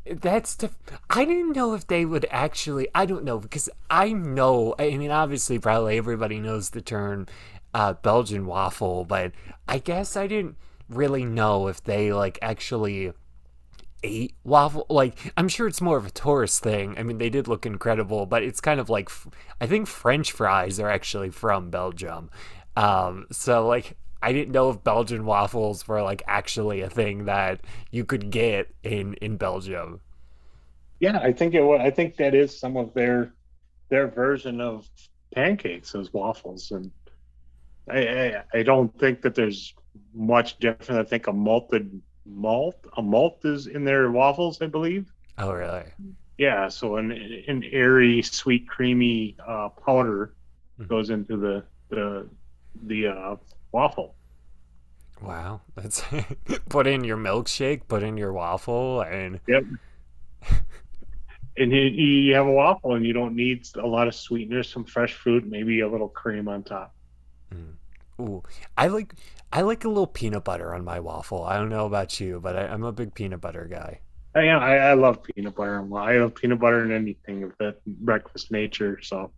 That's 0.04 0.56
the. 0.56 0.70
I 1.10 1.24
didn't 1.24 1.54
know 1.54 1.74
if 1.74 1.86
they 1.86 2.04
would 2.04 2.26
actually. 2.30 2.88
I 2.94 3.06
don't 3.06 3.24
know 3.24 3.38
because 3.38 3.68
I 3.88 4.12
know. 4.12 4.74
I 4.78 4.96
mean, 4.96 5.10
obviously, 5.10 5.58
probably 5.58 5.96
everybody 5.96 6.40
knows 6.40 6.70
the 6.70 6.80
term 6.80 7.26
uh, 7.72 7.94
Belgian 7.94 8.46
waffle, 8.46 9.04
but 9.04 9.32
I 9.68 9.78
guess 9.78 10.16
I 10.16 10.26
didn't 10.26 10.56
really 10.88 11.24
know 11.24 11.68
if 11.68 11.82
they 11.82 12.12
like 12.12 12.38
actually 12.42 13.12
ate 14.02 14.34
waffle 14.42 14.86
like 14.88 15.32
i'm 15.36 15.48
sure 15.48 15.68
it's 15.68 15.80
more 15.80 15.96
of 15.96 16.06
a 16.06 16.10
tourist 16.10 16.62
thing. 16.62 16.96
I 16.98 17.02
mean 17.02 17.18
they 17.18 17.30
did 17.30 17.46
look 17.46 17.64
incredible 17.66 18.26
but 18.26 18.42
it's 18.42 18.60
kind 18.60 18.80
of 18.80 18.90
like 18.90 19.10
i 19.60 19.66
think 19.66 19.86
french 19.86 20.32
fries 20.32 20.80
are 20.80 20.88
actually 20.90 21.30
from 21.30 21.70
belgium. 21.70 22.30
Um 22.76 23.26
so 23.30 23.66
like 23.66 23.96
i 24.22 24.32
didn't 24.32 24.52
know 24.52 24.70
if 24.70 24.82
belgian 24.82 25.24
waffles 25.24 25.86
were 25.86 26.02
like 26.02 26.22
actually 26.26 26.80
a 26.80 26.90
thing 26.90 27.26
that 27.26 27.60
you 27.90 28.04
could 28.04 28.30
get 28.30 28.74
in 28.82 29.14
in 29.14 29.36
belgium. 29.36 30.00
Yeah 31.00 31.18
i 31.18 31.32
think 31.32 31.54
it 31.54 31.62
was 31.62 31.80
i 31.80 31.90
think 31.90 32.16
that 32.16 32.34
is 32.34 32.58
some 32.58 32.76
of 32.76 32.92
their 32.94 33.32
their 33.88 34.08
version 34.08 34.60
of 34.60 34.88
pancakes 35.34 35.94
as 35.94 36.12
waffles 36.12 36.70
and 36.72 36.90
I, 37.90 37.98
I, 38.06 38.42
I 38.54 38.62
don't 38.62 38.96
think 38.98 39.22
that 39.22 39.34
there's 39.34 39.74
much 40.14 40.58
different. 40.58 41.00
I 41.00 41.04
think 41.04 41.26
a 41.26 41.32
malted 41.32 42.00
malt, 42.26 42.76
a 42.96 43.02
malt 43.02 43.40
is 43.44 43.66
in 43.66 43.84
their 43.84 44.10
waffles, 44.10 44.60
I 44.60 44.66
believe. 44.66 45.12
Oh, 45.38 45.52
really? 45.52 45.84
Yeah. 46.38 46.68
So 46.68 46.96
an 46.96 47.12
an 47.12 47.64
airy, 47.64 48.22
sweet, 48.22 48.68
creamy 48.68 49.36
uh, 49.46 49.70
powder 49.70 50.34
mm-hmm. 50.78 50.88
goes 50.88 51.10
into 51.10 51.36
the 51.36 51.64
the 51.88 52.28
the 52.84 53.08
uh, 53.08 53.36
waffle. 53.72 54.14
Wow, 55.20 55.60
that's 55.76 56.02
put 56.68 56.86
in 56.86 57.04
your 57.04 57.16
milkshake, 57.16 57.82
put 57.86 58.02
in 58.02 58.16
your 58.16 58.32
waffle, 58.32 59.02
and 59.02 59.40
yep. 59.46 59.64
and 61.56 61.72
you, 61.72 61.80
you 61.80 62.34
have 62.34 62.46
a 62.46 62.52
waffle, 62.52 62.94
and 62.94 63.06
you 63.06 63.12
don't 63.12 63.36
need 63.36 63.68
a 63.76 63.86
lot 63.86 64.08
of 64.08 64.14
sweeteners, 64.14 64.68
some 64.68 64.84
fresh 64.84 65.14
fruit, 65.14 65.46
maybe 65.46 65.80
a 65.80 65.88
little 65.88 66.08
cream 66.08 66.48
on 66.48 66.64
top. 66.64 66.94
Mm. 67.54 67.74
Ooh, 68.22 68.42
I 68.76 68.86
like 68.88 69.14
I 69.52 69.62
like 69.62 69.84
a 69.84 69.88
little 69.88 70.06
peanut 70.06 70.44
butter 70.44 70.74
on 70.74 70.84
my 70.84 71.00
waffle. 71.00 71.44
I 71.44 71.56
don't 71.58 71.68
know 71.68 71.86
about 71.86 72.20
you, 72.20 72.40
but 72.40 72.56
I, 72.56 72.66
am 72.66 72.84
a 72.84 72.92
big 72.92 73.14
peanut 73.14 73.40
butter 73.40 73.68
guy. 73.70 74.00
I, 74.34 74.48
I, 74.48 74.76
I 74.76 74.94
love 74.94 75.22
peanut 75.22 75.54
butter. 75.54 75.78
I 75.94 76.18
love 76.18 76.34
peanut 76.34 76.58
butter 76.58 76.84
in 76.84 76.92
anything 76.92 77.42
of 77.42 77.52
that 77.58 77.84
breakfast 77.84 78.50
nature. 78.50 79.00
So 79.02 79.30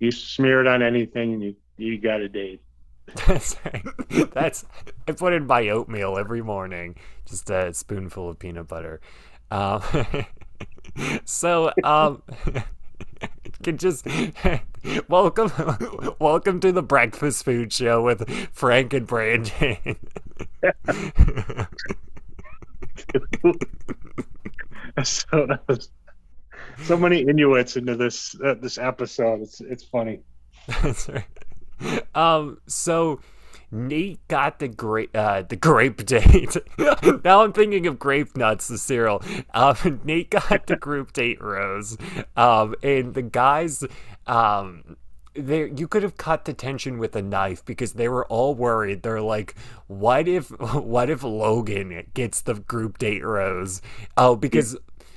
you 0.00 0.10
smear 0.10 0.60
it 0.60 0.66
on 0.66 0.82
anything, 0.82 1.34
and 1.34 1.42
you 1.42 1.56
you 1.76 1.98
got 1.98 2.20
a 2.20 2.28
date. 2.28 2.62
That's 3.26 3.56
That's 4.32 4.64
I 5.08 5.12
put 5.12 5.32
in 5.32 5.46
my 5.46 5.68
oatmeal 5.68 6.16
every 6.18 6.42
morning, 6.42 6.96
just 7.26 7.50
a 7.50 7.74
spoonful 7.74 8.30
of 8.30 8.38
peanut 8.38 8.68
butter. 8.68 9.00
Um, 9.50 9.82
so 11.24 11.72
um, 11.84 12.22
can 13.62 13.78
just 13.78 14.06
welcome 15.08 15.50
welcome 16.18 16.60
to 16.60 16.72
the 16.72 16.82
breakfast 16.82 17.44
food 17.44 17.72
show 17.72 18.02
with 18.02 18.28
Frank 18.52 18.92
and 18.92 19.06
Brandon. 19.06 19.96
so, 25.04 25.46
so 26.82 26.96
many 26.96 27.20
Inuits 27.22 27.76
into 27.76 27.94
this 27.96 28.34
uh, 28.44 28.54
this 28.54 28.78
episode. 28.78 29.42
It's 29.42 29.60
it's 29.60 29.84
funny. 29.84 30.20
That's 30.82 31.08
right. 31.08 31.24
Um. 32.14 32.58
So 32.66 33.20
Nate 33.72 34.26
got 34.28 34.58
the 34.58 34.68
grape 34.68 35.10
uh, 35.14 35.42
the 35.42 35.56
grape 35.56 36.04
date. 36.06 36.56
now 37.24 37.42
I'm 37.42 37.52
thinking 37.52 37.86
of 37.86 37.98
grape 37.98 38.36
nuts, 38.36 38.68
the 38.68 38.78
cereal. 38.78 39.22
Um, 39.54 40.00
Nate 40.04 40.30
got 40.30 40.66
the 40.66 40.76
group 40.76 41.12
date 41.12 41.40
rose, 41.40 41.96
um, 42.36 42.74
and 42.82 43.14
the 43.14 43.22
guys 43.22 43.82
um, 44.26 44.96
there 45.34 45.66
you 45.66 45.88
could 45.88 46.02
have 46.02 46.18
cut 46.18 46.44
the 46.44 46.52
tension 46.52 46.98
with 46.98 47.16
a 47.16 47.22
knife 47.22 47.64
because 47.64 47.94
they 47.94 48.08
were 48.08 48.26
all 48.26 48.54
worried. 48.54 49.02
They're 49.02 49.22
like, 49.22 49.54
what 49.86 50.28
if 50.28 50.50
what 50.60 51.08
if 51.08 51.22
Logan 51.22 52.06
gets 52.12 52.42
the 52.42 52.54
group 52.54 52.98
date 52.98 53.24
rose? 53.24 53.80
Oh, 54.16 54.36
because 54.36 54.76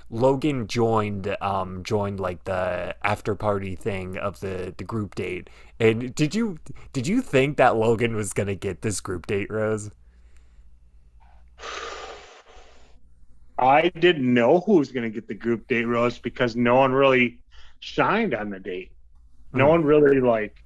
Logan 0.10 0.68
joined 0.68 1.36
um 1.42 1.84
joined 1.84 2.20
like 2.20 2.44
the 2.46 2.96
after 3.04 3.36
party 3.36 3.76
thing 3.76 4.18
of 4.18 4.40
the 4.40 4.74
the 4.78 4.84
group 4.84 5.16
date. 5.16 5.50
And 5.80 6.14
did 6.16 6.36
you 6.36 6.58
did 6.94 7.08
you 7.08 7.22
think 7.22 7.58
that 7.58 7.76
Logan 7.76 8.16
was 8.16 8.34
gonna 8.34 8.56
get 8.56 8.82
this 8.82 9.02
group 9.02 9.28
date 9.28 9.50
rose? 9.52 9.92
I 13.58 13.90
didn't 13.90 14.34
know 14.34 14.60
who 14.62 14.78
was 14.78 14.92
going 14.92 15.04
to 15.04 15.10
get 15.10 15.28
the 15.28 15.34
group 15.36 15.68
date 15.68 15.86
rose 15.86 16.20
because 16.20 16.56
no 16.56 16.76
one 16.76 16.92
really 16.94 17.40
shined 17.80 18.34
on 18.34 18.50
the 18.50 18.60
date. 18.60 18.92
No 19.54 19.68
Hmm. 19.68 19.70
one 19.70 19.84
really 19.84 20.22
like 20.22 20.64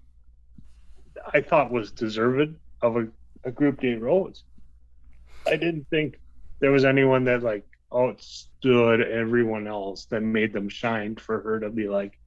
I 1.34 1.42
thought 1.42 1.72
was 1.72 1.92
deserved 1.92 2.56
of 2.82 2.98
a, 2.98 3.08
a 3.44 3.52
group 3.52 3.80
date 3.80 4.02
rose. 4.02 4.44
I 5.46 5.58
didn't 5.58 5.88
think 5.90 6.20
there 6.62 6.72
was 6.72 6.86
anyone 6.86 7.26
that 7.26 7.44
like 7.44 7.66
outstood 8.64 9.08
everyone 9.08 9.68
else 9.68 10.06
that 10.06 10.22
made 10.22 10.54
them 10.54 10.70
shine 10.70 11.16
for 11.16 11.42
her 11.42 11.60
to 11.60 11.70
be 11.70 11.88
like. 11.88 12.18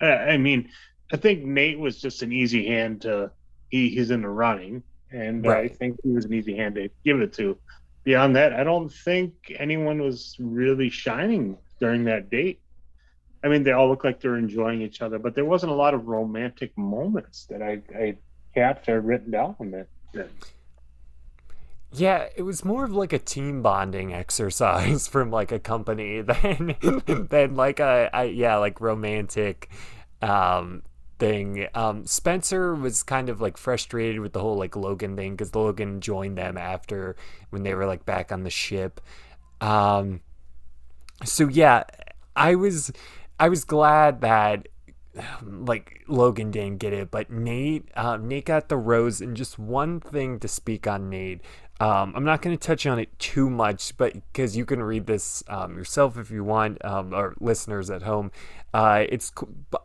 I 0.00 0.36
mean, 0.36 0.70
I 1.12 1.16
think 1.16 1.44
Nate 1.44 1.78
was 1.78 2.00
just 2.00 2.22
an 2.22 2.32
easy 2.32 2.66
hand 2.66 3.02
to. 3.02 3.30
He, 3.70 3.88
he's 3.88 4.10
in 4.10 4.22
the 4.22 4.28
running, 4.28 4.82
and 5.10 5.46
I 5.48 5.68
think 5.68 5.98
he 6.02 6.10
was 6.10 6.24
an 6.24 6.34
easy 6.34 6.56
hand 6.56 6.76
to 6.76 6.88
give 7.04 7.20
it 7.20 7.32
to. 7.34 7.58
Beyond 8.04 8.36
that, 8.36 8.52
I 8.52 8.62
don't 8.62 8.92
think 8.92 9.52
anyone 9.58 10.00
was 10.00 10.36
really 10.38 10.90
shining 10.90 11.58
during 11.80 12.04
that 12.04 12.30
date. 12.30 12.60
I 13.42 13.48
mean, 13.48 13.64
they 13.64 13.72
all 13.72 13.88
look 13.88 14.04
like 14.04 14.20
they're 14.20 14.36
enjoying 14.36 14.82
each 14.82 15.02
other, 15.02 15.18
but 15.18 15.34
there 15.34 15.44
wasn't 15.44 15.72
a 15.72 15.74
lot 15.74 15.94
of 15.94 16.06
romantic 16.06 16.76
moments 16.78 17.46
that 17.46 17.62
I, 17.62 17.82
I 17.96 18.16
captured 18.54 19.02
written 19.02 19.32
down 19.32 19.56
on 19.58 19.70
that. 19.72 19.88
Yeah, 21.96 22.28
it 22.34 22.42
was 22.42 22.64
more 22.64 22.84
of 22.84 22.92
like 22.92 23.12
a 23.12 23.18
team 23.18 23.62
bonding 23.62 24.12
exercise 24.12 25.06
from 25.12 25.30
like 25.30 25.52
a 25.52 25.58
company 25.58 26.20
than 26.22 26.76
than 27.06 27.54
like 27.54 27.80
a, 27.80 28.10
a 28.12 28.26
yeah 28.26 28.56
like 28.56 28.80
romantic 28.80 29.70
um 30.22 30.82
thing. 31.18 31.68
Um 31.74 32.04
Spencer 32.06 32.74
was 32.74 33.02
kind 33.02 33.28
of 33.28 33.40
like 33.40 33.56
frustrated 33.56 34.20
with 34.20 34.32
the 34.32 34.40
whole 34.40 34.56
like 34.56 34.76
Logan 34.76 35.16
thing 35.16 35.32
because 35.36 35.54
Logan 35.54 36.00
joined 36.00 36.36
them 36.38 36.58
after 36.58 37.16
when 37.50 37.62
they 37.62 37.74
were 37.74 37.86
like 37.86 38.04
back 38.04 38.32
on 38.32 38.42
the 38.42 38.50
ship. 38.50 39.00
Um 39.60 40.20
so 41.24 41.48
yeah, 41.48 41.84
I 42.34 42.54
was 42.54 42.92
I 43.38 43.48
was 43.48 43.64
glad 43.64 44.20
that 44.22 44.68
like 45.42 46.02
Logan 46.08 46.50
didn't 46.50 46.78
get 46.78 46.92
it, 46.92 47.10
but 47.10 47.30
Nate, 47.30 47.88
um, 47.96 48.28
Nate 48.28 48.46
got 48.46 48.68
the 48.68 48.76
rose. 48.76 49.20
And 49.20 49.36
just 49.36 49.58
one 49.58 50.00
thing 50.00 50.38
to 50.40 50.48
speak 50.48 50.86
on 50.86 51.08
Nate. 51.08 51.40
Um, 51.78 52.14
I'm 52.16 52.24
not 52.24 52.40
going 52.40 52.56
to 52.56 52.66
touch 52.66 52.86
on 52.86 52.98
it 52.98 53.16
too 53.18 53.50
much, 53.50 53.96
but 53.96 54.14
because 54.14 54.56
you 54.56 54.64
can 54.64 54.82
read 54.82 55.06
this 55.06 55.44
um, 55.48 55.76
yourself 55.76 56.16
if 56.16 56.30
you 56.30 56.42
want, 56.42 56.82
um, 56.84 57.12
or 57.12 57.34
listeners 57.38 57.90
at 57.90 58.02
home. 58.02 58.30
Uh, 58.72 59.04
it's 59.08 59.32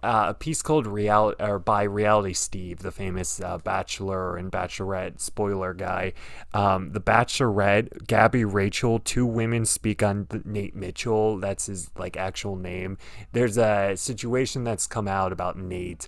uh, 0.04 0.26
a 0.30 0.34
piece 0.34 0.62
called 0.62 0.86
"Real" 0.88 1.34
or 1.40 1.60
by 1.60 1.84
Reality 1.84 2.34
Steve, 2.34 2.80
the 2.80 2.92
famous 2.92 3.40
uh, 3.40 3.58
Bachelor 3.58 4.36
and 4.38 4.52
Bachelorette 4.52 5.20
spoiler 5.20 5.74
guy. 5.74 6.14
Um, 6.54 6.92
the 6.92 7.00
Bachelorette, 7.00 8.08
Gabby 8.08 8.44
Rachel, 8.44 9.00
two 9.00 9.26
women 9.26 9.66
speak 9.66 10.02
on 10.04 10.28
Nate 10.46 10.76
Mitchell. 10.76 11.38
That's 11.38 11.68
his 11.68 11.90
like 11.98 12.18
actual 12.18 12.56
name. 12.56 12.98
There's 13.34 13.58
a 13.58 13.96
situation 13.96 14.64
that's 14.64 14.88
come 14.88 15.08
out 15.08 15.32
about 15.32 15.58
Nate. 15.58 16.08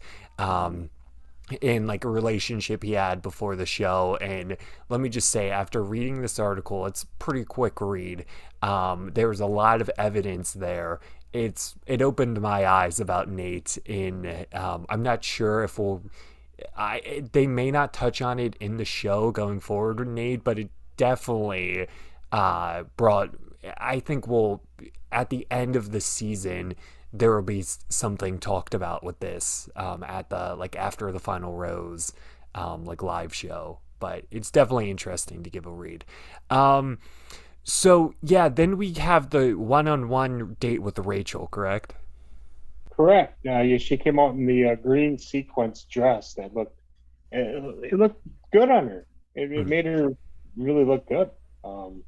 In 1.59 1.87
like 1.87 2.05
a 2.05 2.09
relationship 2.09 2.83
he 2.83 2.93
had 2.93 3.21
before 3.21 3.57
the 3.57 3.65
show 3.65 4.17
and 4.21 4.55
let 4.87 5.01
me 5.01 5.09
just 5.09 5.29
say 5.29 5.49
after 5.49 5.83
reading 5.83 6.21
this 6.21 6.39
article 6.39 6.85
it's 6.85 7.05
pretty 7.19 7.43
quick 7.43 7.81
read 7.81 8.23
um, 8.61 9.11
there 9.13 9.27
was 9.27 9.41
a 9.41 9.45
lot 9.45 9.81
of 9.81 9.91
evidence 9.97 10.53
there 10.53 11.01
it's 11.33 11.75
it 11.85 12.01
opened 12.01 12.39
my 12.39 12.65
eyes 12.65 12.97
about 12.97 13.27
nate 13.27 13.77
in 13.85 14.45
um, 14.53 14.85
i'm 14.87 15.03
not 15.03 15.21
sure 15.21 15.65
if 15.65 15.77
we'll 15.77 16.01
I 16.75 17.23
they 17.31 17.47
may 17.47 17.71
not 17.71 17.93
touch 17.93 18.21
on 18.21 18.39
it 18.39 18.55
in 18.59 18.77
the 18.77 18.85
show 18.85 19.31
going 19.31 19.59
forward 19.59 19.99
with 19.99 20.07
Nate, 20.07 20.43
but 20.43 20.59
it 20.59 20.69
definitely 20.97 21.87
uh, 22.31 22.83
brought. 22.97 23.31
I 23.77 23.99
think 23.99 24.27
we'll 24.27 24.61
at 25.11 25.29
the 25.29 25.47
end 25.49 25.75
of 25.75 25.91
the 25.91 26.01
season 26.01 26.75
there 27.13 27.35
will 27.35 27.43
be 27.43 27.63
something 27.89 28.39
talked 28.39 28.73
about 28.73 29.03
with 29.03 29.19
this 29.21 29.69
um, 29.77 30.03
at 30.03 30.29
the 30.29 30.55
like 30.55 30.75
after 30.75 31.11
the 31.11 31.19
final 31.19 31.53
rose 31.55 32.13
um, 32.55 32.85
like 32.85 33.03
live 33.03 33.33
show. 33.33 33.79
But 33.99 34.25
it's 34.31 34.51
definitely 34.51 34.91
interesting 34.91 35.43
to 35.43 35.49
give 35.49 35.65
a 35.65 35.71
read. 35.71 36.05
Um, 36.49 36.99
so 37.63 38.15
yeah, 38.23 38.49
then 38.49 38.77
we 38.77 38.93
have 38.93 39.31
the 39.31 39.53
one-on-one 39.55 40.57
date 40.59 40.81
with 40.81 40.99
Rachel, 40.99 41.47
correct? 41.51 41.93
Correct. 42.91 43.39
Uh, 43.45 43.61
yeah, 43.61 43.77
she 43.77 43.97
came 43.97 44.19
out 44.19 44.35
in 44.35 44.45
the 44.45 44.69
uh, 44.69 44.75
green 44.75 45.17
sequence 45.17 45.85
dress 45.85 46.33
that 46.35 46.53
looked 46.53 46.79
it, 47.31 47.91
it 47.93 47.97
looked 47.97 48.21
good 48.53 48.69
on 48.69 48.87
her. 48.89 49.07
It, 49.35 49.51
it 49.51 49.65
Mhm. 49.65 49.67
made 49.67 49.85
her 49.85 50.09
really 50.57 50.85
look 50.85 51.07
good. 51.07 51.31
Um, 51.63 52.03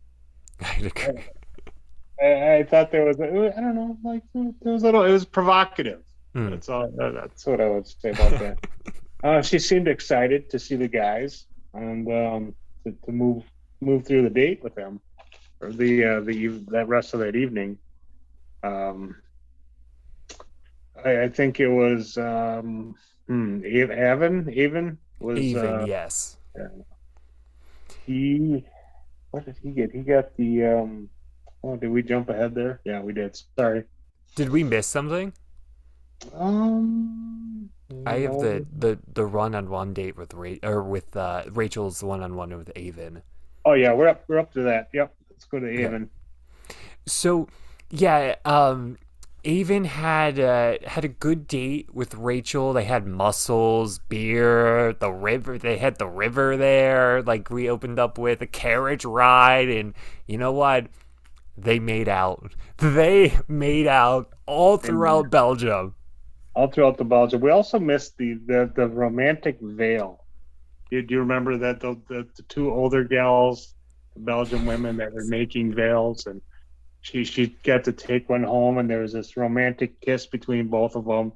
I'd 0.62 0.86
agree. 0.86 1.26
I, 2.22 2.58
I 2.58 2.64
thought 2.64 2.92
there 2.92 3.06
was, 3.06 3.20
I 3.20 3.26
don't 3.28 3.76
know, 3.76 3.98
like 4.04 4.24
there 4.34 4.74
was 4.74 4.84
a 4.84 4.86
little, 4.86 5.04
it 5.04 5.12
was 5.12 5.26
provocative. 5.26 6.02
Hmm. 6.34 6.50
That's 6.52 6.70
all. 6.70 6.90
that- 6.98 7.14
That's 7.14 7.46
what 7.46 7.62
I 7.62 7.70
would 7.70 7.88
say 7.88 8.10
about 8.12 8.40
that. 8.40 8.58
uh, 9.24 9.42
she 9.42 9.60
seemed 9.60 9.88
excited 9.88 10.50
to 10.50 10.60
see 10.60 10.76
the 10.76 10.88
guys 10.88 11.46
and 11.74 12.08
um, 12.08 12.56
to, 12.86 12.92
to 13.06 13.12
move 13.12 13.44
move 13.82 14.06
through 14.06 14.24
the 14.24 14.30
date 14.30 14.64
with 14.64 14.76
them, 14.76 15.00
or 15.62 15.72
the 15.72 16.04
uh, 16.04 16.20
the 16.22 16.48
that 16.70 16.88
rest 16.88 17.14
of 17.14 17.20
that 17.22 17.36
evening. 17.36 17.78
Um, 18.64 19.16
I, 21.04 21.24
I 21.24 21.30
think 21.30 21.60
it 21.60 21.68
was 21.70 22.18
um, 22.18 22.96
hmm, 23.28 23.62
Aven. 23.66 24.54
Aven 24.58 24.98
was 25.20 25.40
Even, 25.40 25.66
uh, 25.66 25.86
yes. 25.88 26.38
he. 28.06 28.66
What 29.32 29.46
did 29.46 29.58
he 29.62 29.72
get? 29.72 29.92
He 29.92 30.00
got 30.02 30.36
the. 30.38 30.66
Um, 30.66 31.10
oh, 31.66 31.76
did 31.76 31.90
we 31.90 32.04
jump 32.04 32.30
ahead 32.30 32.54
there? 32.56 32.80
Yeah, 32.86 33.02
we 33.02 33.14
did. 33.14 33.40
Sorry. 33.58 33.84
Did 34.36 34.50
we 34.50 34.64
miss 34.64 34.88
something? 34.88 35.34
Um, 36.34 37.70
I 38.06 38.20
have 38.20 38.34
no. 38.34 38.42
the 38.42 38.66
the 38.78 39.00
the 39.14 39.26
run 39.26 39.56
on 39.56 39.70
one 39.70 39.94
date 39.94 40.18
with 40.18 40.34
Ra- 40.34 40.62
or 40.64 40.84
with 40.84 41.16
uh, 41.16 41.44
Rachel's 41.52 42.04
one 42.04 42.22
on 42.22 42.36
one 42.36 42.56
with 42.58 42.72
Aven. 42.76 43.22
Oh 43.66 43.74
yeah, 43.74 43.94
we're 43.94 44.08
up. 44.08 44.24
We're 44.28 44.40
up 44.40 44.54
to 44.54 44.64
that. 44.64 44.90
Yep. 44.94 45.14
Let's 45.30 45.46
go 45.46 45.60
to. 45.60 45.86
Aven. 45.86 46.10
So 47.06 47.48
yeah, 47.90 48.36
um, 48.46 48.98
Aven 49.46 49.86
had 49.86 50.40
uh, 50.40 50.78
had 50.86 51.06
a 51.06 51.10
good 51.10 51.48
date 51.48 51.94
with 51.94 52.16
Rachel. 52.16 52.74
They 52.74 52.86
had 52.86 53.06
mussels, 53.06 54.00
beer, 54.00 54.94
the 54.94 55.12
river. 55.12 55.58
They 55.58 55.78
had 55.78 55.98
the 55.98 56.08
river 56.08 56.58
there, 56.58 57.22
like 57.22 57.50
we 57.50 57.70
opened 57.70 58.00
up 58.00 58.18
with 58.18 58.42
a 58.42 58.48
carriage 58.48 59.06
ride, 59.06 59.70
and 59.70 59.94
you 60.26 60.38
know 60.38 60.52
what? 60.52 60.88
They 61.58 61.80
made 61.80 62.08
out. 62.10 62.54
They 62.78 63.38
made 63.48 63.88
out 63.88 64.34
all 64.46 64.78
throughout 64.78 65.30
Belgium. 65.30 65.96
all 66.56 66.68
throughout 66.68 66.98
the 66.98 67.06
Belgium. 67.06 67.42
We 67.42 67.52
also 67.52 67.80
missed 67.80 68.18
the 68.18 68.36
the, 68.46 68.72
the 68.76 68.88
romantic 68.88 69.58
veil. 69.62 70.24
Do, 70.92 71.02
do 71.02 71.14
you 71.14 71.20
remember 71.22 71.58
that 71.58 71.80
the, 71.80 72.00
the 72.08 72.28
the 72.36 72.44
two 72.44 72.72
older 72.72 73.04
gals, 73.04 73.74
the 74.14 74.22
Belgian 74.22 74.66
women 74.66 74.98
that 74.98 75.14
were 75.14 75.26
making 75.26 75.74
veils, 75.74 76.28
and 76.28 76.42
she 77.02 77.24
she 77.24 77.48
got 77.64 77.84
to 77.86 77.94
take 77.94 78.30
one 78.30 78.44
home, 78.44 78.78
and 78.78 78.90
there 78.90 79.02
was 79.02 79.14
this 79.14 79.38
romantic 79.38 80.00
kiss 80.02 80.26
between 80.26 80.68
both 80.68 80.96
of 80.96 81.06
them. 81.06 81.34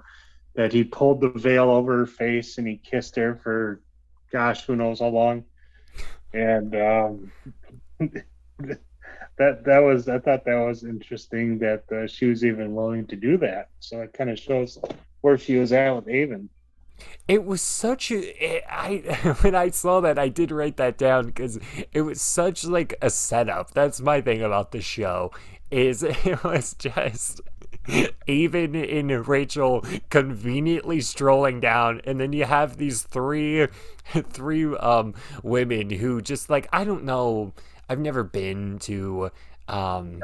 That 0.55 0.73
he 0.73 0.83
pulled 0.83 1.21
the 1.21 1.29
veil 1.29 1.69
over 1.69 1.97
her 1.99 2.05
face 2.07 2.57
and 2.57 2.67
he 2.67 2.77
kissed 2.77 3.15
her 3.15 3.39
for, 3.43 3.81
gosh, 4.31 4.65
who 4.65 4.75
knows 4.75 4.99
how 4.99 5.07
long, 5.07 5.45
and 6.33 6.75
um, 6.75 7.31
that 9.39 9.63
that 9.63 9.79
was 9.79 10.07
I 10.07 10.19
thought 10.19 10.45
that 10.45 10.59
was 10.59 10.83
interesting 10.83 11.57
that 11.59 11.89
uh, 11.91 12.05
she 12.07 12.25
was 12.25 12.43
even 12.43 12.75
willing 12.75 13.07
to 13.07 13.15
do 13.15 13.37
that. 13.37 13.69
So 13.79 14.01
it 14.01 14.13
kind 14.13 14.29
of 14.29 14.37
shows 14.37 14.77
where 15.21 15.37
she 15.37 15.55
was 15.55 15.71
at 15.71 15.91
with 15.95 16.07
Aven. 16.09 16.49
It 17.29 17.45
was 17.45 17.61
such 17.61 18.11
a 18.11 18.57
it, 18.57 18.63
I 18.69 18.97
when 19.41 19.55
I 19.55 19.69
saw 19.69 20.01
that 20.01 20.19
I 20.19 20.27
did 20.27 20.51
write 20.51 20.75
that 20.77 20.97
down 20.97 21.27
because 21.27 21.57
it 21.93 22.01
was 22.01 22.21
such 22.21 22.65
like 22.65 22.93
a 23.01 23.09
setup. 23.09 23.71
That's 23.71 24.01
my 24.01 24.19
thing 24.19 24.43
about 24.43 24.71
the 24.71 24.81
show 24.81 25.31
is 25.71 26.03
it 26.03 26.43
was 26.43 26.73
just 26.73 27.39
even 28.27 28.75
in 28.75 29.07
Rachel 29.23 29.85
conveniently 30.09 30.99
strolling 30.99 31.61
down 31.61 32.01
and 32.03 32.19
then 32.19 32.33
you 32.33 32.43
have 32.43 32.75
these 32.75 33.03
three 33.03 33.67
three 34.31 34.75
um 34.75 35.13
women 35.43 35.89
who 35.91 36.21
just 36.21 36.49
like 36.49 36.67
I 36.73 36.83
don't 36.83 37.05
know 37.05 37.53
I've 37.89 37.99
never 37.99 38.23
been 38.23 38.79
to 38.79 39.31
um 39.67 40.21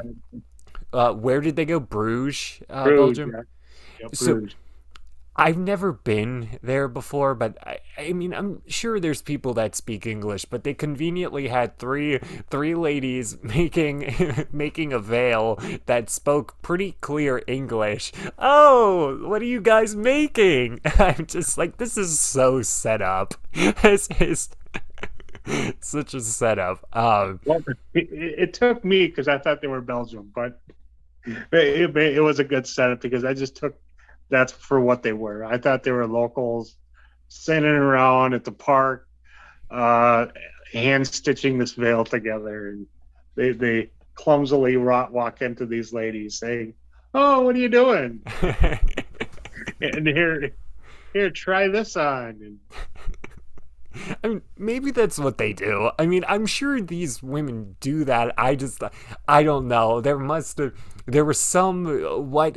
uh 0.92 1.12
where 1.12 1.40
did 1.40 1.56
they 1.56 1.64
go 1.64 1.80
Bruges, 1.80 2.62
uh, 2.70 2.84
Bruges, 2.84 3.18
Belgium 3.18 3.30
yeah. 3.32 3.42
Yep, 4.02 4.16
So- 4.16 4.46
I've 5.38 5.58
never 5.58 5.92
been 5.92 6.58
there 6.62 6.88
before, 6.88 7.34
but 7.34 7.58
I, 7.62 7.78
I 7.98 8.12
mean, 8.14 8.32
I'm 8.32 8.62
sure 8.68 8.98
there's 8.98 9.20
people 9.20 9.52
that 9.54 9.74
speak 9.74 10.06
English, 10.06 10.46
but 10.46 10.64
they 10.64 10.72
conveniently 10.72 11.48
had 11.48 11.76
three 11.78 12.18
three 12.48 12.74
ladies 12.74 13.36
making 13.42 14.14
making 14.52 14.94
a 14.94 14.98
veil 14.98 15.58
that 15.84 16.08
spoke 16.08 16.56
pretty 16.62 16.92
clear 17.02 17.42
English. 17.46 18.12
Oh, 18.38 19.18
what 19.28 19.42
are 19.42 19.46
you 19.46 19.60
guys 19.60 19.94
making? 19.94 20.80
I'm 20.98 21.26
just 21.26 21.58
like, 21.58 21.76
this 21.76 21.98
is 21.98 22.18
so 22.18 22.62
set 22.62 23.02
up. 23.02 23.34
This 23.82 24.08
is 24.18 24.48
such 25.80 26.14
a 26.14 26.20
setup. 26.20 26.84
Um, 26.92 27.40
well, 27.44 27.62
it, 27.94 28.08
it 28.10 28.54
took 28.54 28.84
me 28.84 29.06
because 29.06 29.28
I 29.28 29.38
thought 29.38 29.60
they 29.60 29.68
were 29.68 29.80
Belgium, 29.80 30.30
but 30.34 30.60
it, 31.52 31.96
it, 31.96 32.20
was 32.20 32.38
a 32.38 32.44
good 32.44 32.66
setup 32.66 33.00
because 33.00 33.24
I 33.24 33.34
just 33.34 33.56
took 33.56 33.76
that's 34.28 34.52
for 34.52 34.80
what 34.80 35.02
they 35.02 35.12
were. 35.12 35.44
I 35.44 35.58
thought 35.58 35.82
they 35.82 35.92
were 35.92 36.06
locals 36.06 36.76
sitting 37.28 37.64
around 37.64 38.34
at 38.34 38.44
the 38.44 38.52
park, 38.52 39.08
uh, 39.70 40.26
hand 40.72 41.06
stitching 41.06 41.58
this 41.58 41.72
veil 41.72 42.04
together, 42.04 42.70
and 42.70 42.86
they 43.34 43.52
they 43.52 43.90
clumsily 44.14 44.76
walk 44.76 45.42
into 45.42 45.66
these 45.66 45.92
ladies 45.92 46.38
saying, 46.38 46.74
"Oh, 47.14 47.42
what 47.42 47.54
are 47.54 47.58
you 47.58 47.68
doing?" 47.68 48.22
and 49.80 50.06
here, 50.06 50.52
here, 51.12 51.30
try 51.30 51.68
this 51.68 51.96
on. 51.96 52.38
And, 52.40 52.58
I 54.24 54.28
mean, 54.28 54.42
maybe 54.56 54.90
that's 54.90 55.18
what 55.18 55.38
they 55.38 55.52
do. 55.52 55.90
I 55.98 56.06
mean, 56.06 56.24
I'm 56.28 56.46
sure 56.46 56.80
these 56.80 57.22
women 57.22 57.76
do 57.80 58.04
that. 58.04 58.34
I 58.38 58.54
just, 58.54 58.82
I 59.28 59.42
don't 59.42 59.68
know. 59.68 60.00
There 60.00 60.18
must 60.18 60.58
have, 60.58 60.72
there 61.06 61.24
was 61.24 61.40
some 61.40 61.86
what 62.30 62.56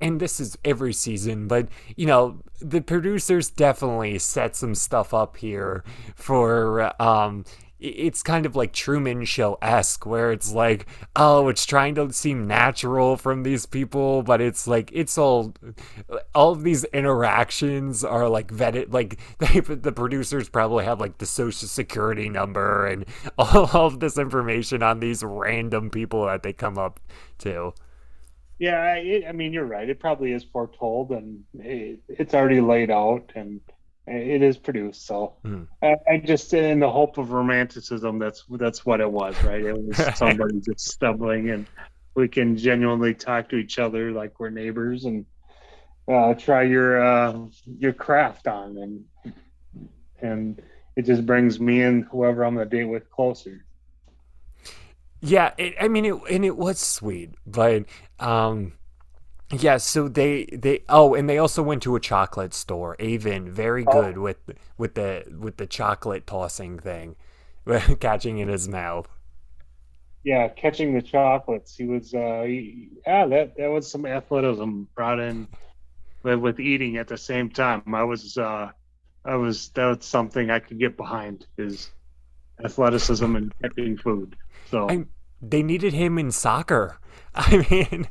and 0.00 0.20
this 0.20 0.40
is 0.40 0.58
every 0.64 0.92
season, 0.92 1.48
but 1.48 1.68
you 1.96 2.06
know, 2.06 2.42
the 2.60 2.80
producers 2.80 3.50
definitely 3.50 4.18
set 4.18 4.56
some 4.56 4.74
stuff 4.74 5.14
up 5.14 5.36
here 5.36 5.84
for 6.14 6.92
um 7.02 7.44
it's 7.86 8.22
kind 8.22 8.46
of 8.46 8.56
like 8.56 8.72
Truman 8.72 9.24
Show 9.24 9.58
esque, 9.62 10.06
where 10.06 10.32
it's 10.32 10.52
like, 10.52 10.86
oh, 11.14 11.48
it's 11.48 11.66
trying 11.66 11.94
to 11.96 12.12
seem 12.12 12.46
natural 12.46 13.16
from 13.16 13.42
these 13.42 13.66
people, 13.66 14.22
but 14.22 14.40
it's 14.40 14.66
like 14.66 14.90
it's 14.92 15.16
all, 15.18 15.54
all 16.34 16.52
of 16.52 16.62
these 16.62 16.84
interactions 16.86 18.04
are 18.04 18.28
like 18.28 18.48
vetted. 18.48 18.92
Like 18.92 19.18
they, 19.38 19.60
the 19.60 19.92
producers 19.92 20.48
probably 20.48 20.84
have 20.84 21.00
like 21.00 21.18
the 21.18 21.26
social 21.26 21.68
security 21.68 22.28
number 22.28 22.86
and 22.86 23.04
all 23.38 23.86
of 23.86 24.00
this 24.00 24.18
information 24.18 24.82
on 24.82 25.00
these 25.00 25.22
random 25.22 25.90
people 25.90 26.26
that 26.26 26.42
they 26.42 26.52
come 26.52 26.78
up 26.78 27.00
to. 27.38 27.72
Yeah, 28.58 28.94
it, 28.94 29.24
I 29.28 29.32
mean, 29.32 29.52
you're 29.52 29.66
right. 29.66 29.88
It 29.88 30.00
probably 30.00 30.32
is 30.32 30.44
foretold, 30.44 31.10
and 31.10 31.44
it, 31.54 32.00
it's 32.08 32.32
already 32.32 32.62
laid 32.62 32.90
out, 32.90 33.32
and 33.34 33.60
it 34.06 34.42
is 34.42 34.56
produced. 34.56 35.06
So 35.06 35.34
mm. 35.44 35.66
I, 35.82 35.96
I, 36.08 36.18
just, 36.18 36.52
in 36.54 36.80
the 36.80 36.90
hope 36.90 37.18
of 37.18 37.32
romanticism, 37.32 38.18
that's 38.18 38.44
that's 38.50 38.86
what 38.86 39.00
it 39.00 39.10
was, 39.10 39.42
right? 39.42 39.64
It 39.64 39.76
was 39.76 39.96
somebody 40.16 40.60
just 40.60 40.88
stumbling, 40.88 41.50
and 41.50 41.66
we 42.14 42.28
can 42.28 42.56
genuinely 42.56 43.14
talk 43.14 43.48
to 43.50 43.56
each 43.56 43.78
other 43.78 44.12
like 44.12 44.38
we're 44.38 44.50
neighbors, 44.50 45.04
and 45.04 45.26
uh, 46.08 46.34
try 46.34 46.62
your 46.62 47.02
uh, 47.02 47.38
your 47.78 47.92
craft 47.92 48.46
on, 48.46 48.76
and 48.78 49.34
and 50.20 50.62
it 50.94 51.02
just 51.02 51.26
brings 51.26 51.58
me 51.58 51.82
and 51.82 52.04
whoever 52.04 52.44
I'm 52.44 52.54
gonna 52.54 52.66
date 52.66 52.84
with 52.84 53.10
closer. 53.10 53.64
Yeah, 55.20 55.52
it, 55.58 55.74
I 55.80 55.88
mean, 55.88 56.04
it 56.04 56.14
and 56.30 56.44
it 56.44 56.56
was 56.56 56.78
sweet, 56.78 57.34
but 57.46 57.86
um, 58.20 58.72
yeah. 59.52 59.76
So 59.76 60.08
they 60.08 60.46
they 60.46 60.82
oh, 60.88 61.14
and 61.14 61.28
they 61.28 61.38
also 61.38 61.62
went 61.62 61.82
to 61.82 61.96
a 61.96 62.00
chocolate 62.00 62.54
store. 62.54 62.96
Aven, 62.98 63.50
very 63.50 63.84
oh. 63.86 63.92
good 63.92 64.18
oh. 64.18 64.22
with 64.22 64.38
with 64.78 64.94
the 64.94 65.24
with 65.38 65.56
the 65.56 65.66
chocolate 65.66 66.26
tossing 66.26 66.78
thing, 66.78 67.16
catching 68.00 68.38
in 68.38 68.48
his 68.48 68.68
mouth. 68.68 69.08
Yeah, 70.24 70.48
catching 70.48 70.92
the 70.92 71.02
chocolates. 71.02 71.76
He 71.76 71.86
was 71.86 72.12
uh, 72.12 72.42
he, 72.44 72.90
yeah, 73.06 73.26
that 73.26 73.56
that 73.56 73.70
was 73.70 73.90
some 73.90 74.06
athleticism 74.06 74.82
brought 74.94 75.20
in 75.20 75.46
with, 76.24 76.40
with 76.40 76.60
eating 76.60 76.96
at 76.96 77.06
the 77.06 77.16
same 77.16 77.48
time. 77.48 77.82
I 77.94 78.02
was 78.02 78.36
uh, 78.36 78.70
I 79.24 79.36
was 79.36 79.68
that 79.70 79.86
was 79.86 80.04
something 80.04 80.50
I 80.50 80.58
could 80.58 80.78
get 80.78 80.96
behind 80.96 81.46
is 81.56 81.90
athleticism 82.64 83.36
and 83.36 83.52
catching 83.60 83.96
food. 83.98 84.36
So 84.70 84.88
I, 84.88 85.04
they 85.40 85.62
needed 85.62 85.92
him 85.92 86.18
in 86.18 86.30
soccer. 86.30 86.98
I 87.34 87.66
mean, 87.70 88.08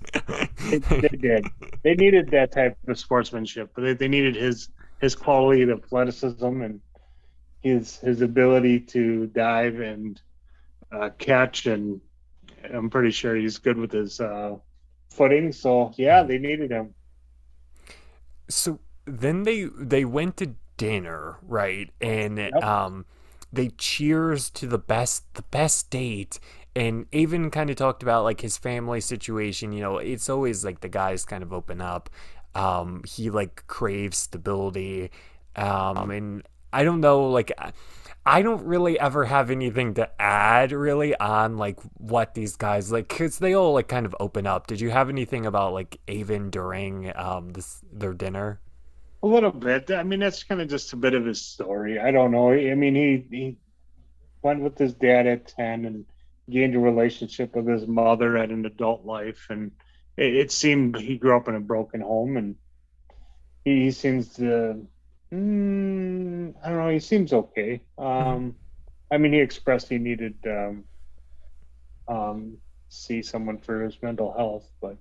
they, 0.70 0.78
they, 0.78 1.18
did. 1.18 1.48
They 1.84 1.96
needed 1.96 2.30
that 2.30 2.52
type 2.52 2.78
of 2.88 3.00
sportsmanship, 3.00 3.72
but 3.74 3.82
they, 3.82 3.94
they 3.94 4.08
needed 4.08 4.36
his 4.36 4.70
his 5.02 5.16
quality 5.16 5.64
of 5.64 5.70
athleticism 5.70 6.62
and 6.62 6.80
his 7.62 7.98
his 7.98 8.22
ability 8.22 8.80
to 8.80 9.28
dive 9.28 9.80
and 9.80 10.22
uh, 10.92 11.10
catch, 11.18 11.66
and 11.66 12.00
I'm 12.72 12.90
pretty 12.90 13.12
sure 13.12 13.36
he's 13.36 13.58
good 13.58 13.78
with 13.78 13.92
his 13.92 14.20
uh, 14.20 14.58
footing. 15.10 15.52
So 15.52 15.92
yeah, 15.98 16.24
they 16.24 16.38
needed 16.38 16.72
him. 16.72 16.94
So 18.48 18.80
then 19.06 19.44
they 19.44 19.64
they 19.76 20.06
went 20.06 20.38
to 20.38 20.54
dinner, 20.78 21.38
right? 21.42 21.90
And 22.00 22.38
yep. 22.38 22.64
um, 22.64 23.06
they 23.52 23.70
cheers 23.70 24.50
to 24.52 24.68
the 24.68 24.78
best 24.78 25.34
the 25.34 25.44
best 25.44 25.90
date 25.90 26.40
and 26.76 27.06
Aven 27.14 27.50
kind 27.52 27.70
of 27.70 27.76
talked 27.78 28.04
about 28.04 28.24
like 28.24 28.42
his 28.42 28.58
family 28.58 29.02
situation. 29.02 29.72
You 29.72 29.82
know, 29.82 29.98
it's 29.98 30.30
always 30.30 30.66
like 30.66 30.82
the 30.82 30.90
guys 30.90 31.26
kind 31.26 31.44
of 31.44 31.54
open 31.54 31.82
up. 31.82 32.10
Um, 32.54 33.04
he 33.08 33.30
like 33.30 33.66
craves 33.68 34.18
stability, 34.18 35.12
um, 35.56 36.12
and 36.12 36.44
I 36.74 36.84
don't 36.84 37.02
know, 37.02 37.30
like. 37.30 37.52
I 38.28 38.42
don't 38.42 38.66
really 38.66 39.00
ever 39.00 39.26
have 39.26 39.52
anything 39.52 39.94
to 39.96 40.10
add 40.20 40.72
really 40.72 41.16
on 41.18 41.58
like 41.58 41.80
what 41.94 42.34
these 42.34 42.56
guys 42.56 42.92
like 42.92 43.08
because 43.08 43.38
they 43.38 43.54
all 43.54 43.74
like 43.74 43.88
kind 43.88 44.08
of 44.08 44.16
open 44.20 44.48
up. 44.48 44.66
Did 44.66 44.82
you 44.82 44.90
have 44.90 45.10
anything 45.10 45.46
about 45.46 45.74
like 45.74 46.00
Aven 46.08 46.50
during 46.50 47.16
um 47.16 47.52
this 47.52 47.82
their 47.94 48.14
dinner? 48.14 48.60
A 49.22 49.28
little 49.28 49.52
bit. 49.52 49.92
I 49.92 50.02
mean, 50.02 50.22
that's 50.22 50.44
kind 50.44 50.60
of 50.60 50.68
just 50.70 50.92
a 50.94 50.96
bit 50.96 51.14
of 51.14 51.24
his 51.24 51.40
story. 51.40 52.00
I 52.00 52.10
don't 52.10 52.32
know. 52.32 52.52
I 52.52 52.74
mean, 52.74 52.96
he 52.96 53.26
he 53.30 53.58
went 54.42 54.62
with 54.62 54.78
his 54.78 54.96
dad 54.96 55.28
at 55.28 55.48
ten 55.48 55.86
and 55.86 56.06
gained 56.50 56.76
a 56.76 56.80
relationship 56.80 57.56
with 57.56 57.68
his 57.68 57.88
mother 57.88 58.38
at 58.38 58.50
an 58.50 58.66
adult 58.66 59.06
life, 59.06 59.48
and 59.50 59.72
it, 60.18 60.36
it 60.36 60.52
seemed 60.52 60.98
he 60.98 61.18
grew 61.18 61.36
up 61.36 61.48
in 61.48 61.56
a 61.56 61.60
broken 61.60 62.02
home, 62.02 62.38
and 62.38 62.56
he, 63.64 63.84
he 63.84 63.92
seems 63.92 64.34
to. 64.36 64.86
Mm, 65.34 66.54
I 66.64 66.70
don't 66.70 66.78
know. 66.78 66.90
He 66.90 67.00
seems 67.00 67.34
okay. 67.34 67.82
Um, 67.98 68.56
I 69.12 69.18
mean, 69.18 69.34
he 69.34 69.40
expressed 69.40 69.90
he 69.90 69.98
needed 69.98 70.36
um, 70.46 70.84
um, 72.08 72.58
see 72.90 73.22
someone 73.22 73.58
for 73.58 73.84
his 73.84 73.98
mental 74.02 74.34
health, 74.34 74.70
but 74.82 74.98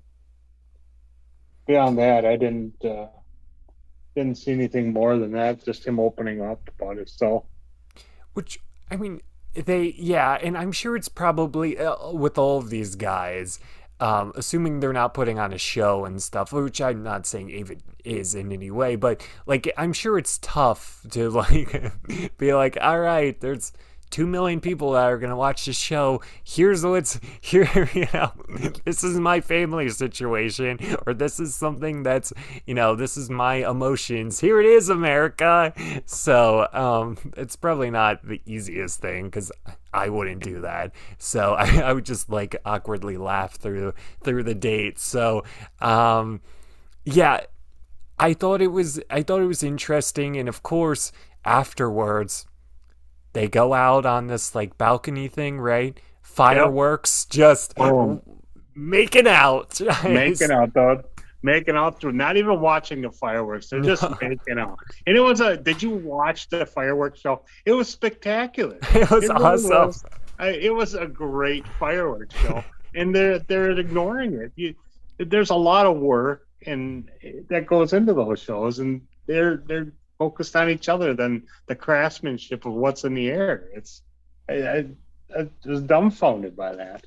beyond 1.67 1.99
that, 1.99 2.25
I 2.25 2.37
didn't 2.37 2.85
uh, 2.85 3.09
didn't 4.17 4.39
see 4.39 4.53
anything 4.53 4.93
more 4.93 5.19
than 5.19 5.33
that. 5.33 5.65
Just 5.65 5.87
him 5.87 6.01
opening 6.01 6.43
up 6.43 6.69
about 6.79 6.97
himself. 6.97 7.45
Which 8.33 8.61
I 8.91 8.97
mean, 8.97 9.21
they, 9.55 9.95
yeah, 9.97 10.39
and 10.43 10.57
I'm 10.57 10.73
sure 10.73 10.97
it's 10.97 11.09
probably 11.09 11.79
uh, 11.79 12.11
with 12.11 12.39
all 12.39 12.59
of 12.59 12.71
these 12.71 12.95
guys, 12.97 13.59
um, 14.01 14.33
assuming 14.35 14.81
they're 14.81 14.93
not 14.93 15.15
putting 15.15 15.39
on 15.39 15.53
a 15.53 15.59
show 15.59 16.05
and 16.05 16.23
stuff, 16.23 16.53
which 16.53 16.81
I'm 16.81 17.03
not 17.03 17.27
saying 17.27 17.53
Aven 17.53 17.83
is 18.05 18.35
in 18.35 18.53
any 18.53 18.71
way, 18.71 18.97
but 18.97 19.27
like 19.47 19.73
I'm 19.77 19.93
sure 19.93 20.19
it's 20.19 20.39
tough 20.39 21.07
to 21.11 21.31
like 21.31 21.93
be 22.39 22.53
like, 22.53 22.77
all 22.81 23.01
right, 23.01 23.41
there's 23.41 23.73
two 24.11 24.27
million 24.27 24.61
people 24.61 24.93
that 24.93 25.05
are 25.05 25.19
gonna 25.19 25.37
watch 25.37 25.65
the 25.65 25.73
show. 25.73 26.21
Here's 26.43 26.85
what's 26.85 27.21
here. 27.41 27.89
You 27.95 28.07
know, 28.13 28.33
this 28.85 29.05
is 29.05 29.19
my 29.19 29.41
family 29.41 29.89
situation, 29.91 30.79
or 31.07 31.15
this 31.15 31.41
is 31.41 31.55
something 31.55 32.03
that's 32.03 32.33
you 32.67 32.75
know, 32.75 32.95
this 32.95 33.17
is 33.17 33.31
my 33.31 33.69
emotions. 33.69 34.41
Here 34.41 34.61
it 34.61 34.67
is, 34.67 34.89
America. 34.89 35.73
So 36.07 36.69
um, 36.73 37.17
it's 37.37 37.57
probably 37.57 37.91
not 37.91 38.27
the 38.27 38.41
easiest 38.47 39.01
thing 39.01 39.25
because 39.27 39.51
I 39.93 40.09
wouldn't 40.09 40.43
do 40.43 40.61
that. 40.61 40.93
So 41.19 41.55
I, 41.59 41.81
I, 41.81 41.93
would 41.93 42.05
just 42.05 42.31
like 42.31 42.57
awkwardly 42.65 43.17
laugh 43.17 43.55
through 43.55 43.95
through 44.23 44.43
the 44.43 44.55
date. 44.55 44.99
So 44.99 45.45
um, 45.81 46.41
yeah. 47.05 47.41
I 48.17 48.33
thought 48.33 48.63
it 48.63 48.69
was 48.69 49.01
I 49.11 49.23
thought 49.23 49.41
it 49.41 49.47
was 49.47 49.65
interesting 49.65 50.37
and 50.37 50.49
of 50.49 50.63
course 50.63 51.11
afterwards 51.45 52.47
they 53.35 53.49
go 53.49 53.75
out 53.75 54.07
on 54.07 54.27
this 54.27 54.55
like 54.55 54.79
balcony 54.79 55.29
thing, 55.29 55.61
right? 55.61 56.01
Fireworks, 56.23 57.27
yep. 57.29 57.37
just 57.37 57.75
oh. 57.79 58.23
making 58.75 59.29
out, 59.29 59.79
making 60.05 60.51
out, 60.51 60.73
dog. 60.73 61.05
Making 61.43 61.77
out 61.77 62.01
through 62.01 62.13
not 62.13 62.39
even 62.39 62.59
watching 62.59 63.03
the 63.03 63.11
fireworks. 63.11 63.69
They're 63.69 63.83
just 63.83 64.03
making 64.23 64.59
out. 64.59 64.79
And 65.07 65.15
it 65.15 65.21
was 65.21 65.43
a. 65.43 65.59
Did 65.59 65.83
you 65.83 65.91
watch 65.91 66.49
the 66.49 66.65
fireworks 66.65 67.21
show? 67.21 67.43
It 67.67 67.73
was 67.73 67.87
spectacular. 67.87 68.79
It 68.95 69.11
was 69.11 69.25
it 69.25 69.31
awesome. 69.31 69.71
Was, 69.71 70.05
it 70.41 70.75
was 70.75 70.95
a 70.95 71.07
great 71.07 71.69
fireworks 71.79 72.35
show, 72.37 72.65
and 72.95 73.15
they're 73.15 73.41
they're 73.41 73.73
ignoring 73.73 74.33
it. 74.33 74.53
You, 74.57 74.75
there's 75.19 75.51
a 75.51 75.55
lot 75.55 75.85
of 75.85 75.99
work 75.99 76.49
and 76.67 77.11
that 77.49 77.67
goes 77.67 77.93
into 77.93 78.15
those 78.15 78.41
shows, 78.41 78.79
and 78.79 79.03
they're 79.27 79.63
they're 79.67 79.93
focused 80.19 80.57
on 80.57 80.71
each 80.71 80.89
other 80.89 81.15
than 81.15 81.45
the 81.67 81.75
craftsmanship 81.75 82.65
of 82.65 82.73
what's 82.73 83.05
in 83.05 83.15
the 83.15 83.29
air. 83.29 83.69
It's 83.75 84.03
I, 84.49 84.55
I, 84.55 84.87
I 85.39 85.49
was 85.65 85.83
dumbfounded 85.83 86.57
by 86.57 86.75
that. 86.77 87.05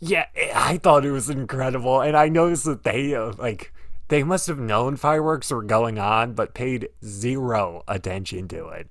Yeah, 0.00 0.26
I 0.54 0.78
thought 0.78 1.04
it 1.04 1.12
was 1.12 1.30
incredible, 1.30 2.00
and 2.00 2.16
I 2.16 2.28
noticed 2.28 2.64
that 2.64 2.82
they 2.82 3.14
uh, 3.14 3.32
like 3.38 3.72
they 4.08 4.24
must 4.24 4.48
have 4.48 4.58
known 4.58 4.96
fireworks 4.96 5.50
were 5.50 5.62
going 5.62 5.98
on, 5.98 6.34
but 6.34 6.54
paid 6.54 6.88
zero 7.04 7.82
attention 7.86 8.48
to 8.48 8.68
it. 8.68 8.88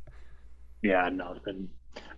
Yeah, 0.82 1.10
nothing. 1.10 1.70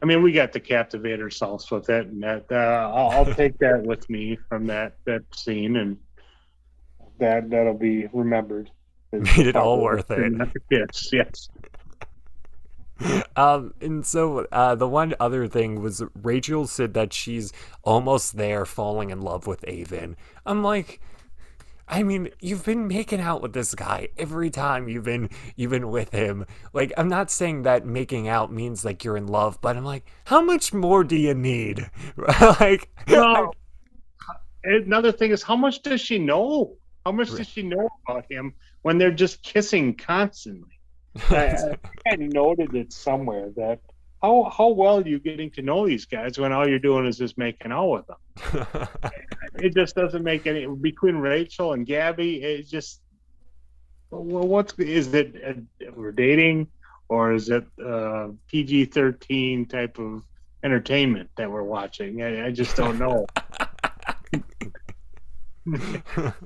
I 0.02 0.06
mean, 0.06 0.22
we 0.22 0.32
got 0.32 0.54
to 0.54 0.60
captivate 0.60 1.20
ourselves 1.20 1.72
with 1.72 1.90
it, 1.90 2.08
and 2.08 2.22
that 2.22 2.46
uh, 2.52 2.92
I'll, 2.94 3.10
I'll 3.10 3.34
take 3.36 3.58
that 3.60 3.84
with 3.84 4.10
me 4.10 4.38
from 4.48 4.68
that 4.68 4.98
that 5.06 5.24
scene, 5.36 5.78
and 5.78 5.98
that 7.20 7.50
that'll 7.50 7.74
be 7.74 8.08
remembered. 8.14 8.70
Made 9.14 9.48
it 9.48 9.56
all 9.56 9.82
worth 9.82 10.10
it. 10.10 10.34
Yes, 10.72 11.10
yes. 11.14 11.50
Um, 13.36 13.74
and 13.82 14.06
so 14.06 14.48
uh, 14.52 14.76
the 14.76 14.88
one 14.88 15.14
other 15.20 15.48
thing 15.48 15.82
was 15.82 16.04
Rachel 16.16 16.68
said 16.68 16.94
that 16.94 17.14
she's 17.14 17.52
almost 17.84 18.38
there 18.38 18.66
falling 18.66 19.10
in 19.10 19.22
love 19.22 19.46
with 19.46 19.68
Aven. 19.68 20.16
I'm 20.46 20.64
like, 20.64 21.02
I 21.88 22.02
mean, 22.02 22.30
you've 22.40 22.66
been 22.66 22.88
making 22.88 23.20
out 23.20 23.42
with 23.42 23.54
this 23.54 23.76
guy 23.76 24.08
every 24.18 24.50
time 24.50 24.88
you've 24.88 25.04
been 25.04 25.30
you've 25.56 25.72
been 25.72 25.90
with 25.90 26.12
him. 26.12 26.46
Like, 26.72 26.94
I'm 26.98 27.10
not 27.10 27.30
saying 27.30 27.64
that 27.64 27.86
making 27.86 28.28
out 28.28 28.52
means 28.52 28.86
like 28.86 29.04
you're 29.04 29.18
in 29.18 29.28
love, 29.28 29.60
but 29.62 29.76
I'm 29.76 29.86
like, 29.86 30.06
how 30.26 30.42
much 30.42 30.74
more 30.74 31.04
do 31.04 31.16
you 31.16 31.34
need? 31.34 31.90
like, 32.60 32.90
no. 33.08 33.52
Another 34.64 35.12
thing 35.12 35.32
is, 35.32 35.44
how 35.44 35.58
much 35.58 35.82
does 35.82 36.00
she 36.00 36.18
know? 36.18 36.78
How 37.06 37.12
much 37.12 37.32
does 37.32 37.50
she 37.50 37.64
know 37.64 37.90
about 38.08 38.26
him 38.32 38.54
when 38.84 38.98
they're 38.98 39.12
just 39.12 39.42
kissing 39.42 39.96
constantly? 39.96 40.70
I, 41.30 41.78
I 42.08 42.16
noted 42.16 42.76
it 42.76 42.94
somewhere 42.94 43.50
that 43.58 43.80
how 44.24 44.50
how 44.56 44.70
well 44.70 45.00
are 45.00 45.08
you 45.08 45.20
getting 45.20 45.52
to 45.52 45.62
know 45.62 45.86
these 45.86 46.06
guys 46.06 46.40
when 46.40 46.54
all 46.54 46.68
you're 46.68 46.80
doing 46.80 47.06
is 47.06 47.18
just 47.18 47.38
making 47.38 47.74
out 47.74 47.88
with 47.88 48.08
them? 48.08 48.88
it 49.56 49.76
just 49.76 49.96
doesn't 49.96 50.24
make 50.24 50.48
any 50.48 50.66
between 50.66 51.18
Rachel 51.18 51.74
and 51.74 51.86
Gabby. 51.86 52.42
It 52.42 52.68
just 52.68 53.02
well, 54.10 54.48
what's 54.48 54.74
is 54.76 55.14
it? 55.14 55.36
Uh, 55.46 55.92
we're 55.94 56.14
dating, 56.14 56.68
or 57.10 57.34
is 57.34 57.50
it 57.50 57.66
uh, 57.86 58.30
PG 58.48 58.86
thirteen 58.86 59.66
type 59.66 60.00
of 60.00 60.24
entertainment 60.64 61.30
that 61.36 61.52
we're 61.52 61.64
watching? 61.64 62.24
I, 62.24 62.48
I 62.48 62.52
just 62.52 62.78
don't 62.78 62.98
know. 62.98 63.28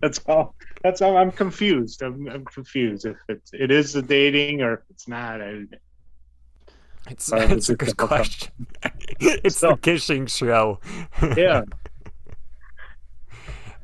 that's 0.00 0.20
all. 0.26 0.54
That's 0.82 1.00
all. 1.00 1.16
I'm 1.16 1.30
confused. 1.30 2.02
I'm, 2.02 2.28
I'm 2.28 2.44
confused 2.44 3.06
if 3.06 3.16
it's 3.28 3.52
it 3.52 3.70
is 3.70 3.92
the 3.92 4.02
dating 4.02 4.62
or 4.62 4.74
if 4.74 4.80
it's 4.90 5.06
not. 5.06 5.40
I, 5.40 5.64
it's, 7.08 7.32
it's 7.32 7.68
a 7.68 7.76
good 7.76 7.96
question. 7.96 8.52
it's 9.20 9.58
so, 9.58 9.70
the 9.70 9.76
kissing 9.76 10.26
show. 10.26 10.80
yeah. 11.36 11.62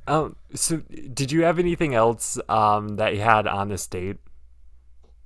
Um. 0.06 0.36
So, 0.54 0.78
did 1.12 1.30
you 1.30 1.44
have 1.44 1.58
anything 1.58 1.94
else 1.94 2.38
um 2.48 2.96
that 2.96 3.14
you 3.14 3.20
had 3.20 3.46
on 3.46 3.68
this 3.68 3.86
date? 3.86 4.16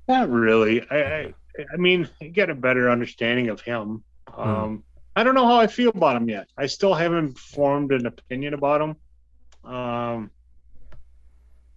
Not 0.08 0.30
really. 0.30 0.82
I. 0.90 0.96
I, 0.96 1.34
I 1.72 1.76
mean, 1.76 2.08
you 2.20 2.30
get 2.30 2.48
a 2.48 2.54
better 2.54 2.90
understanding 2.90 3.48
of 3.48 3.60
him. 3.60 4.02
Hmm. 4.28 4.40
Um. 4.40 4.70
Hmm. 4.70 4.76
I 5.14 5.24
don't 5.24 5.34
know 5.34 5.46
how 5.46 5.56
I 5.56 5.66
feel 5.66 5.90
about 5.90 6.16
him 6.16 6.28
yet. 6.28 6.48
I 6.56 6.66
still 6.66 6.94
haven't 6.94 7.38
formed 7.38 7.92
an 7.92 8.06
opinion 8.06 8.54
about 8.54 8.80
him. 8.80 9.70
Um. 9.70 10.30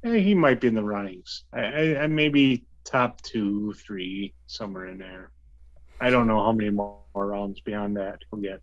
He 0.06 0.36
might 0.36 0.62
be 0.62 0.68
in 0.68 0.76
the 0.76 0.84
runnings. 0.84 1.46
I, 1.52 1.62
I, 1.62 2.04
I 2.04 2.08
maybe 2.08 2.64
top 2.84 3.22
two, 3.22 3.74
three, 3.74 4.34
somewhere 4.46 4.86
in 4.86 5.00
there. 5.00 5.32
I 6.00 6.12
don't 6.12 6.28
know 6.28 6.44
how 6.44 6.52
many 6.52 6.70
more 6.70 7.00
rounds 7.16 7.60
beyond 7.62 7.98
that 7.98 8.20
we'll 8.32 8.42
get. 8.42 8.62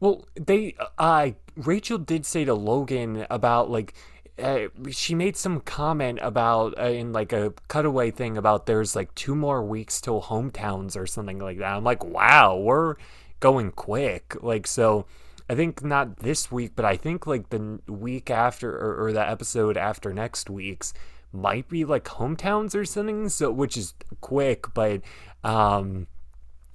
Well, 0.00 0.26
they, 0.34 0.76
uh, 0.98 1.30
Rachel 1.56 1.98
did 1.98 2.26
say 2.26 2.44
to 2.44 2.52
Logan 2.52 3.26
about 3.30 3.70
like, 3.70 3.94
uh, 4.38 4.66
she 4.90 5.14
made 5.14 5.36
some 5.36 5.60
comment 5.60 6.18
about 6.20 6.78
uh, 6.78 6.86
in 6.88 7.12
like 7.12 7.32
a 7.32 7.54
cutaway 7.68 8.10
thing 8.10 8.36
about 8.36 8.66
there's 8.66 8.94
like 8.96 9.14
two 9.14 9.34
more 9.34 9.62
weeks 9.62 10.00
till 10.00 10.20
hometowns 10.20 10.96
or 10.96 11.06
something 11.06 11.38
like 11.38 11.58
that. 11.58 11.76
I'm 11.76 11.84
like, 11.84 12.04
wow, 12.04 12.56
we're 12.56 12.96
going 13.40 13.70
quick. 13.70 14.36
Like, 14.42 14.66
so 14.66 15.06
I 15.48 15.54
think 15.54 15.84
not 15.84 16.18
this 16.18 16.50
week, 16.50 16.72
but 16.74 16.84
I 16.84 16.96
think 16.96 17.26
like 17.26 17.50
the 17.50 17.80
week 17.86 18.30
after 18.30 18.74
or, 18.74 19.06
or 19.06 19.12
the 19.12 19.28
episode 19.28 19.76
after 19.76 20.12
next 20.12 20.48
week's 20.48 20.94
might 21.32 21.68
be 21.68 21.84
like 21.84 22.04
hometowns 22.04 22.74
or 22.74 22.84
something. 22.84 23.28
So, 23.28 23.50
which 23.50 23.76
is 23.76 23.94
quick, 24.20 24.72
but 24.72 25.02
um, 25.42 26.06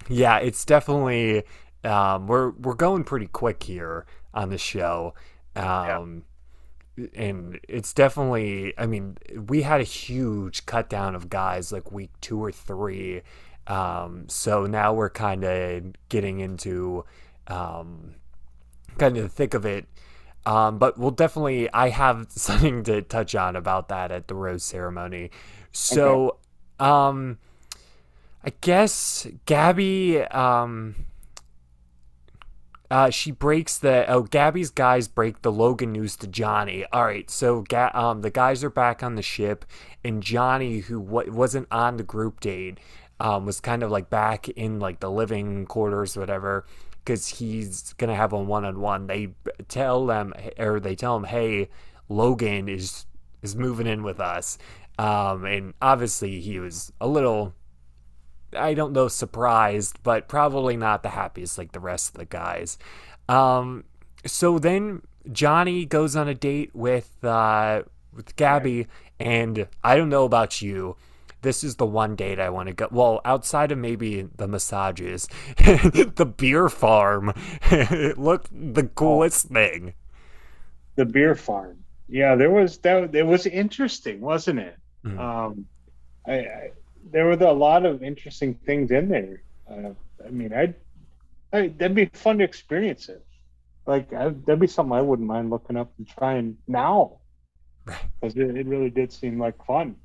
yeah, 0.07 0.37
it's 0.37 0.63
definitely 0.65 1.43
um, 1.83 2.27
we're 2.27 2.51
we're 2.51 2.75
going 2.75 3.03
pretty 3.03 3.27
quick 3.27 3.63
here 3.63 4.05
on 4.33 4.49
the 4.49 4.57
show. 4.57 5.15
Um, 5.55 6.23
yeah. 6.95 7.07
and 7.15 7.59
it's 7.67 7.93
definitely 7.93 8.73
I 8.77 8.85
mean, 8.85 9.17
we 9.47 9.63
had 9.63 9.81
a 9.81 9.85
huge 9.85 10.67
cut 10.67 10.89
down 10.89 11.15
of 11.15 11.29
guys 11.29 11.71
like 11.71 11.91
week 11.91 12.11
2 12.21 12.43
or 12.43 12.51
3. 12.51 13.21
Um, 13.65 14.25
so 14.27 14.65
now 14.65 14.93
we're 14.93 15.09
kind 15.09 15.43
of 15.43 15.83
getting 16.09 16.39
into 16.39 17.05
um, 17.47 18.15
kind 18.99 19.17
of 19.17 19.23
the 19.23 19.29
thick 19.29 19.53
of 19.53 19.65
it. 19.65 19.85
Um, 20.45 20.77
but 20.77 20.97
we'll 20.97 21.11
definitely, 21.11 21.71
I 21.73 21.89
have 21.89 22.27
something 22.29 22.83
to 22.83 23.01
touch 23.01 23.35
on 23.35 23.55
about 23.55 23.89
that 23.89 24.11
at 24.11 24.27
the 24.27 24.35
rose 24.35 24.63
ceremony. 24.63 25.31
So, 25.71 26.37
okay. 26.79 26.89
um, 26.89 27.37
I 28.43 28.53
guess 28.61 29.27
Gabby, 29.45 30.21
um, 30.21 30.95
uh, 32.91 33.09
she 33.11 33.31
breaks 33.31 33.77
the 33.77 34.09
oh 34.09 34.23
Gabby's 34.23 34.71
guys 34.71 35.07
break 35.07 35.43
the 35.43 35.51
Logan 35.51 35.91
news 35.91 36.15
to 36.17 36.27
Johnny. 36.27 36.85
All 36.91 37.05
right, 37.05 37.29
so 37.29 37.61
Ga- 37.61 37.91
um 37.93 38.21
the 38.21 38.31
guys 38.31 38.63
are 38.63 38.69
back 38.69 39.03
on 39.03 39.13
the 39.15 39.21
ship, 39.21 39.63
and 40.03 40.23
Johnny, 40.23 40.79
who 40.79 41.03
w- 41.03 41.31
wasn't 41.31 41.67
on 41.69 41.97
the 41.97 42.03
group 42.03 42.39
date, 42.39 42.79
um, 43.19 43.45
was 43.45 43.59
kind 43.59 43.83
of 43.83 43.91
like 43.91 44.09
back 44.09 44.49
in 44.49 44.79
like 44.79 45.01
the 45.01 45.11
living 45.11 45.67
quarters, 45.67 46.17
whatever, 46.17 46.65
because 47.03 47.27
he's 47.27 47.93
gonna 47.93 48.15
have 48.15 48.33
a 48.33 48.37
one 48.37 48.65
on 48.65 48.79
one. 48.79 49.07
They 49.07 49.29
tell 49.67 50.05
them 50.05 50.33
or 50.57 50.79
they 50.79 50.95
tell 50.95 51.15
him, 51.15 51.25
hey, 51.25 51.69
Logan 52.07 52.69
is 52.69 53.05
is 53.41 53.55
moving 53.55 53.87
in 53.87 54.03
with 54.03 54.19
us, 54.19 54.57
um, 54.97 55.45
and 55.45 55.73
obviously 55.81 56.39
he 56.41 56.59
was 56.59 56.91
a 56.99 57.07
little 57.07 57.53
I 58.57 58.73
don't 58.73 58.93
know, 58.93 59.07
surprised, 59.07 60.01
but 60.03 60.27
probably 60.27 60.75
not 60.75 61.03
the 61.03 61.09
happiest 61.09 61.57
like 61.57 61.71
the 61.71 61.79
rest 61.79 62.09
of 62.09 62.19
the 62.19 62.25
guys. 62.25 62.77
Um, 63.27 63.83
so 64.25 64.59
then 64.59 65.03
Johnny 65.31 65.85
goes 65.85 66.15
on 66.15 66.27
a 66.27 66.33
date 66.33 66.71
with 66.73 67.23
uh, 67.23 67.83
with 68.13 68.35
Gabby, 68.35 68.87
and 69.19 69.67
I 69.83 69.95
don't 69.95 70.09
know 70.09 70.25
about 70.25 70.61
you. 70.61 70.95
This 71.41 71.63
is 71.63 71.77
the 71.77 71.85
one 71.85 72.15
date 72.15 72.39
I 72.39 72.49
want 72.49 72.67
to 72.67 72.73
go. 72.73 72.87
Well, 72.91 73.21
outside 73.23 73.71
of 73.71 73.77
maybe 73.77 74.23
the 74.35 74.47
massages, 74.47 75.27
the 75.57 76.33
beer 76.37 76.69
farm 76.69 77.33
it 77.71 78.17
looked 78.17 78.49
the 78.51 78.83
coolest 78.83 79.47
oh. 79.49 79.53
thing. 79.53 79.93
The 80.95 81.05
beer 81.05 81.35
farm, 81.35 81.77
yeah, 82.09 82.35
there 82.35 82.51
was 82.51 82.77
that. 82.79 83.15
It 83.15 83.25
was 83.25 83.45
interesting, 83.45 84.19
wasn't 84.19 84.59
it? 84.59 84.75
Mm-hmm. 85.05 85.19
Um, 85.19 85.65
I, 86.27 86.33
I 86.33 86.71
there 87.11 87.25
were 87.25 87.33
a 87.33 87.53
lot 87.53 87.85
of 87.85 88.03
interesting 88.03 88.55
things 88.65 88.91
in 88.91 89.09
there. 89.09 89.41
Uh, 89.69 89.91
I 90.25 90.29
mean, 90.29 90.53
I'd, 90.53 90.75
I, 91.53 91.67
that'd 91.67 91.95
be 91.95 92.05
fun 92.05 92.39
to 92.39 92.43
experience 92.43 93.09
it. 93.09 93.25
Like 93.85 94.13
I, 94.13 94.29
that'd 94.29 94.59
be 94.59 94.67
something 94.67 94.93
I 94.93 95.01
wouldn't 95.01 95.27
mind 95.27 95.49
looking 95.49 95.77
up 95.77 95.91
and 95.97 96.07
trying 96.07 96.57
now, 96.67 97.19
because 97.85 98.35
it, 98.35 98.55
it, 98.57 98.67
really 98.67 98.89
did 98.89 99.11
seem 99.11 99.39
like 99.39 99.63
fun. 99.65 99.95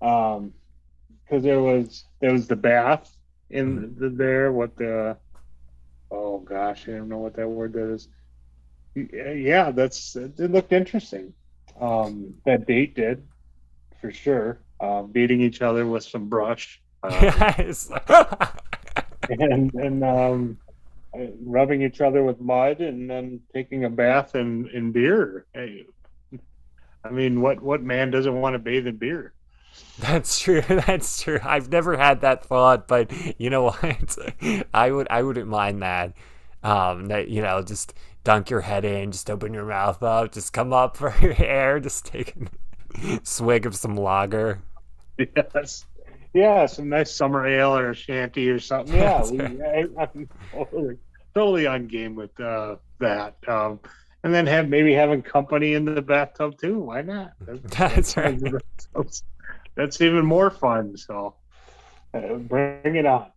Um, 0.00 0.54
because 1.24 1.44
there 1.44 1.60
was 1.60 2.04
there 2.20 2.32
was 2.32 2.48
the 2.48 2.56
bath 2.56 3.16
in 3.50 3.78
mm-hmm. 3.78 4.02
the, 4.02 4.08
there. 4.10 4.52
What 4.52 4.76
the? 4.76 5.16
Oh 6.10 6.38
gosh, 6.38 6.88
I 6.88 6.92
don't 6.92 7.08
know 7.08 7.18
what 7.18 7.36
that 7.36 7.48
word 7.48 7.72
that 7.74 7.92
is. 7.92 8.08
Yeah, 8.94 9.70
that's 9.70 10.16
it 10.16 10.38
looked 10.38 10.72
interesting. 10.72 11.32
Um, 11.80 12.34
that 12.44 12.66
date 12.66 12.94
did, 12.94 13.26
for 14.00 14.10
sure 14.10 14.60
uh, 14.80 15.02
beating 15.02 15.40
each 15.40 15.62
other 15.62 15.86
with 15.86 16.04
some 16.04 16.28
brush. 16.28 16.80
Um, 17.02 17.12
yes. 17.22 17.90
and 19.28 19.72
and 19.74 20.04
um, 20.04 20.58
rubbing 21.42 21.82
each 21.82 22.00
other 22.00 22.22
with 22.22 22.40
mud 22.40 22.80
and 22.80 23.08
then 23.08 23.40
taking 23.52 23.84
a 23.84 23.90
bath 23.90 24.34
in, 24.34 24.68
in 24.68 24.92
beer. 24.92 25.46
Hey, 25.54 25.86
I 27.04 27.10
mean, 27.10 27.40
what, 27.40 27.60
what 27.62 27.82
man 27.82 28.10
doesn't 28.10 28.40
want 28.40 28.54
to 28.54 28.58
bathe 28.58 28.86
in 28.86 28.96
beer? 28.96 29.32
That's 29.98 30.38
true. 30.38 30.62
That's 30.68 31.22
true. 31.22 31.40
I've 31.42 31.68
never 31.68 31.96
had 31.96 32.22
that 32.22 32.44
thought, 32.44 32.88
but 32.88 33.12
you 33.38 33.50
know 33.50 33.64
what? 33.82 34.18
I 34.72 34.90
would 34.90 35.08
I 35.10 35.22
wouldn't 35.22 35.48
mind 35.48 35.82
that. 35.82 36.12
Um, 36.62 37.06
that 37.06 37.28
you 37.28 37.40
know, 37.42 37.62
just 37.62 37.94
dunk 38.24 38.50
your 38.50 38.60
head 38.60 38.84
in, 38.84 39.12
just 39.12 39.30
open 39.30 39.54
your 39.54 39.64
mouth 39.64 40.02
up, 40.02 40.32
just 40.32 40.52
come 40.52 40.72
up 40.72 40.96
for 40.96 41.14
your 41.20 41.34
air, 41.38 41.80
just 41.80 42.04
take 42.04 42.34
a 43.02 43.20
swig 43.22 43.66
of 43.66 43.74
some 43.74 43.96
lager. 43.96 44.60
Yes. 45.18 45.86
Yeah, 46.32 46.66
some 46.66 46.88
nice 46.88 47.12
summer 47.12 47.46
ale 47.46 47.76
or 47.76 47.90
a 47.90 47.94
shandy 47.94 48.48
or 48.50 48.60
something. 48.60 48.94
Yeah, 48.94 49.28
we, 49.28 49.40
I, 49.40 49.86
am 50.14 50.28
totally, 50.52 50.96
totally 51.34 51.66
on 51.66 51.88
game 51.88 52.14
with 52.14 52.38
uh, 52.38 52.76
that. 53.00 53.36
Um, 53.48 53.80
and 54.22 54.32
then 54.32 54.46
have 54.46 54.68
maybe 54.68 54.92
having 54.92 55.22
company 55.22 55.74
in 55.74 55.84
the 55.84 56.02
bathtub 56.02 56.58
too. 56.58 56.78
Why 56.78 57.02
not? 57.02 57.32
That's, 57.40 58.14
that's 58.14 58.16
right. 58.16 58.40
That's, 59.74 60.00
even 60.00 60.26
more 60.26 60.50
fun. 60.50 60.96
So 60.96 61.34
uh, 62.12 62.34
bring 62.34 62.96
it 62.96 63.06
on. 63.06 63.30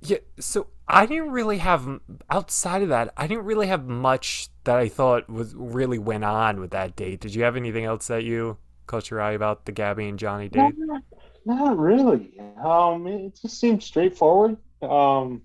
Yeah. 0.00 0.18
So 0.38 0.68
I 0.88 1.06
didn't 1.06 1.30
really 1.30 1.58
have 1.58 2.00
outside 2.30 2.82
of 2.82 2.88
that. 2.90 3.12
I 3.16 3.26
didn't 3.26 3.44
really 3.44 3.66
have 3.66 3.86
much 3.86 4.48
that 4.64 4.76
I 4.76 4.88
thought 4.88 5.28
was 5.28 5.54
really 5.54 5.98
went 5.98 6.24
on 6.24 6.60
with 6.60 6.70
that 6.70 6.96
date. 6.96 7.20
Did 7.20 7.34
you 7.34 7.42
have 7.42 7.56
anything 7.56 7.84
else 7.84 8.06
that 8.08 8.24
you 8.24 8.58
caught 8.86 9.10
your 9.10 9.20
eye 9.20 9.32
about 9.32 9.64
the 9.64 9.72
Gabby 9.72 10.08
and 10.08 10.18
Johnny 10.18 10.48
date? 10.48 10.74
Not, 10.76 11.02
not 11.44 11.78
really. 11.78 12.38
Um, 12.62 13.06
it 13.06 13.38
just 13.40 13.58
seemed 13.58 13.82
straightforward. 13.82 14.56
Um, 14.82 15.42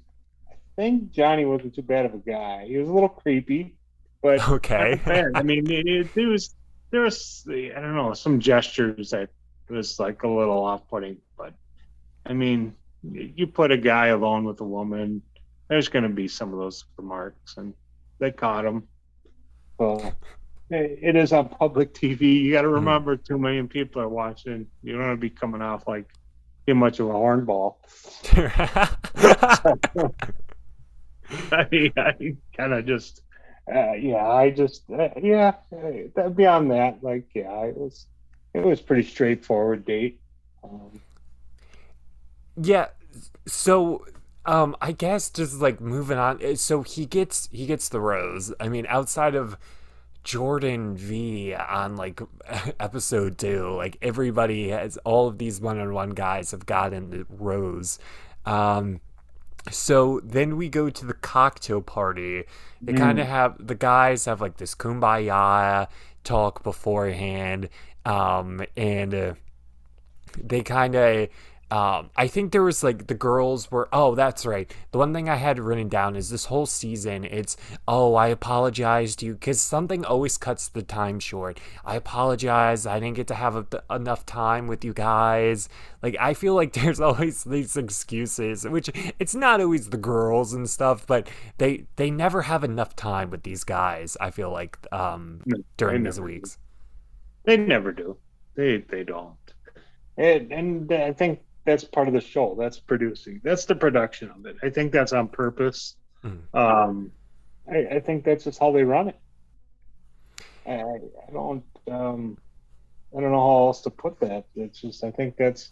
I 0.49 0.55
think 0.75 1.11
Johnny 1.11 1.45
wasn't 1.45 1.75
too 1.75 1.81
bad 1.81 2.05
of 2.05 2.13
a 2.13 2.17
guy. 2.17 2.65
He 2.67 2.77
was 2.77 2.87
a 2.87 2.91
little 2.91 3.09
creepy, 3.09 3.75
but 4.21 4.47
okay. 4.49 5.01
I 5.35 5.43
mean, 5.43 5.69
it, 5.69 6.07
it, 6.15 6.25
was 6.25 6.55
there 6.91 7.01
was 7.01 7.45
I 7.49 7.79
don't 7.79 7.95
know 7.95 8.13
some 8.13 8.39
gestures 8.39 9.09
that 9.11 9.29
was 9.71 9.99
like 9.99 10.23
a 10.23 10.27
little 10.27 10.63
off-putting, 10.63 11.17
but 11.37 11.53
I 12.25 12.33
mean, 12.33 12.75
you 13.03 13.47
put 13.47 13.71
a 13.71 13.77
guy 13.77 14.07
alone 14.07 14.43
with 14.43 14.59
a 14.61 14.65
woman, 14.65 15.21
there's 15.67 15.87
going 15.87 16.03
to 16.03 16.09
be 16.09 16.27
some 16.27 16.53
of 16.53 16.59
those 16.59 16.85
remarks, 16.97 17.57
and 17.57 17.73
they 18.19 18.31
caught 18.31 18.65
him. 18.65 18.87
Well, 19.77 20.15
it 20.69 21.15
is 21.15 21.33
on 21.33 21.49
public 21.49 21.93
TV. 21.93 22.41
You 22.41 22.51
got 22.51 22.61
to 22.63 22.67
hmm. 22.67 22.75
remember, 22.75 23.17
two 23.17 23.37
million 23.37 23.67
people 23.67 24.01
are 24.01 24.09
watching. 24.09 24.67
You 24.83 24.93
don't 24.93 25.01
want 25.01 25.17
to 25.17 25.21
be 25.21 25.29
coming 25.29 25.61
off 25.61 25.87
like 25.87 26.05
too 26.67 26.75
much 26.75 26.99
of 26.99 27.07
a 27.07 27.13
hornball. 27.13 27.75
I 31.51 31.67
mean, 31.71 31.93
I 31.97 32.35
kind 32.55 32.73
of 32.73 32.85
just, 32.85 33.21
uh, 33.73 33.93
yeah, 33.93 34.27
I 34.27 34.51
just, 34.51 34.83
uh, 34.91 35.09
yeah. 35.21 35.53
Beyond 36.35 36.71
that, 36.71 36.99
like, 37.01 37.27
yeah, 37.33 37.63
it 37.63 37.77
was, 37.77 38.05
it 38.53 38.63
was 38.63 38.81
pretty 38.81 39.03
straightforward 39.03 39.85
date. 39.85 40.19
Um, 40.63 41.01
yeah. 42.61 42.87
So 43.47 44.05
um 44.45 44.75
I 44.81 44.91
guess 44.91 45.29
just 45.29 45.61
like 45.61 45.79
moving 45.79 46.17
on 46.17 46.39
eh, 46.41 46.55
so 46.55 46.81
he 46.81 47.05
gets 47.05 47.47
he 47.51 47.65
gets 47.65 47.89
the 47.89 47.99
rose. 47.99 48.53
I 48.59 48.69
mean 48.69 48.85
outside 48.89 49.35
of 49.35 49.57
Jordan 50.23 50.95
V 50.95 51.53
on 51.53 51.95
like 51.95 52.21
episode 52.79 53.37
2 53.37 53.75
like 53.75 53.97
everybody 54.01 54.69
has 54.69 54.97
all 54.97 55.27
of 55.27 55.37
these 55.37 55.61
one-on-one 55.61 56.11
guys 56.11 56.51
have 56.51 56.65
gotten 56.65 57.09
the 57.09 57.25
rose. 57.29 57.99
Um 58.45 59.01
so 59.69 60.19
then 60.23 60.57
we 60.57 60.69
go 60.69 60.89
to 60.89 61.05
the 61.05 61.13
cocktail 61.13 61.81
party. 61.81 62.45
They 62.81 62.93
mm. 62.93 62.97
kind 62.97 63.19
of 63.19 63.27
have 63.27 63.67
the 63.67 63.75
guys 63.75 64.25
have 64.25 64.41
like 64.41 64.57
this 64.57 64.73
kumbaya 64.73 65.87
talk 66.23 66.63
beforehand 66.63 67.69
um 68.05 68.61
and 68.75 69.13
uh, 69.13 69.33
they 70.37 70.61
kind 70.61 70.95
of 70.95 71.29
um, 71.71 72.09
I 72.17 72.27
think 72.27 72.51
there 72.51 72.63
was 72.63 72.83
like 72.83 73.07
the 73.07 73.13
girls 73.13 73.71
were. 73.71 73.87
Oh, 73.93 74.13
that's 74.13 74.45
right. 74.45 74.71
The 74.91 74.97
one 74.97 75.13
thing 75.13 75.29
I 75.29 75.37
had 75.37 75.57
written 75.57 75.87
down 75.87 76.17
is 76.17 76.29
this 76.29 76.45
whole 76.45 76.65
season. 76.65 77.23
It's 77.23 77.55
oh, 77.87 78.13
I 78.15 78.27
apologize 78.27 79.15
to 79.17 79.25
you 79.25 79.33
because 79.35 79.61
something 79.61 80.03
always 80.03 80.37
cuts 80.37 80.67
the 80.67 80.83
time 80.83 81.21
short. 81.21 81.61
I 81.85 81.95
apologize. 81.95 82.85
I 82.85 82.99
didn't 82.99 83.15
get 83.15 83.27
to 83.27 83.35
have 83.35 83.55
a, 83.55 83.65
enough 83.95 84.25
time 84.25 84.67
with 84.67 84.83
you 84.83 84.93
guys. 84.93 85.69
Like 86.03 86.17
I 86.19 86.33
feel 86.33 86.55
like 86.55 86.73
there's 86.73 86.99
always 86.99 87.45
these 87.45 87.77
excuses, 87.77 88.67
which 88.67 88.89
it's 89.17 89.33
not 89.33 89.61
always 89.61 89.91
the 89.91 89.97
girls 89.97 90.51
and 90.51 90.69
stuff, 90.69 91.07
but 91.07 91.29
they 91.57 91.85
they 91.95 92.11
never 92.11 92.41
have 92.41 92.65
enough 92.65 92.97
time 92.97 93.29
with 93.29 93.43
these 93.43 93.63
guys. 93.63 94.17
I 94.19 94.31
feel 94.31 94.51
like 94.51 94.77
um, 94.91 95.39
during 95.77 96.03
these 96.03 96.19
weeks. 96.19 96.57
They 97.43 97.57
never 97.57 97.91
do. 97.91 98.17
They 98.55 98.77
they 98.77 99.03
don't. 99.03 99.35
And, 100.17 100.51
and 100.51 100.91
I 100.91 101.13
think 101.13 101.39
that's 101.65 101.83
part 101.83 102.07
of 102.07 102.13
the 102.13 102.21
show. 102.21 102.55
That's 102.59 102.79
producing. 102.79 103.41
That's 103.43 103.65
the 103.65 103.75
production 103.75 104.29
of 104.29 104.45
it. 104.45 104.57
I 104.61 104.69
think 104.69 104.91
that's 104.91 105.13
on 105.13 105.27
purpose. 105.27 105.95
Mm. 106.23 106.39
Um, 106.53 107.11
I, 107.71 107.95
I, 107.95 107.99
think 107.99 108.23
that's 108.23 108.43
just 108.43 108.59
how 108.59 108.71
they 108.71 108.83
run 108.83 109.09
it. 109.09 109.19
I, 110.67 110.73
I 110.73 111.31
don't. 111.31 111.63
Um, 111.89 112.37
I 113.15 113.19
don't 113.19 113.31
know 113.31 113.39
how 113.39 113.67
else 113.67 113.81
to 113.81 113.89
put 113.89 114.19
that. 114.21 114.45
It's 114.55 114.81
just 114.81 115.03
I 115.03 115.11
think 115.11 115.35
that's 115.35 115.71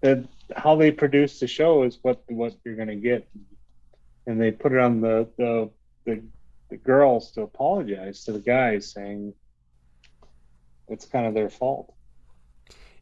that 0.00 0.24
how 0.56 0.76
they 0.76 0.90
produce 0.90 1.38
the 1.38 1.46
show 1.46 1.82
is 1.82 1.98
what 2.02 2.22
what 2.28 2.54
you're 2.64 2.76
going 2.76 2.88
to 2.88 2.96
get, 2.96 3.28
and 4.26 4.40
they 4.40 4.50
put 4.50 4.72
it 4.72 4.78
on 4.78 5.00
the 5.00 5.28
the 5.36 5.70
the, 6.04 6.22
the 6.70 6.76
girls 6.76 7.32
to 7.32 7.42
apologize 7.42 8.24
to 8.24 8.32
the 8.32 8.40
guys, 8.40 8.90
saying 8.90 9.34
it's 10.90 11.06
kind 11.06 11.26
of 11.26 11.34
their 11.34 11.48
fault. 11.48 11.92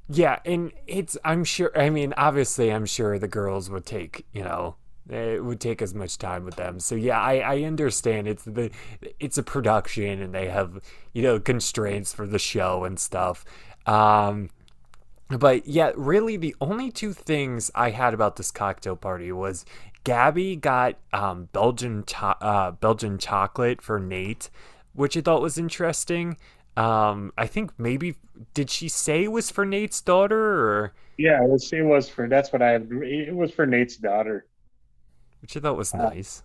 Yeah, 0.09 0.39
and 0.45 0.73
it's 0.87 1.19
I'm 1.25 1.45
sure 1.45 1.71
I 1.79 1.91
mean 1.91 2.15
obviously 2.17 2.73
I'm 2.73 2.87
sure 2.87 3.19
the 3.19 3.29
girls 3.29 3.69
would 3.71 3.85
take, 3.85 4.27
you 4.33 4.43
know, 4.43 4.77
it 5.09 5.45
would 5.45 5.61
take 5.61 5.83
as 5.83 5.95
much 5.95 6.19
time 6.19 6.45
with 6.45 6.57
them. 6.57 6.81
So 6.81 6.95
yeah, 6.95 7.21
I, 7.21 7.39
I 7.39 7.63
understand 7.63 8.27
it's 8.27 8.45
the 8.45 8.71
it's 9.21 9.37
a 9.39 9.43
production 9.43 10.23
and 10.23 10.35
they 10.35 10.49
have, 10.49 10.81
you 11.13 11.23
know, 11.23 11.39
constraints 11.39 12.13
for 12.13 12.27
the 12.27 12.39
show 12.39 12.85
and 12.85 12.99
stuff. 12.99 13.45
Um 13.87 14.51
but 15.29 15.67
yeah, 15.67 15.93
really 15.95 16.39
the 16.39 16.57
only 16.61 16.91
two 16.91 17.13
things 17.13 17.71
I 17.75 17.91
had 17.91 18.15
about 18.15 18.37
this 18.37 18.51
cocktail 18.51 18.97
party 18.97 19.31
was 19.31 19.67
Gabby 20.05 20.57
got 20.57 20.97
um, 21.13 21.51
Belgian 21.53 22.05
cho- 22.07 22.35
uh, 22.41 22.71
Belgian 22.71 23.19
chocolate 23.19 23.83
for 23.83 23.99
Nate, 24.01 24.49
which 24.95 25.19
I 25.19 25.21
thought 25.21 25.43
was 25.43 25.59
interesting. 25.59 26.39
Um, 26.79 27.33
I 27.37 27.49
think 27.49 27.73
maybe 27.77 28.15
did 28.55 28.71
she 28.71 28.89
say 28.89 29.25
it 29.25 29.33
was 29.33 29.51
for 29.51 29.67
Nate's 29.67 30.01
daughter 30.01 30.39
or? 30.39 30.93
Yeah, 31.17 31.43
it 31.43 31.49
was, 31.49 31.73
it 31.73 31.83
was 31.83 32.09
for 32.09 32.29
that's 32.29 32.53
what 32.53 32.63
I 32.63 32.77
it 32.77 33.35
was 33.35 33.51
for 33.51 33.67
Nate's 33.67 33.97
daughter, 33.97 34.47
which 35.43 35.57
I 35.57 35.61
thought 35.61 35.77
was 35.77 35.93
uh, 35.93 35.99
nice. 35.99 36.45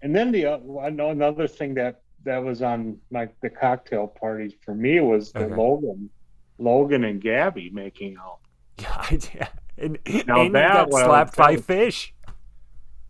And 0.00 0.16
then 0.16 0.32
the 0.32 0.46
uh, 0.46 0.58
another 0.80 1.46
thing 1.46 1.74
that 1.74 2.00
that 2.24 2.42
was 2.42 2.62
on 2.62 2.96
like 3.10 3.38
the 3.42 3.50
cocktail 3.50 4.06
parties 4.06 4.54
for 4.64 4.74
me 4.74 5.00
was 5.00 5.32
the 5.32 5.40
okay. 5.40 5.54
Logan, 5.54 6.08
Logan 6.56 7.04
and 7.04 7.20
Gabby 7.20 7.68
making 7.70 8.16
out. 8.16 8.38
Yeah, 8.78 9.18
yeah. 9.34 9.48
And, 9.78 9.98
now 10.26 10.42
and 10.42 10.54
that 10.54 10.90
got 10.90 11.04
slapped 11.04 11.36
by 11.36 11.56
fish. 11.56 12.14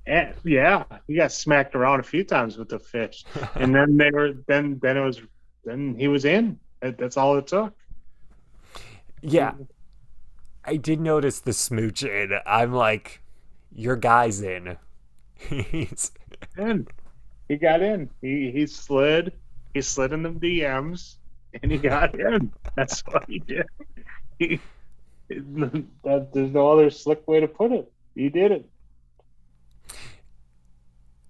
And, 0.07 0.35
yeah, 0.45 0.85
he 1.07 1.17
got 1.17 1.31
smacked 1.33 1.75
around 1.77 2.01
a 2.01 2.05
few 2.05 2.25
times 2.25 2.57
with 2.57 2.69
the 2.69 2.79
fish, 2.79 3.25
and 3.55 3.73
then 3.73 3.97
they 3.97 4.11
were 4.11 4.33
then 4.49 4.81
then 4.83 4.97
it 4.97 5.05
was 5.05 5.21
then 5.67 5.97
he 5.99 6.09
was 6.09 6.25
in. 6.25 6.59
That's 6.81 7.17
all 7.17 7.37
it 7.37 7.49
took. 7.49 7.75
Yeah. 9.21 9.53
I 10.65 10.77
did 10.77 11.01
notice 11.01 11.41
the 11.41 11.51
smooching. 11.51 12.41
I'm 12.47 12.73
like, 12.73 13.21
your 13.75 13.97
guy's 13.97 14.41
in. 14.41 14.79
He's 15.39 16.13
in. 16.57 16.87
He 17.49 17.57
got 17.57 17.83
in. 17.83 18.09
He 18.23 18.51
he 18.51 18.67
slid. 18.67 19.33
He 19.75 19.83
slid 19.83 20.13
in 20.13 20.23
the 20.23 20.31
DMs 20.31 21.17
and 21.63 21.71
he 21.71 21.79
got 21.79 22.19
in. 22.19 22.53
That's 22.75 23.01
what 23.07 23.25
he 23.29 23.41
did. 23.41 23.67
He, 24.39 24.61
that, 26.05 26.29
there's 26.33 26.53
no 26.53 26.71
other 26.71 26.91
slick 26.91 27.27
way 27.27 27.41
to 27.41 27.49
put 27.49 27.73
it. 27.73 27.91
He 28.15 28.29
did 28.29 28.53
it. 28.53 28.69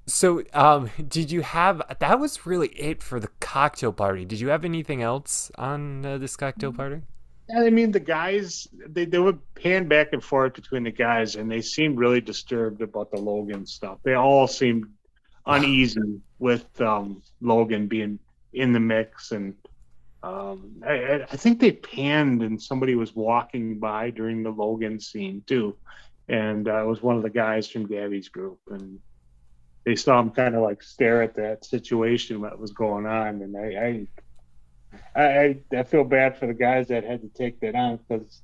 So, 0.07 0.45
um, 0.55 0.91
did 1.09 1.31
you 1.31 1.43
have 1.43 1.83
that? 1.99 2.21
Was 2.21 2.47
really 2.47 2.69
it 2.69 3.03
for 3.03 3.21
the 3.21 3.29
cocktail 3.41 3.93
party? 3.93 4.25
Did 4.25 4.41
you 4.41 4.49
have 4.49 4.65
anything 4.65 5.03
else 5.03 5.51
on 5.59 6.05
uh, 6.07 6.19
this 6.19 6.37
cocktail 6.37 6.71
mm-hmm. 6.71 6.77
party? 6.77 7.03
I 7.55 7.71
mean, 7.71 7.93
the 7.93 8.01
guys 8.01 8.67
they 8.73 9.05
they 9.05 9.21
would 9.21 9.39
pan 9.55 9.87
back 9.87 10.13
and 10.13 10.23
forth 10.23 10.55
between 10.55 10.83
the 10.83 10.91
guys, 10.91 11.37
and 11.37 11.51
they 11.51 11.61
seemed 11.61 11.99
really 11.99 12.21
disturbed 12.21 12.83
about 12.83 13.11
the 13.13 13.19
Logan 13.19 13.67
stuff. 13.67 13.99
They 14.03 14.15
all 14.15 14.49
seemed 14.49 14.87
uneasy 15.47 16.21
with 16.39 16.81
um, 16.81 17.23
Logan 17.41 17.87
being 17.87 18.19
in 18.53 18.73
the 18.73 18.81
mix, 18.81 19.31
and 19.31 19.55
um, 20.25 20.83
I, 20.85 21.25
I 21.31 21.37
think 21.37 21.61
they 21.61 21.71
panned, 21.71 22.43
and 22.43 22.61
somebody 22.61 22.97
was 22.97 23.15
walking 23.15 23.79
by 23.79 24.11
during 24.11 24.43
the 24.43 24.51
Logan 24.51 24.99
scene 24.99 25.45
too, 25.47 25.77
and 26.29 26.67
uh, 26.67 26.83
it 26.83 26.87
was 26.87 27.01
one 27.01 27.17
of 27.17 27.23
the 27.23 27.31
guys 27.31 27.71
from 27.71 27.87
Gabby's 27.87 28.29
group, 28.29 28.59
and 28.71 28.99
they 29.87 29.95
saw 29.95 30.21
him 30.21 30.31
kind 30.31 30.57
of 30.57 30.63
like 30.63 30.83
stare 30.83 31.23
at 31.23 31.37
that 31.37 31.65
situation 31.65 32.43
that 32.43 32.59
was 32.59 32.73
going 32.73 33.07
on, 33.07 33.41
and 33.41 33.57
I, 33.57 34.07
I, 35.17 35.23
I, 35.23 35.59
I 35.79 35.83
feel 35.85 36.03
bad 36.03 36.37
for 36.37 36.49
the 36.49 36.55
guys 36.55 36.89
that 36.89 37.05
had 37.05 37.23
to 37.23 37.29
take 37.29 37.61
that 37.61 37.77
on 37.77 38.01
because 38.09 38.43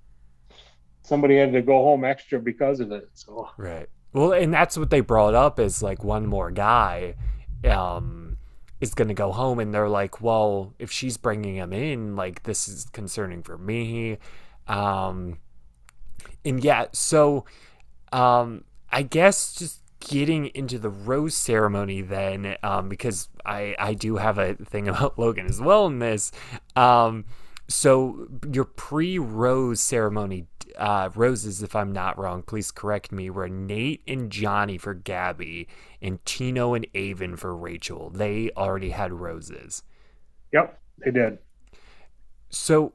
somebody 1.03 1.36
had 1.36 1.53
to 1.53 1.61
go 1.61 1.82
home 1.82 2.05
extra 2.05 2.38
because 2.38 2.78
of 2.78 2.93
it. 2.93 3.11
So 3.14 3.51
right. 3.57 3.88
Well, 4.12 4.32
and 4.32 4.55
that's 4.55 4.78
what 4.78 4.90
they 4.90 5.01
brought 5.01 5.34
up 5.34 5.59
is 5.59 5.82
like 5.82 6.05
one 6.05 6.26
more 6.26 6.53
guy. 6.53 7.16
Um, 7.68 8.36
is 8.80 8.95
going 8.95 9.09
to 9.09 9.14
go 9.14 9.30
home 9.30 9.61
and 9.61 9.72
they're 9.72 9.88
like 9.88 10.20
well 10.20 10.74
if 10.80 10.90
she's 10.90 11.16
bringing 11.16 11.55
him 11.55 11.72
in 11.72 12.16
like 12.16 12.43
this 12.43 12.66
is 12.66 12.86
concerning 12.86 13.40
for 13.40 13.57
me 13.57 14.18
um 14.66 15.38
and 16.45 16.64
yeah 16.64 16.86
so 16.90 17.45
um 18.12 18.64
i 18.90 19.01
guess 19.01 19.55
just 19.55 19.81
getting 20.09 20.46
into 20.55 20.78
the 20.78 20.88
rose 20.90 21.34
ceremony 21.34 22.00
then 22.00 22.57
um 22.62 22.88
because 22.88 23.28
i 23.44 23.74
i 23.78 23.94
do 23.94 24.16
have 24.16 24.38
a 24.38 24.55
thing 24.55 24.88
about 24.88 25.18
logan 25.18 25.46
as 25.46 25.61
well 25.61 25.86
in 25.86 25.98
this 25.98 26.30
um 26.76 27.24
so 27.68 28.26
your 28.50 28.64
pre-rose 28.64 29.80
ceremony 29.80 30.46
uh, 30.76 31.11
roses, 31.14 31.62
if 31.62 31.74
I'm 31.76 31.92
not 31.92 32.18
wrong, 32.18 32.42
please 32.42 32.70
correct 32.70 33.12
me, 33.12 33.30
were 33.30 33.48
Nate 33.48 34.03
and 34.07 34.30
Johnny 34.30 34.78
for 34.78 34.94
Gabby 34.94 35.68
and 36.00 36.24
Tino 36.24 36.74
and 36.74 36.86
Aven 36.94 37.36
for 37.36 37.55
Rachel. 37.55 38.11
They 38.11 38.50
already 38.57 38.90
had 38.90 39.12
roses. 39.12 39.82
Yep, 40.53 40.80
they 41.05 41.11
did. 41.11 41.38
So 42.50 42.92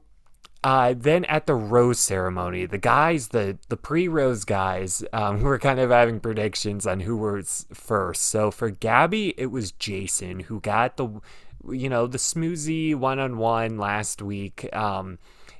uh, 0.64 0.94
then 0.96 1.24
at 1.26 1.46
the 1.46 1.54
rose 1.54 1.98
ceremony, 1.98 2.66
the 2.66 2.78
guys, 2.78 3.28
the 3.28 3.58
the 3.68 3.76
pre-rose 3.76 4.44
guys, 4.44 5.04
um, 5.12 5.40
were 5.42 5.58
kind 5.58 5.80
of 5.80 5.90
having 5.90 6.20
predictions 6.20 6.86
on 6.86 7.00
who 7.00 7.16
was 7.16 7.66
first. 7.72 8.22
So 8.24 8.50
for 8.50 8.70
Gabby, 8.70 9.34
it 9.36 9.46
was 9.46 9.72
Jason 9.72 10.40
who 10.40 10.60
got 10.60 10.96
the, 10.96 11.20
you 11.68 11.88
know, 11.88 12.06
the 12.06 12.18
smoozy 12.18 12.94
one-on-one 12.94 13.78
last 13.78 14.22
week. 14.22 14.68
Um, 14.74 15.18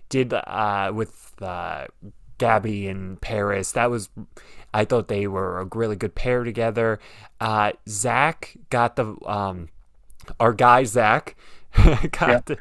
did 0.08 0.32
uh, 0.32 0.90
with 0.94 1.34
uh, 1.42 1.86
Gabby 2.38 2.88
and 2.88 3.20
Paris. 3.20 3.72
That 3.72 3.90
was, 3.90 4.08
I 4.72 4.84
thought 4.84 5.08
they 5.08 5.26
were 5.26 5.60
a 5.60 5.68
really 5.74 5.96
good 5.96 6.14
pair 6.14 6.44
together. 6.44 6.98
Uh, 7.40 7.72
Zach 7.88 8.56
got 8.70 8.96
the, 8.96 9.16
um, 9.26 9.68
our 10.40 10.52
guy 10.52 10.84
Zach 10.84 11.36
got 11.74 12.12
yeah. 12.20 12.40
the 12.46 12.58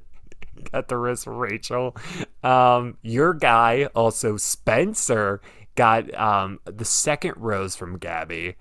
got 0.72 0.88
the 0.88 0.98
wrist 0.98 1.28
Rachel. 1.28 1.96
Um, 2.44 2.98
your 3.02 3.34
guy 3.34 3.86
also 3.96 4.38
Spencer 4.38 5.42
got 5.76 6.14
um 6.16 6.60
the 6.66 6.86
second 6.86 7.36
rose 7.38 7.76
from 7.76 7.98
Gabby. 7.98 8.56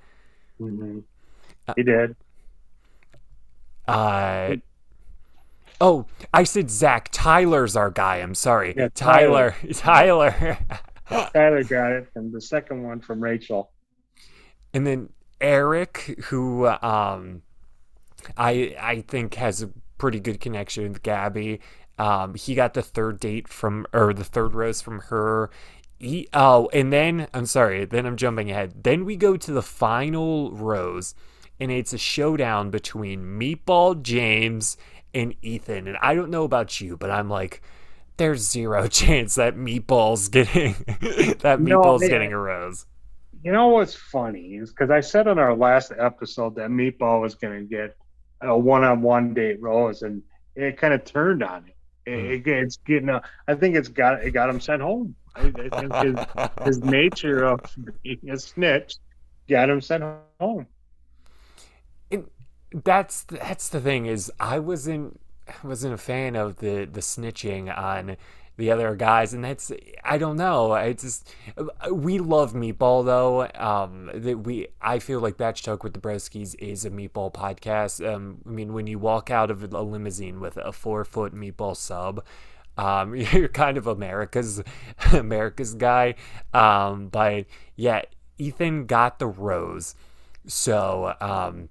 Mm-hmm. 0.60 1.00
He 1.76 1.82
did. 1.82 2.16
Uh, 3.88 4.56
Oh, 5.80 6.06
I 6.32 6.44
said 6.44 6.70
Zach. 6.70 7.10
Tyler's 7.12 7.76
our 7.76 7.90
guy. 7.90 8.16
I'm 8.16 8.34
sorry. 8.34 8.74
Yeah, 8.76 8.88
Tyler. 8.94 9.54
Tyler. 9.72 10.30
Tyler. 11.08 11.28
Tyler 11.32 11.64
got 11.64 11.92
it, 11.92 12.08
and 12.14 12.32
the 12.32 12.40
second 12.40 12.82
one 12.82 13.00
from 13.00 13.22
Rachel. 13.22 13.70
And 14.72 14.86
then 14.86 15.10
Eric, 15.40 16.18
who 16.24 16.66
um, 16.66 17.42
I 18.36 18.74
I 18.80 19.04
think 19.06 19.34
has 19.34 19.62
a 19.62 19.70
pretty 19.98 20.18
good 20.18 20.40
connection 20.40 20.88
with 20.88 21.02
Gabby. 21.02 21.60
Um, 21.98 22.34
he 22.34 22.54
got 22.54 22.74
the 22.74 22.82
third 22.82 23.20
date 23.20 23.48
from, 23.48 23.86
or 23.92 24.12
the 24.12 24.24
third 24.24 24.54
rose 24.54 24.82
from 24.82 25.00
her. 25.00 25.50
He, 25.98 26.28
oh, 26.34 26.68
and 26.72 26.92
then 26.92 27.28
I'm 27.32 27.46
sorry. 27.46 27.84
Then 27.84 28.06
I'm 28.06 28.16
jumping 28.16 28.50
ahead. 28.50 28.82
Then 28.82 29.04
we 29.04 29.16
go 29.16 29.36
to 29.36 29.52
the 29.52 29.62
final 29.62 30.52
rose, 30.52 31.14
and 31.58 31.70
it's 31.70 31.92
a 31.92 31.98
showdown 31.98 32.70
between 32.70 33.24
Meatball 33.24 34.02
James 34.02 34.76
and 35.14 35.34
Ethan. 35.40 35.88
And 35.88 35.96
I 36.02 36.14
don't 36.14 36.30
know 36.30 36.44
about 36.44 36.80
you, 36.80 36.96
but 36.98 37.10
I'm 37.10 37.30
like, 37.30 37.62
there's 38.16 38.48
zero 38.48 38.88
chance 38.88 39.36
that 39.36 39.56
Meatball's 39.56 40.28
getting 40.28 40.72
that 41.40 41.58
Meatball's 41.60 42.02
no, 42.02 42.08
getting 42.08 42.32
a 42.32 42.38
rose. 42.38 42.86
You 43.42 43.52
know 43.52 43.68
what's 43.68 43.94
funny 43.94 44.56
is 44.56 44.70
because 44.70 44.90
I 44.90 45.00
said 45.00 45.28
on 45.28 45.38
our 45.38 45.54
last 45.54 45.92
episode 45.96 46.56
that 46.56 46.68
Meatball 46.70 47.22
was 47.22 47.34
going 47.34 47.60
to 47.60 47.64
get 47.64 47.96
a 48.40 48.56
one-on-one 48.56 49.34
date 49.34 49.60
rose, 49.62 50.02
and 50.02 50.22
it 50.54 50.76
kind 50.76 50.92
of 50.92 51.04
turned 51.04 51.42
on 51.42 51.64
it. 51.66 51.75
It, 52.06 52.44
mm. 52.44 52.46
it's 52.46 52.76
getting. 52.78 53.08
A, 53.08 53.22
I 53.48 53.54
think 53.54 53.76
it's 53.76 53.88
got 53.88 54.24
it 54.24 54.30
got 54.30 54.48
him 54.48 54.60
sent 54.60 54.82
home. 54.82 55.14
I, 55.34 55.52
I 55.58 55.68
think 55.68 55.94
his, 55.94 56.26
his 56.64 56.78
nature 56.84 57.44
of 57.44 57.60
being 58.02 58.30
a 58.30 58.38
snitch 58.38 58.96
got 59.48 59.68
him 59.68 59.80
sent 59.80 60.02
home 60.40 60.66
that's 62.84 63.24
that's 63.24 63.68
the 63.68 63.80
thing 63.80 64.06
is 64.06 64.32
I 64.40 64.58
wasn't 64.58 65.20
wasn't 65.62 65.94
a 65.94 65.98
fan 65.98 66.36
of 66.36 66.56
the 66.56 66.88
the 66.90 67.00
snitching 67.00 67.76
on 67.76 68.16
the 68.56 68.70
other 68.70 68.94
guys 68.94 69.32
and 69.34 69.44
that's 69.44 69.70
i 70.04 70.16
don't 70.16 70.36
know 70.36 70.72
i 70.72 70.92
just 70.92 71.34
we 71.92 72.18
love 72.18 72.54
meatball 72.54 73.04
though 73.04 73.48
um 73.60 74.10
that 74.14 74.38
we 74.38 74.66
i 74.80 74.98
feel 74.98 75.20
like 75.20 75.36
Bach 75.36 75.56
talk 75.56 75.84
with 75.84 75.94
the 75.94 76.00
Broskis 76.00 76.54
is 76.58 76.84
a 76.84 76.90
meatball 76.90 77.32
podcast 77.32 78.06
um 78.06 78.38
i 78.46 78.50
mean 78.50 78.72
when 78.72 78.86
you 78.86 78.98
walk 78.98 79.30
out 79.30 79.50
of 79.50 79.62
a 79.72 79.82
limousine 79.82 80.40
with 80.40 80.56
a 80.56 80.72
four 80.72 81.04
foot 81.04 81.34
meatball 81.34 81.76
sub 81.76 82.24
um 82.78 83.14
you're 83.32 83.48
kind 83.48 83.76
of 83.76 83.86
america's 83.86 84.62
america's 85.12 85.74
guy 85.74 86.14
um 86.54 87.08
but 87.08 87.46
yeah 87.76 88.02
ethan 88.38 88.86
got 88.86 89.18
the 89.18 89.26
rose 89.26 89.94
so 90.46 91.14
um 91.20 91.68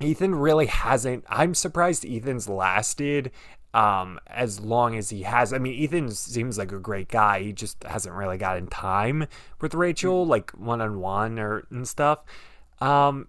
Ethan 0.00 0.34
really 0.34 0.66
hasn't. 0.66 1.24
I'm 1.28 1.54
surprised 1.54 2.04
Ethan's 2.04 2.48
lasted 2.48 3.30
um, 3.74 4.20
as 4.28 4.60
long 4.60 4.96
as 4.96 5.10
he 5.10 5.22
has. 5.22 5.52
I 5.52 5.58
mean, 5.58 5.74
Ethan 5.74 6.10
seems 6.12 6.56
like 6.56 6.72
a 6.72 6.78
great 6.78 7.08
guy. 7.08 7.42
He 7.42 7.52
just 7.52 7.82
hasn't 7.82 8.14
really 8.14 8.38
gotten 8.38 8.68
time 8.68 9.26
with 9.60 9.74
Rachel, 9.74 10.24
like 10.24 10.52
one 10.52 10.80
on 10.80 11.00
one 11.00 11.38
or 11.38 11.66
and 11.70 11.86
stuff. 11.86 12.20
Um, 12.80 13.26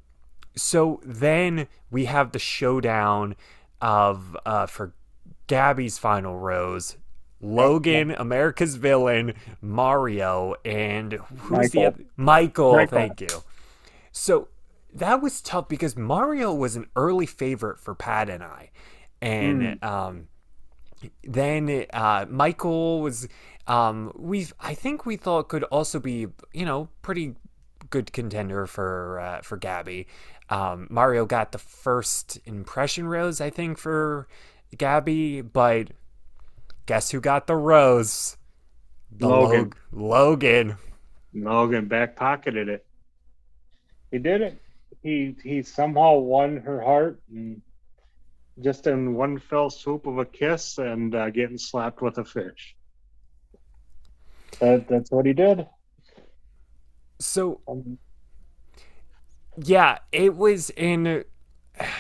so 0.55 1.01
then 1.03 1.67
we 1.89 2.05
have 2.05 2.31
the 2.31 2.39
showdown 2.39 3.35
of 3.81 4.37
uh, 4.45 4.67
for 4.67 4.93
Gabby's 5.47 5.97
final 5.97 6.37
rose. 6.37 6.97
Logan, 7.41 8.11
America's 8.11 8.75
villain, 8.75 9.33
Mario, 9.61 10.55
and 10.63 11.13
who's 11.13 11.51
Michael. 11.51 11.81
the 11.81 11.87
other? 11.87 12.03
Michael, 12.15 12.73
Michael. 12.75 12.97
Thank 12.97 13.21
you. 13.21 13.43
So 14.11 14.47
that 14.93 15.21
was 15.21 15.41
tough 15.41 15.67
because 15.67 15.97
Mario 15.97 16.53
was 16.53 16.75
an 16.75 16.87
early 16.95 17.25
favorite 17.25 17.79
for 17.79 17.93
Pat 17.93 18.29
and 18.29 18.41
I, 18.41 18.71
and 19.21 19.61
mm. 19.61 19.83
um, 19.83 20.27
then 21.23 21.85
uh, 21.93 22.25
Michael 22.29 23.01
was. 23.01 23.27
Um, 23.67 24.11
we 24.15 24.47
I 24.59 24.75
think 24.75 25.05
we 25.05 25.17
thought 25.17 25.49
could 25.49 25.63
also 25.65 25.99
be 25.99 26.27
you 26.53 26.65
know 26.65 26.89
pretty 27.01 27.35
good 27.89 28.13
contender 28.13 28.67
for 28.67 29.19
uh, 29.19 29.41
for 29.41 29.57
Gabby. 29.57 30.07
Um, 30.49 30.87
Mario 30.89 31.25
got 31.25 31.51
the 31.51 31.57
first 31.57 32.39
impression 32.45 33.07
rose 33.07 33.41
I 33.41 33.49
think 33.49 33.79
for 33.79 34.27
Gabby, 34.77 35.41
but 35.41 35.89
guess 36.85 37.09
who 37.09 37.19
got 37.19 37.47
the 37.47 37.55
rose? 37.55 38.37
The 39.11 39.27
Logan. 39.27 39.73
Logan. 39.91 40.77
Logan 41.33 41.87
back 41.87 42.15
pocketed 42.15 42.69
it. 42.69 42.85
He 44.11 44.19
did 44.19 44.41
it 44.41 44.61
he 45.05 45.35
he 45.43 45.61
somehow 45.61 46.15
won 46.17 46.57
her 46.57 46.81
heart 46.81 47.21
and 47.29 47.61
just 48.62 48.88
in 48.88 49.14
one 49.16 49.39
fell 49.39 49.70
swoop 49.70 50.08
of 50.08 50.18
a 50.18 50.26
kiss 50.26 50.78
and 50.78 51.14
uh, 51.14 51.30
getting 51.30 51.58
slapped 51.58 52.01
with 52.01 52.18
a 52.18 52.26
fish. 52.26 52.76
That, 54.60 54.88
that's 54.88 55.12
what 55.12 55.26
he 55.26 55.34
did. 55.34 55.68
So, 57.20 57.62
um, 57.68 57.97
yeah, 59.58 59.99
it 60.12 60.36
was 60.36 60.70
in. 60.72 61.24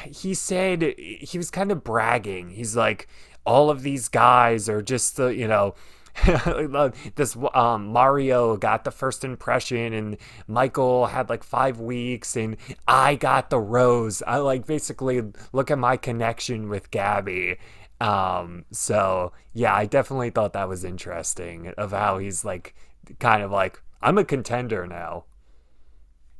He 0.05 0.33
said 0.33 0.81
he 0.97 1.37
was 1.37 1.51
kind 1.51 1.71
of 1.71 1.83
bragging. 1.83 2.51
He's 2.51 2.75
like, 2.75 3.07
all 3.45 3.69
of 3.69 3.83
these 3.83 4.07
guys 4.07 4.69
are 4.69 4.81
just 4.81 5.17
the, 5.17 5.27
you 5.27 5.47
know, 5.47 5.75
this 7.15 7.35
um, 7.53 7.87
Mario 7.87 8.57
got 8.57 8.83
the 8.83 8.91
first 8.91 9.23
impression, 9.23 9.93
and 9.93 10.17
Michael 10.47 11.07
had 11.07 11.29
like 11.29 11.43
five 11.43 11.79
weeks, 11.79 12.35
and 12.35 12.57
I 12.87 13.15
got 13.15 13.49
the 13.49 13.59
rose. 13.59 14.23
I 14.25 14.37
like 14.37 14.65
basically 14.65 15.21
look 15.51 15.69
at 15.71 15.77
my 15.77 15.97
connection 15.97 16.69
with 16.69 16.91
Gabby. 16.91 17.57
Um, 17.99 18.65
so 18.71 19.33
yeah, 19.53 19.73
I 19.75 19.85
definitely 19.85 20.29
thought 20.29 20.53
that 20.53 20.69
was 20.69 20.83
interesting 20.83 21.73
of 21.77 21.91
how 21.91 22.17
he's 22.17 22.45
like 22.45 22.75
kind 23.19 23.43
of 23.43 23.51
like 23.51 23.81
I'm 24.01 24.17
a 24.17 24.25
contender 24.25 24.87
now. 24.87 25.25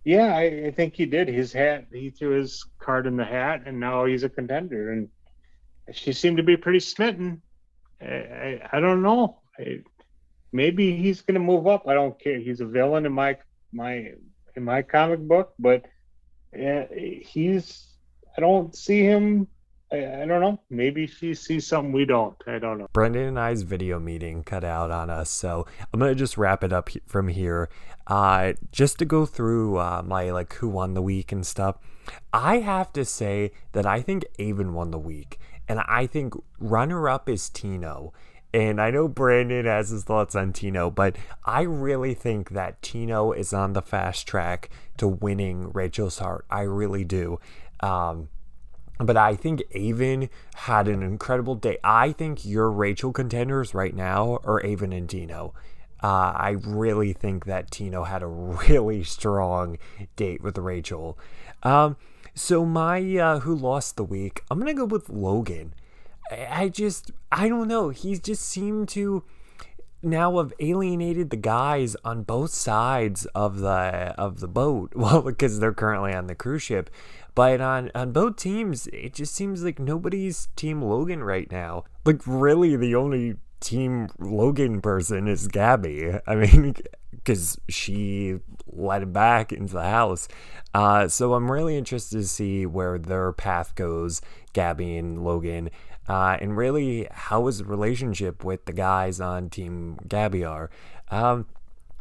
Yeah, 0.06 0.36
I, 0.36 0.68
I 0.68 0.72
think 0.72 0.96
he 0.96 1.06
did. 1.06 1.28
His 1.28 1.52
hat, 1.52 1.88
he 1.92 2.12
threw 2.12 2.30
his 2.30 2.64
card 2.80 3.08
in 3.08 3.18
the 3.18 3.26
hat, 3.26 3.64
and 3.66 3.80
now 3.80 4.06
he's 4.06 4.24
a 4.24 4.30
contender. 4.30 4.92
And 4.92 5.10
she 5.92 6.14
seemed 6.14 6.38
to 6.38 6.44
be 6.44 6.56
pretty 6.56 6.80
smitten. 6.80 7.42
I, 8.00 8.06
I, 8.06 8.70
I 8.74 8.80
don't 8.80 9.02
know 9.02 9.40
maybe 10.52 10.96
he's 10.98 11.22
going 11.22 11.36
to 11.36 11.40
move 11.40 11.68
up. 11.68 11.88
I 11.88 11.94
don't 11.94 12.20
care. 12.20 12.40
He's 12.40 12.62
a 12.62 12.66
villain 12.66 13.06
in 13.06 13.12
my 13.12 13.38
my 13.72 14.12
in 14.56 14.64
my 14.64 14.82
comic 14.82 15.20
book, 15.20 15.54
but 15.60 15.86
uh, 16.54 16.84
he's 16.92 17.88
I 18.38 18.42
don't 18.42 18.76
see 18.76 19.02
him 19.04 19.48
I, 19.92 20.24
I 20.24 20.26
don't 20.26 20.42
know. 20.42 20.60
Maybe 20.70 21.08
she 21.08 21.34
sees 21.34 21.68
something 21.68 21.92
we 21.92 22.06
don't. 22.06 22.36
I 22.48 22.60
don't 22.60 22.80
know. 22.80 22.88
Brandon 22.94 23.28
and 23.28 23.40
I's 23.40 23.62
video 23.62 24.00
meeting 24.00 24.44
cut 24.44 24.64
out 24.64 24.92
on 24.92 25.10
us, 25.10 25.30
so 25.30 25.66
I'm 25.94 26.00
gonna 26.00 26.16
just 26.16 26.38
wrap 26.38 26.64
it 26.64 26.74
up 26.74 26.90
from 27.06 27.28
here. 27.28 27.70
Uh, 28.08 28.54
just 28.72 29.00
to 29.00 29.06
go 29.06 29.26
through 29.26 29.78
uh, 29.78 30.04
my 30.06 30.32
like 30.32 30.54
who 30.56 30.70
won 30.70 30.94
the 30.94 31.02
week 31.02 31.32
and 31.32 31.46
stuff. 31.46 31.78
I 32.34 32.60
have 32.60 32.94
to 32.94 33.06
say 33.06 33.52
that 33.72 33.86
I 33.86 34.02
think 34.02 34.26
Aven 34.40 34.74
won 34.74 34.92
the 34.92 35.00
week, 35.00 35.40
and 35.68 35.80
I 35.80 36.08
think 36.08 36.34
runner 36.60 37.08
up 37.08 37.30
is 37.30 37.50
Tino. 37.50 38.14
And 38.56 38.80
I 38.80 38.90
know 38.90 39.10
Brandon 39.10 39.66
has 39.66 39.90
his 39.90 40.06
thoughts 40.06 40.34
on 40.34 40.54
Tino, 40.54 40.90
but 40.90 41.18
I 41.44 41.64
really 41.64 42.14
think 42.14 42.52
that 42.52 42.82
Tino 42.82 43.34
is 43.34 43.52
on 43.52 43.74
the 43.74 43.82
fast 43.82 44.26
track 44.30 44.70
to 44.96 45.10
winning 45.10 45.74
Rachel's 45.74 46.20
heart. 46.20 46.46
I 46.50 46.62
really 46.62 47.04
do. 47.04 47.38
Um, 47.82 48.30
but 48.98 49.18
I 49.18 49.36
think 49.36 49.62
Aven 49.76 50.30
had 50.54 50.88
an 50.88 51.04
incredible 51.04 51.56
day. 51.56 51.80
I 51.84 52.14
think 52.14 52.46
your 52.46 52.72
Rachel 52.72 53.12
contenders 53.12 53.74
right 53.74 53.94
now 53.94 54.40
are 54.46 54.66
Aven 54.66 54.94
and 54.94 55.10
Tino. 55.10 55.54
Uh, 56.02 56.32
I 56.38 56.52
really 56.52 57.12
think 57.12 57.44
that 57.48 57.72
Tino 57.72 58.06
had 58.06 58.24
a 58.24 58.28
really 58.70 59.04
strong 59.04 59.78
date 60.16 60.42
with 60.42 60.58
Rachel. 60.58 61.20
Um, 61.64 61.98
so 62.34 62.66
my 62.66 63.18
uh, 63.18 63.40
who 63.42 63.54
lost 63.54 63.98
the 63.98 64.06
week, 64.06 64.44
I'm 64.50 64.60
gonna 64.60 64.74
go 64.74 64.86
with 64.86 65.10
Logan. 65.10 65.74
I 66.32 66.70
just 66.70 67.12
I 67.32 67.48
don't 67.48 67.68
know. 67.68 67.90
He 67.90 68.18
just 68.18 68.44
seemed 68.44 68.90
to 68.90 69.24
now 70.02 70.38
have 70.38 70.54
alienated 70.60 71.30
the 71.32 71.38
guys 71.38 71.96
on 72.06 72.24
both 72.24 72.52
sides 72.52 73.26
of 73.28 73.60
the 73.60 74.14
of 74.18 74.40
the 74.40 74.48
boat. 74.48 74.94
Well, 74.96 75.22
because 75.22 75.60
they're 75.60 75.74
currently 75.74 76.14
on 76.14 76.28
the 76.28 76.36
cruise 76.36 76.64
ship. 76.64 76.90
But 77.36 77.60
on, 77.60 77.92
on 77.94 78.14
both 78.14 78.38
teams, 78.38 78.88
it 78.88 79.14
just 79.14 79.36
seems 79.36 79.62
like 79.62 79.78
nobody's 79.78 80.48
Team 80.56 80.82
Logan 80.82 81.22
right 81.22 81.52
now. 81.52 81.84
Like, 82.06 82.22
really, 82.26 82.78
the 82.78 82.96
only 82.96 83.36
Team 83.60 84.08
Logan 84.18 84.82
person 84.82 85.28
is 85.28 85.50
Gabby. 85.50 86.14
I 86.28 86.36
mean, 86.36 86.76
because 87.12 87.60
she 87.68 88.40
let 88.68 89.02
him 89.02 89.12
back 89.12 89.52
into 89.52 89.74
the 89.74 89.84
house. 89.84 90.30
Uh, 90.74 91.10
so 91.10 91.34
I'm 91.34 91.52
really 91.52 91.78
interested 91.78 92.18
to 92.18 92.28
see 92.28 92.66
where 92.66 92.98
their 92.98 93.34
path 93.34 93.76
goes, 93.76 94.22
Gabby 94.54 94.98
and 94.98 95.24
Logan. 95.24 95.70
Uh, 96.08 96.38
and 96.40 96.56
really, 96.56 97.08
how 97.12 97.48
is 97.48 97.60
the 97.60 97.66
relationship 97.66 98.44
with 98.44 98.66
the 98.66 98.74
guys 98.74 99.20
on 99.20 99.50
Team 99.50 99.98
Gabby 100.08 100.44
are? 100.44 100.70
Um, 101.10 101.48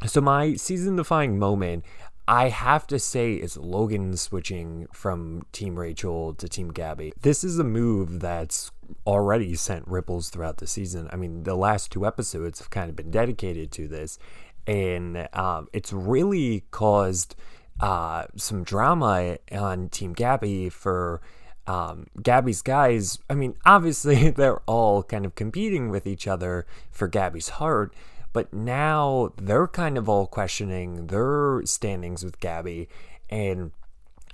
so 0.06 0.20
my 0.20 0.54
season 0.54 0.96
defying 0.96 1.38
moment, 1.38 1.84
I 2.26 2.48
have 2.48 2.86
to 2.88 2.98
say 2.98 3.34
is 3.34 3.56
Logan 3.56 4.16
switching 4.16 4.86
from 4.92 5.42
Team 5.52 5.78
Rachel 5.78 6.34
to 6.34 6.48
Team 6.48 6.70
Gabby. 6.70 7.12
This 7.20 7.44
is 7.44 7.58
a 7.58 7.64
move 7.64 8.20
that's 8.20 8.70
already 9.06 9.54
sent 9.54 9.86
ripples 9.86 10.30
throughout 10.30 10.58
the 10.58 10.66
season. 10.66 11.08
I 11.12 11.16
mean, 11.16 11.42
the 11.44 11.54
last 11.54 11.90
two 11.90 12.06
episodes 12.06 12.58
have 12.58 12.70
kind 12.70 12.90
of 12.90 12.96
been 12.96 13.10
dedicated 13.10 13.72
to 13.72 13.88
this, 13.88 14.18
and 14.66 15.28
um, 15.32 15.68
it's 15.72 15.92
really 15.92 16.64
caused 16.70 17.36
uh, 17.80 18.24
some 18.36 18.64
drama 18.64 19.38
on 19.52 19.88
Team 19.88 20.12
Gabby 20.12 20.68
for. 20.68 21.22
Um, 21.66 22.08
Gabby's 22.22 22.62
guys, 22.62 23.18
I 23.30 23.34
mean, 23.34 23.56
obviously 23.64 24.30
they're 24.36 24.60
all 24.66 25.02
kind 25.02 25.24
of 25.24 25.34
competing 25.34 25.88
with 25.88 26.06
each 26.06 26.26
other 26.26 26.66
for 26.90 27.08
Gabby's 27.08 27.50
heart, 27.50 27.94
but 28.32 28.52
now 28.52 29.32
they're 29.36 29.68
kind 29.68 29.96
of 29.96 30.08
all 30.08 30.26
questioning 30.26 31.06
their 31.06 31.62
standings 31.64 32.24
with 32.24 32.40
Gabby, 32.40 32.88
and 33.30 33.70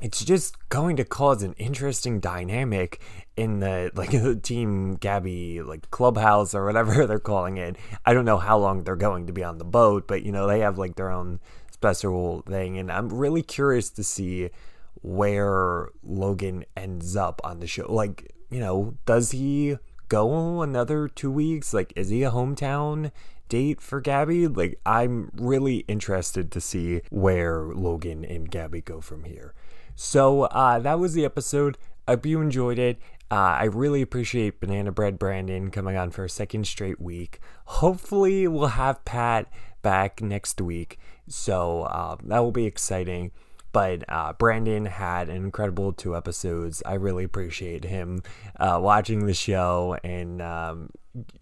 it's 0.02 0.24
just 0.24 0.56
going 0.70 0.96
to 0.96 1.04
cause 1.04 1.42
an 1.42 1.52
interesting 1.58 2.20
dynamic 2.20 3.00
in 3.36 3.60
the 3.60 3.90
like 3.94 4.10
the 4.10 4.36
team 4.36 4.94
Gabby 4.94 5.62
like 5.62 5.90
clubhouse 5.90 6.54
or 6.54 6.64
whatever 6.64 7.06
they're 7.08 7.18
calling 7.18 7.58
it. 7.58 7.76
I 8.04 8.14
don't 8.14 8.24
know 8.24 8.38
how 8.38 8.58
long 8.58 8.82
they're 8.82 8.96
going 8.96 9.26
to 9.26 9.32
be 9.32 9.44
on 9.44 9.58
the 9.58 9.64
boat, 9.64 10.06
but 10.08 10.22
you 10.22 10.32
know 10.32 10.46
they 10.46 10.60
have 10.60 10.78
like 10.78 10.96
their 10.96 11.10
own 11.10 11.40
special 11.70 12.42
thing, 12.42 12.78
and 12.78 12.90
I'm 12.90 13.08
really 13.08 13.42
curious 13.42 13.90
to 13.90 14.04
see 14.04 14.50
where 15.02 15.88
Logan 16.02 16.64
ends 16.76 17.16
up 17.16 17.40
on 17.44 17.60
the 17.60 17.66
show. 17.66 17.92
Like, 17.92 18.32
you 18.50 18.60
know, 18.60 18.96
does 19.06 19.30
he 19.30 19.76
go 20.08 20.62
another 20.62 21.08
two 21.08 21.30
weeks? 21.30 21.72
Like, 21.72 21.92
is 21.96 22.08
he 22.08 22.22
a 22.22 22.30
hometown 22.30 23.10
date 23.50 23.82
for 23.82 24.00
Gabby. 24.00 24.48
Like, 24.48 24.80
I'm 24.86 25.30
really 25.34 25.78
interested 25.80 26.50
to 26.52 26.60
see 26.62 27.02
where 27.10 27.64
Logan 27.66 28.24
and 28.24 28.50
Gabby 28.50 28.80
go 28.80 29.02
from 29.02 29.24
here. 29.24 29.52
So, 29.94 30.44
uh, 30.44 30.78
that 30.78 30.98
was 30.98 31.12
the 31.12 31.26
episode. 31.26 31.76
I 32.08 32.12
hope 32.12 32.24
you 32.24 32.40
enjoyed 32.40 32.78
it. 32.78 32.98
Uh, 33.30 33.58
I 33.60 33.64
really 33.64 34.00
appreciate 34.00 34.60
Banana 34.60 34.90
Bread 34.90 35.18
Brandon 35.18 35.70
coming 35.70 35.96
on 35.96 36.10
for 36.10 36.24
a 36.24 36.30
second 36.30 36.66
straight 36.66 37.00
week. 37.00 37.40
Hopefully, 37.66 38.48
we'll 38.48 38.68
have 38.68 39.04
Pat 39.04 39.52
back 39.82 40.22
next 40.22 40.60
week. 40.60 40.98
So, 41.28 41.82
uh, 41.82 42.16
that 42.24 42.38
will 42.38 42.52
be 42.52 42.64
exciting. 42.64 43.32
But 43.72 44.04
uh, 44.08 44.32
Brandon 44.32 44.86
had 44.86 45.28
an 45.28 45.36
incredible 45.36 45.92
two 45.92 46.16
episodes. 46.16 46.82
I 46.84 46.94
really 46.94 47.24
appreciate 47.24 47.84
him 47.84 48.22
uh, 48.58 48.78
watching 48.82 49.26
the 49.26 49.34
show 49.34 49.96
and 50.02 50.42
um, 50.42 50.90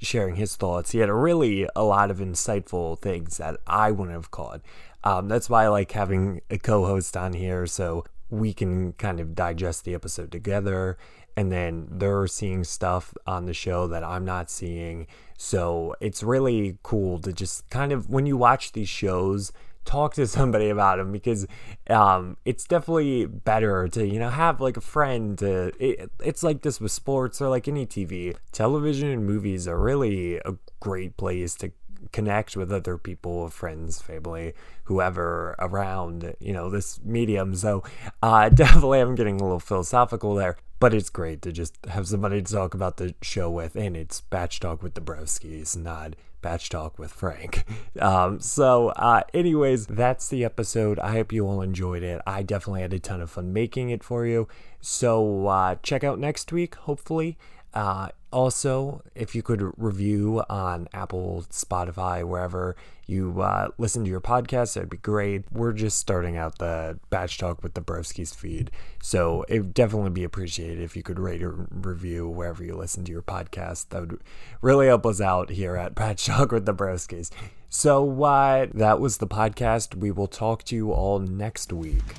sharing 0.00 0.36
his 0.36 0.56
thoughts. 0.56 0.92
He 0.92 0.98
had 0.98 1.08
a 1.08 1.14
really 1.14 1.68
a 1.74 1.84
lot 1.84 2.10
of 2.10 2.18
insightful 2.18 2.98
things 2.98 3.38
that 3.38 3.58
I 3.66 3.90
wouldn't 3.90 4.16
have 4.16 4.30
caught. 4.30 4.60
Um, 5.04 5.28
that's 5.28 5.48
why 5.48 5.64
I 5.64 5.68
like 5.68 5.92
having 5.92 6.40
a 6.50 6.58
co-host 6.58 7.16
on 7.16 7.32
here 7.32 7.66
so 7.66 8.04
we 8.30 8.52
can 8.52 8.92
kind 8.94 9.20
of 9.20 9.34
digest 9.34 9.84
the 9.84 9.94
episode 9.94 10.30
together 10.30 10.98
and 11.38 11.52
then 11.52 11.86
they're 11.88 12.26
seeing 12.26 12.64
stuff 12.64 13.14
on 13.24 13.46
the 13.46 13.54
show 13.54 13.86
that 13.86 14.02
I'm 14.02 14.24
not 14.24 14.50
seeing. 14.50 15.06
So 15.36 15.94
it's 16.00 16.24
really 16.24 16.78
cool 16.82 17.20
to 17.20 17.32
just 17.32 17.70
kind 17.70 17.92
of 17.92 18.10
when 18.10 18.26
you 18.26 18.36
watch 18.36 18.72
these 18.72 18.88
shows 18.88 19.52
talk 19.89 20.14
to 20.14 20.26
somebody 20.26 20.68
about 20.68 20.99
them 20.99 21.11
because 21.11 21.47
um, 21.89 22.36
it's 22.45 22.64
definitely 22.64 23.24
better 23.26 23.89
to 23.89 24.07
you 24.07 24.18
know 24.18 24.28
have 24.28 24.61
like 24.61 24.76
a 24.76 24.82
friend 24.82 25.39
to 25.39 25.72
it, 25.82 26.11
it's 26.22 26.43
like 26.43 26.62
this 26.62 26.80
with 26.80 26.93
sports 26.93 27.41
or 27.41 27.49
like 27.49 27.66
any 27.66 27.86
tv 27.86 28.36
television 28.53 29.09
and 29.09 29.24
movies 29.24 29.66
are 29.66 29.80
really 29.80 30.36
a 30.36 30.55
great 30.80 31.16
place 31.16 31.55
to 31.55 31.72
connect 32.12 32.57
with 32.57 32.72
other 32.72 32.97
people, 32.97 33.49
friends, 33.49 34.01
family, 34.01 34.55
whoever 34.84 35.55
around, 35.59 36.34
you 36.41 36.53
know, 36.53 36.70
this 36.70 37.01
medium. 37.05 37.55
So 37.55 37.82
uh, 38.22 38.49
definitely 38.64 39.01
I'm 39.01 39.14
getting 39.14 39.41
a 39.41 39.43
little 39.43 39.61
philosophical 39.61 40.34
there, 40.34 40.57
but 40.80 40.94
it's 40.94 41.10
great 41.10 41.42
to 41.42 41.52
just 41.52 41.76
have 41.86 42.06
somebody 42.06 42.42
to 42.42 42.52
talk 42.52 42.74
about 42.74 42.96
the 42.96 43.14
show 43.22 43.50
with. 43.50 43.76
And 43.76 43.96
it's 43.96 44.20
Bach 44.20 44.50
Talk 44.50 44.82
with 44.82 44.94
the 44.94 45.00
Broskis, 45.00 45.76
not 45.76 46.14
Bach 46.40 46.60
Talk 46.62 46.98
with 46.98 47.12
Frank. 47.12 47.64
Um, 48.00 48.38
so, 48.38 48.90
uh, 48.90 49.22
anyways, 49.34 49.86
that's 49.86 50.28
the 50.28 50.44
episode. 50.44 51.00
I 51.00 51.10
hope 51.10 51.32
you 51.32 51.44
all 51.44 51.62
enjoyed 51.62 52.04
it. 52.04 52.22
I 52.24 52.44
definitely 52.44 52.82
had 52.82 52.92
a 52.92 53.00
ton 53.00 53.20
of 53.20 53.28
fun 53.28 53.52
making 53.52 53.90
it 53.90 54.04
for 54.04 54.24
you. 54.24 54.46
So, 54.80 55.48
uh, 55.48 55.74
check 55.82 56.04
out 56.04 56.20
next 56.20 56.52
week, 56.52 56.76
hopefully. 56.76 57.36
Uh, 57.74 58.08
also, 58.30 59.02
if 59.14 59.34
you 59.34 59.42
could 59.42 59.72
review 59.76 60.42
on 60.50 60.88
Apple, 60.92 61.44
Spotify, 61.50 62.24
wherever 62.24 62.76
you 63.06 63.40
uh, 63.40 63.68
listen 63.78 64.04
to 64.04 64.10
your 64.10 64.20
podcast, 64.20 64.74
that'd 64.74 64.90
be 64.90 64.98
great. 64.98 65.44
We're 65.50 65.72
just 65.72 65.98
starting 65.98 66.36
out 66.36 66.58
the 66.58 66.98
Bach 67.08 67.30
Talk 67.30 67.62
with 67.62 67.72
the 67.72 67.80
Broskis 67.80 68.34
feed, 68.34 68.70
so 69.02 69.44
it 69.48 69.60
would 69.60 69.74
definitely 69.74 70.10
be 70.10 70.24
appreciated 70.24 70.80
if 70.80 70.94
you 70.94 71.02
could 71.02 71.18
rate 71.18 71.42
or 71.42 71.68
review 71.70 72.28
wherever 72.28 72.62
you 72.62 72.76
listen 72.76 73.04
to 73.04 73.12
your 73.12 73.22
podcast. 73.22 73.88
That 73.88 74.00
would 74.00 74.20
really 74.60 74.88
help 74.88 75.06
us 75.06 75.20
out 75.22 75.50
here 75.50 75.76
at 75.76 75.94
Bach 75.94 76.16
Talk 76.18 76.52
with 76.52 76.66
the 76.66 76.74
Broskis. 76.74 77.30
So, 77.70 78.22
uh, 78.22 78.66
that 78.74 79.00
was 79.00 79.18
the 79.18 79.26
podcast. 79.26 79.94
We 79.94 80.10
will 80.10 80.26
talk 80.26 80.64
to 80.64 80.76
you 80.76 80.92
all 80.92 81.18
next 81.18 81.72
week. 81.72 82.14